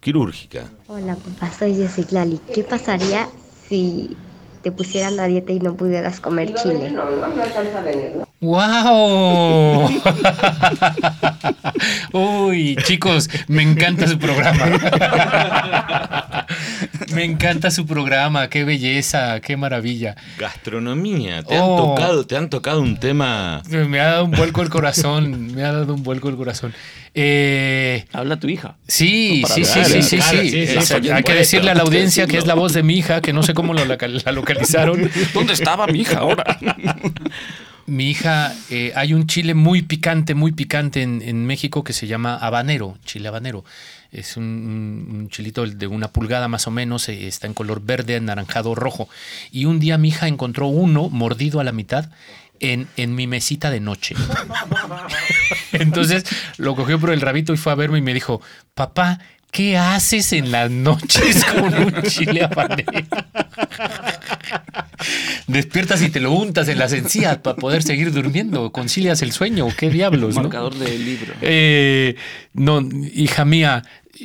[0.00, 0.70] quirúrgica.
[0.86, 2.40] Hola, papá, soy Jessy Lali.
[2.54, 3.28] ¿Qué pasaría
[3.68, 4.16] si
[4.66, 6.92] te pusieran la dieta y no pudieras comer chile?
[8.40, 9.88] ¡Wow!
[12.12, 14.64] Uy, chicos, me encanta su programa.
[17.14, 20.16] Me encanta su programa, qué belleza, qué maravilla.
[20.36, 21.94] Gastronomía, te han Oh.
[21.94, 23.62] tocado, te han tocado un tema.
[23.70, 26.74] Me ha dado un vuelco el corazón, me ha dado un vuelco el corazón.
[27.18, 28.76] Eh, Habla tu hija.
[28.86, 31.10] sí, sí, sí, sí, sí, sí.
[31.10, 33.42] hay que decirle a la audiencia que es la voz de mi hija, que no
[33.42, 35.10] sé cómo la localizaron.
[35.34, 36.44] ¿Dónde estaba mi hija ahora?
[37.88, 42.08] Mi hija, eh, hay un chile muy picante, muy picante en, en México que se
[42.08, 43.64] llama habanero, chile habanero.
[44.10, 47.80] Es un, un- un chilito de una pulgada más o menos, eh, está en color
[47.84, 49.08] verde, anaranjado, rojo.
[49.52, 52.10] Y un día mi hija encontró uno mordido a la mitad
[52.60, 54.14] en, en mi mesita de noche.
[55.72, 56.24] Entonces
[56.56, 58.40] lo cogió por el rabito y fue a verme y me dijo,
[58.74, 59.18] papá,
[59.50, 62.92] ¿qué haces en las noches con un chile habanero?
[65.46, 68.72] Despiertas y te lo untas en las encías para poder seguir durmiendo.
[68.72, 69.68] ¿Concilias el sueño?
[69.76, 70.34] ¿Qué diablos?
[70.34, 70.42] no?
[70.42, 71.34] Marcador del libro.
[71.40, 72.16] Eh,
[72.52, 72.80] no,
[73.14, 73.82] hija mía,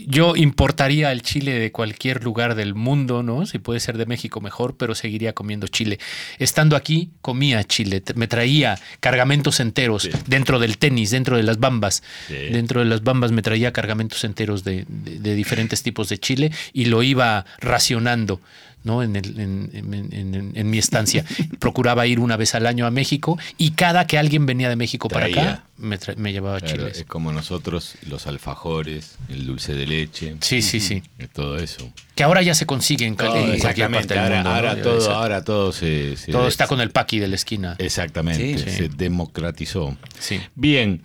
[0.08, 3.46] yo importaría el chile de cualquier lugar del mundo, ¿no?
[3.46, 6.00] Si puede ser de México mejor, pero seguiría comiendo chile.
[6.40, 12.04] Estando aquí, comía chile, me traía cargamentos enteros dentro del tenis, dentro de las bambas.
[12.28, 12.36] Sí.
[12.52, 16.52] Dentro de las bambas me traía cargamentos enteros de, de- de diferentes tipos de chile
[16.74, 18.40] y lo iba racionando.
[18.84, 19.04] ¿No?
[19.04, 21.24] En, el- en- en- en- en mi estancia.
[21.60, 25.08] Procuraba ir una vez al año a México y cada que alguien venía de México
[25.08, 26.98] para acá, me, tra- me llevaba Claro, chiles.
[27.00, 31.02] es como nosotros, los alfajores, el dulce de leche, Sí, sí, sí.
[31.20, 31.92] eh, todo eso.
[32.16, 34.16] Que ahora ya se consigue en, Todo, en cualquier exactamente.
[34.16, 37.36] parte del Ahora, todo, ahora todo se, se- todo está con el paqui de la
[37.36, 37.76] esquina.
[37.80, 38.70] Exactamente, Sí.
[38.78, 39.98] se democratizó.
[40.20, 40.40] Sí.
[40.56, 41.02] Bien,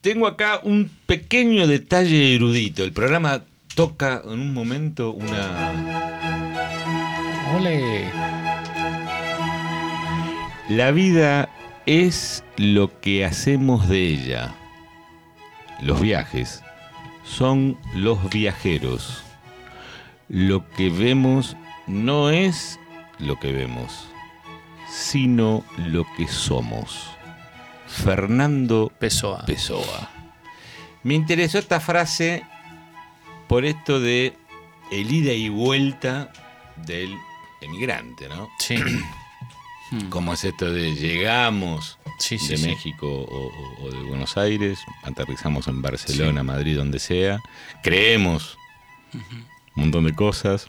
[0.00, 2.82] tengo acá un pequeño detalle erudito.
[2.82, 3.42] El programa
[3.76, 6.39] toca en un momento una...
[7.54, 8.10] Ole.
[10.68, 11.48] La vida
[11.86, 14.54] es lo que hacemos de ella.
[15.80, 16.62] Los viajes
[17.24, 19.24] son los viajeros.
[20.28, 21.56] Lo que vemos
[21.86, 22.78] no es
[23.18, 24.08] lo que vemos,
[24.88, 27.10] sino lo que somos.
[27.86, 29.44] Fernando Pessoa.
[29.46, 30.10] Pessoa.
[31.02, 32.44] Me interesó esta frase
[33.48, 34.34] por esto de
[34.92, 36.30] el ida y vuelta
[36.86, 37.16] del
[37.60, 38.48] emigrante, ¿no?
[38.58, 38.76] Sí.
[40.08, 42.66] ¿Cómo es esto de llegamos Sí, sí, de sí.
[42.68, 47.40] México o, o- o de Buenos Aires, aterrizamos en Barcelona, Madrid, donde sea,
[47.82, 48.56] creemos
[49.14, 50.68] un montón de cosas.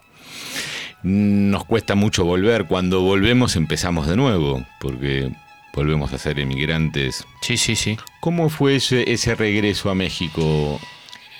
[1.03, 2.65] Nos cuesta mucho volver.
[2.67, 5.31] Cuando volvemos empezamos de nuevo, porque
[5.73, 7.25] volvemos a ser emigrantes.
[7.41, 7.97] Sí, sí, sí.
[8.21, 10.79] ¿Cómo fue ese, ese regreso a México,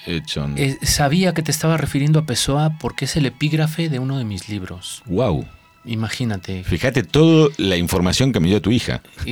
[0.06, 0.56] Edson?
[0.58, 4.26] Eh, sabía que te estaba refiriendo a Pessoa porque es el epígrafe de uno de
[4.26, 5.02] mis libros.
[5.06, 5.46] wow.
[5.84, 6.64] Imagínate.
[6.64, 9.02] Fíjate toda la información que me dio tu hija.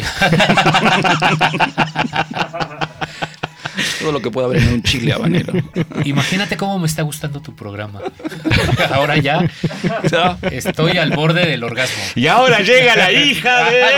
[3.99, 5.53] Todo lo que puede haber en un chile habanero.
[6.05, 8.01] Imagínate cómo me está gustando tu programa.
[8.91, 9.47] Ahora ya
[10.51, 12.01] estoy al borde del orgasmo.
[12.15, 13.81] Y ahora llega la hija de.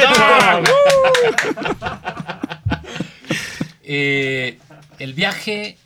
[3.93, 4.57] Eh,
[4.99, 5.77] el viaje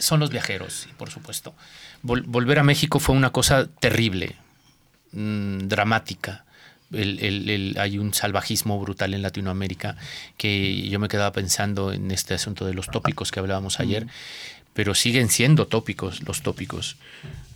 [0.00, 1.54] son los viajeros, por supuesto.
[2.02, 4.36] Vol- volver a México fue una cosa terrible,
[5.12, 6.44] mm, dramática.
[6.92, 9.96] El- el- el- hay un salvajismo brutal en Latinoamérica
[10.36, 14.06] que yo me quedaba pensando en este asunto de los tópicos que hablábamos ayer,
[14.74, 16.96] pero siguen siendo tópicos los tópicos.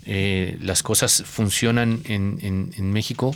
[0.07, 3.35] Eh, las cosas funcionan en, en- en México,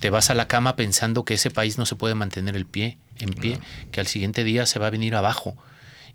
[0.00, 2.98] te vas a la cama pensando que ese país no se puede mantener el pie,
[3.18, 3.58] en pie,
[3.90, 5.56] que al siguiente día se va a venir abajo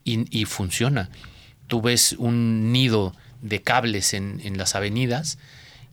[0.06, 1.10] y, y funciona.
[1.74, 5.40] Tú ves un nido de cables en, en las avenidas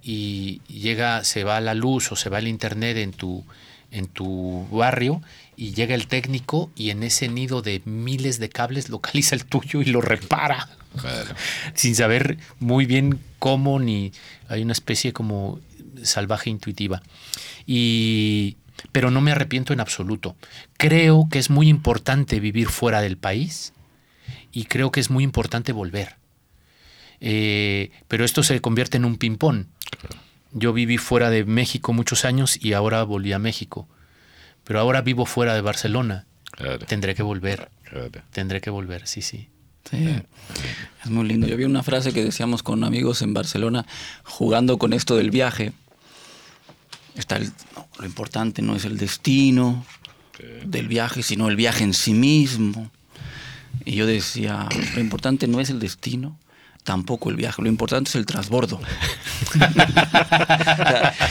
[0.02, 3.46] y llega, se va la luz o se va el internet en tu,
[3.90, 5.22] en tu barrio
[5.56, 9.80] y llega el técnico y en ese nido de miles de cables localiza el tuyo
[9.80, 10.68] y lo repara.
[11.74, 14.12] Sin saber muy bien cómo ni
[14.48, 15.60] hay una especie como
[16.02, 17.00] salvaje intuitiva.
[17.64, 18.58] Y
[18.92, 20.36] pero no me arrepiento en absoluto.
[20.76, 23.72] Creo que es muy importante vivir fuera del país
[24.52, 26.16] y creo que es muy importante volver.
[27.20, 29.66] Eh, pero esto se convierte en un ping-pong.
[30.52, 33.86] Yo viví fuera de México muchos años y ahora volví a México.
[34.64, 36.26] Pero ahora vivo fuera de Barcelona.
[36.52, 37.68] Claro, Tendré que volver.
[37.84, 38.10] claro.
[38.32, 39.48] Tendré que volver, sí, sí.
[39.90, 39.96] Sí,
[41.04, 41.46] es muy lindo.
[41.46, 43.86] Yo vi una frase que decíamos con amigos en Barcelona,
[44.24, 45.72] jugando con esto del viaje.
[47.14, 49.84] Está el- no, lo importante no es el destino
[50.64, 52.90] del viaje, sino el viaje en sí mismo.
[53.84, 56.38] Y yo decía, lo importante no es el destino,
[56.84, 58.80] tampoco el viaje, lo importante es el transbordo.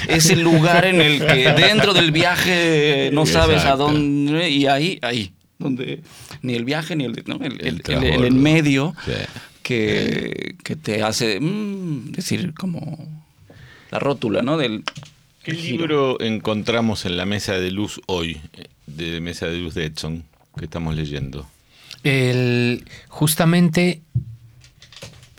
[0.08, 5.00] Es el lugar en el que dentro del viaje no sabes a dónde y ahí,
[5.02, 6.02] ahí, donde
[6.42, 7.36] ni el viaje ni el, ¿no?
[7.44, 9.12] el, el- el- en medio Sí.
[9.64, 12.98] que, que te hace mm, decir como
[13.92, 14.58] la rótula, ¿no?
[14.58, 14.84] Del
[15.44, 15.78] ¿Qué giro.
[15.88, 20.24] libro encontramos en la mesa de luz hoy, eh, de mesa de luz de Edson,
[20.58, 21.48] que estamos leyendo?
[22.04, 24.02] El, justamente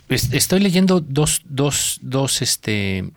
[0.09, 3.09] es- estoy leyendo dos, dos, dos, este,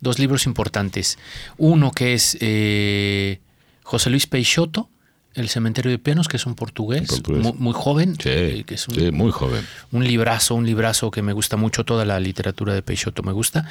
[0.00, 1.18] dos libros importantes.
[1.56, 3.40] Uno que es eh,
[3.82, 4.88] José Luis Peixoto,
[5.34, 7.42] El cementerio de pianos, que es un portugués, Portugués.
[7.42, 9.64] Muy, muy joven, Sí, eh, que es un, sí, muy joven.
[9.92, 13.68] un librazo, un librazo que me gusta mucho, toda la literatura de Peixoto me gusta.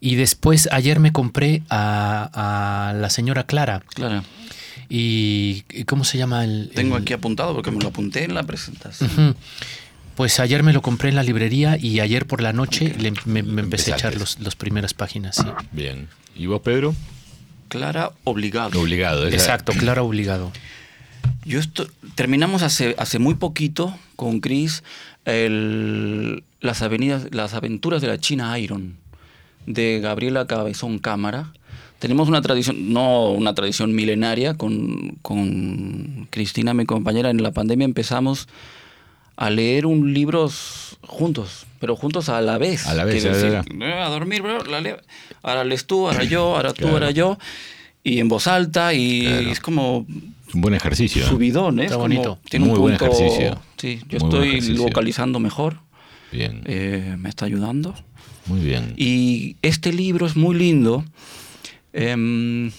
[0.00, 3.82] Y después ayer me compré a, a la señora Clara.
[3.94, 4.24] Claro.
[4.90, 6.70] Y y ¿cómo se llama el?
[6.74, 9.36] Tengo el- aquí apuntado porque me lo apunté en la presentación.
[10.16, 13.42] Pues ayer me lo compré en la librería y ayer por la noche le- me,
[13.42, 15.36] me empecé a echar los, las primeras páginas.
[15.36, 15.44] Sí.
[15.72, 16.08] Bien.
[16.36, 16.94] ¿Y vos, Pedro?
[17.68, 18.78] Clara, obligado.
[18.80, 19.26] Obligado.
[19.26, 20.52] esa- Exacto, claro, obligado.
[21.44, 21.86] Yo esto,
[22.16, 24.82] terminamos hace, hace muy poquito con Chris
[25.24, 28.96] el- las, avenidas, las aventuras de la China Iron
[29.66, 31.52] de Gabriela Cabezón Cámara.
[32.00, 37.84] Tenemos una tradición, no una tradición milenaria, con, con Cristina, mi compañera, en la pandemia
[37.84, 38.48] empezamos
[39.36, 40.50] a leer un libro
[41.06, 42.86] juntos, pero juntos a la vez.
[42.86, 44.96] A la vez, ya, ya, decir, "Eh, a dormir, bro, la leo.
[45.42, 46.94] ahora lees tú, ahora yo, ahora tú, Claro.
[46.94, 47.38] ahora yo,
[48.02, 49.50] y en voz alta, y Claro.
[49.50, 50.06] es como
[50.48, 51.22] Es un buen ejercicio.
[51.22, 51.28] ¿eh?
[51.28, 51.84] subidón, ¿eh?
[51.84, 52.38] Está Es como- bonito.
[52.48, 53.60] tiene Muy un buen punto- ejercicio.
[53.76, 54.86] Sí, yo Muy estoy ejercicio.
[54.86, 55.76] localizando mejor,
[56.32, 56.62] Bien.
[56.64, 57.94] eh, me está ayudando.
[58.46, 58.94] Muy bien.
[58.96, 61.04] Y este libro es muy lindo.
[61.92, 62.70] Em,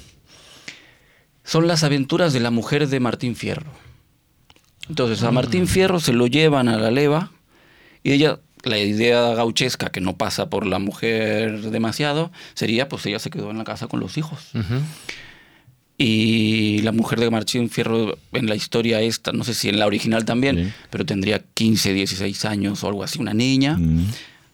[1.43, 3.71] son las aventuras de la mujer de Martín Fierro.
[4.89, 7.31] Entonces a Martín Fierro se lo llevan a la leva
[8.03, 13.19] y ella, la idea gauchesca que no pasa por la mujer demasiado, sería pues ella
[13.19, 14.49] se quedó en la casa con los hijos.
[15.97, 19.85] Y la mujer de Martín Fierro en la historia esta, no sé si en la
[19.85, 20.73] original también, Sí.
[20.89, 23.77] pero tendría 15, 16 años o algo así, una niña.
[23.77, 24.07] Mm.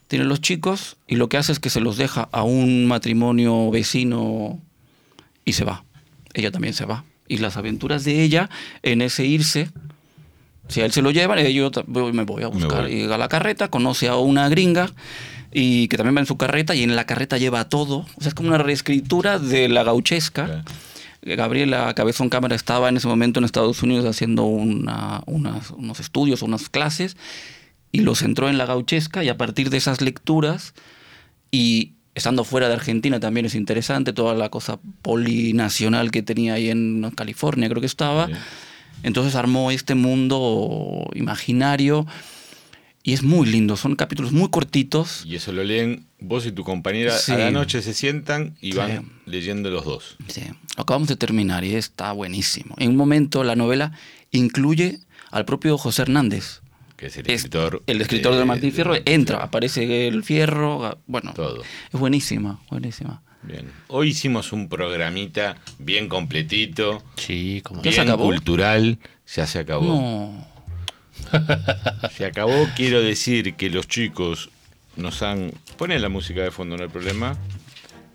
[0.08, 3.70] Tiene los chicos y lo que hace es que se los deja a un matrimonio
[3.72, 4.60] vecino
[5.46, 5.84] y se va.
[6.34, 7.04] Ella también se va.
[7.28, 8.50] Y las aventuras de ella
[8.84, 9.70] en ese irse,
[10.70, 12.84] si a él se lo llevan, eh, yo me voy a buscar.
[12.84, 12.94] voy.
[12.94, 14.90] Y llega a la carreta, conoce a una gringa
[15.52, 18.00] y que también va en su carreta y en la carreta lleva todo.
[18.16, 20.46] O sea, es como una reescritura de la gauchesca.
[20.46, 20.64] Claro.
[21.24, 26.42] Gabriela Cabezón Cámara estaba en ese momento en Estados Unidos haciendo una- unas- unos estudios,
[26.42, 27.18] unas clases,
[27.92, 30.74] y los entró en la gauchesca y a partir de esas lecturas
[31.52, 36.70] y estando fuera de Argentina también es interesante toda la cosa polinacional que tenía ahí
[36.70, 38.28] en California, creo que estaba.
[39.04, 42.08] Entonces armó este mundo imaginario
[43.04, 45.24] y es muy lindo, son capítulos muy cortitos.
[45.26, 47.32] Y eso lo leen vos y tu compañera Sí.
[47.32, 48.78] a la noche, se sientan y Sí.
[48.78, 50.18] van leyendo los dos.
[50.28, 50.42] Sí,
[50.76, 52.76] lo acabamos de terminar y está buenísimo.
[52.80, 53.92] En un momento la novela
[54.32, 55.00] incluye
[55.32, 56.62] al propio José Hernández.
[56.98, 57.84] Que es el Es escritor.
[57.88, 61.62] el escritor de, Martín Fierro de- entra, aparece el Fierro, bueno, Todo.
[61.62, 63.22] es buenísima, buenísima.
[63.44, 63.72] Bien.
[63.88, 68.26] Hoy hicimos un programita bien completito, Sí, como ¿Ya se bien acabó?
[68.26, 68.98] cultural.
[69.36, 69.86] Ya se acabó.
[69.86, 70.48] No,
[72.12, 72.68] Se acabó.
[72.76, 74.50] Quiero decir que los chicos
[74.96, 75.52] nos han.
[75.78, 77.38] Ponen la música de fondo, no hay problema.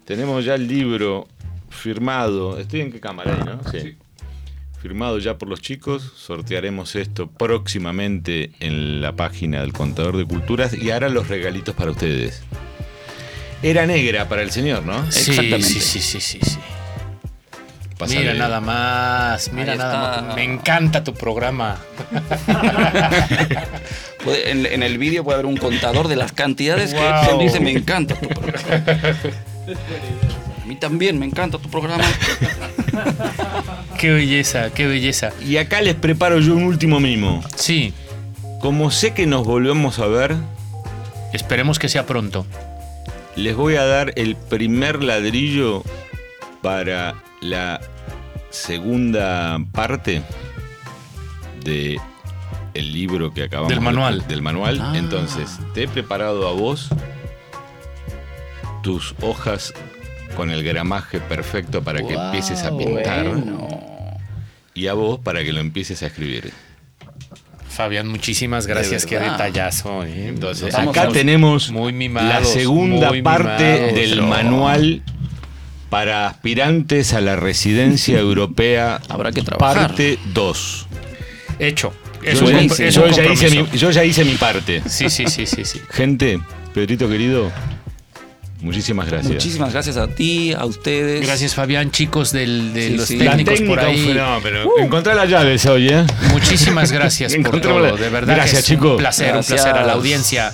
[0.05, 1.29] Tenemos ya el libro
[1.71, 2.59] firmado.
[2.59, 3.61] ¿Estoy en qué cámara ahí, no?
[3.71, 3.97] Sí.
[4.83, 6.13] Firmado ya por los chicos.
[6.17, 10.75] Sortearemos esto próximamente en la página del Contador de Culturas.
[10.75, 12.43] Y ahora los regalitos para ustedes.
[13.63, 15.09] Era negra para el señor, ¿no?
[15.13, 15.63] Sí, Exactamente.
[15.69, 16.59] sí, sí, sí, sí, sí.
[18.09, 20.35] Mira nada más, mira nada más.
[20.35, 21.79] Me encanta tu programa.
[24.25, 27.39] En, en el vídeo puede haber un contador de las cantidades Wow.
[27.39, 28.85] que dice, me encanta tu programa.
[30.83, 32.03] También me encanta tu programa.
[34.01, 35.31] Qué belleza, qué belleza.
[35.47, 37.41] Y acá les preparo yo un último mimo.
[37.57, 37.95] Sí,
[38.61, 40.35] Como sé que nos volvemos a ver,
[41.33, 42.45] esperemos que sea pronto.
[43.37, 45.85] les voy a dar el primer ladrillo
[46.63, 47.81] para la
[48.51, 50.23] segunda parte
[51.65, 52.01] de
[52.75, 54.27] el libro que acabamos Del de- manual.
[54.27, 54.81] del manual.
[54.83, 54.93] Ah.
[54.97, 56.89] Entonces, te he preparado a vos
[58.83, 59.73] tus hojas
[60.33, 63.69] con el gramaje perfecto para que Wow, empieces a pintar bueno.
[64.75, 66.53] y a vos para que lo empieces a escribir.
[67.69, 69.03] Fabián, muchísimas gracias.
[69.03, 70.05] De Qué detallazo.
[70.05, 70.29] ¿eh?
[70.29, 73.95] Entonces, Estamos acá tenemos muy la mimados, segunda muy parte mimados.
[73.95, 75.03] del Pero- manual
[75.89, 79.01] para aspirantes a la residencia europea.
[79.09, 79.89] Habrá que trabajar.
[79.89, 80.87] Parte 2.
[81.59, 81.95] Hecho.
[82.23, 83.73] Es Yo, ya hice- es yo un ya hice compromiso.
[83.73, 84.83] mi, yo ya hice mi parte.
[84.87, 85.81] Sí, sí, sí, sí, sí.
[85.91, 86.41] Gente,
[86.73, 87.51] Pedrito querido,
[88.63, 89.33] muchísimas gracias.
[89.33, 91.27] Muchísimas gracias a ti, a ustedes.
[91.27, 93.17] Gracias, Fabián, chicos del- de Sí, los sí.
[93.19, 94.01] La técnicos por ahí.
[94.01, 94.71] un fenómeno.
[94.79, 96.05] Encontré las llaves hoy, ¿eh?
[96.33, 97.97] Muchísimas gracias por todo.
[97.97, 98.93] De verdad, Gracias, que es chicos.
[98.93, 100.53] un placer, un placer a la audiencia.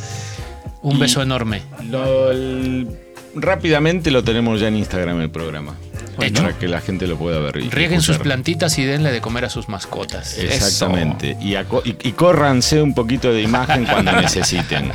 [0.82, 1.62] Un beso enorme.
[1.90, 2.88] Lo- el-
[3.34, 5.74] rápidamente lo tenemos ya en Instagram el programa.
[6.20, 6.42] Hecho.
[6.42, 7.54] Para que la gente lo pueda ver.
[7.72, 10.36] Rieguen sus plantitas y denle de comer a sus mascotas.
[10.36, 11.36] Exactamente.
[11.40, 14.90] Y, aco- y, y córranse un poquito de imagen cuando necesiten.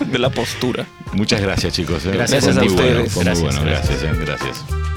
[0.06, 0.86] de la postura.
[1.12, 2.04] Muchas gracias, chicos.
[2.06, 2.10] ¿eh?
[2.12, 2.94] Gracias Fue a muy ustedes.
[2.94, 3.70] bueno, fue muy Gracias, bueno.
[3.70, 4.02] gracias.
[4.02, 4.93] gracias, gracias.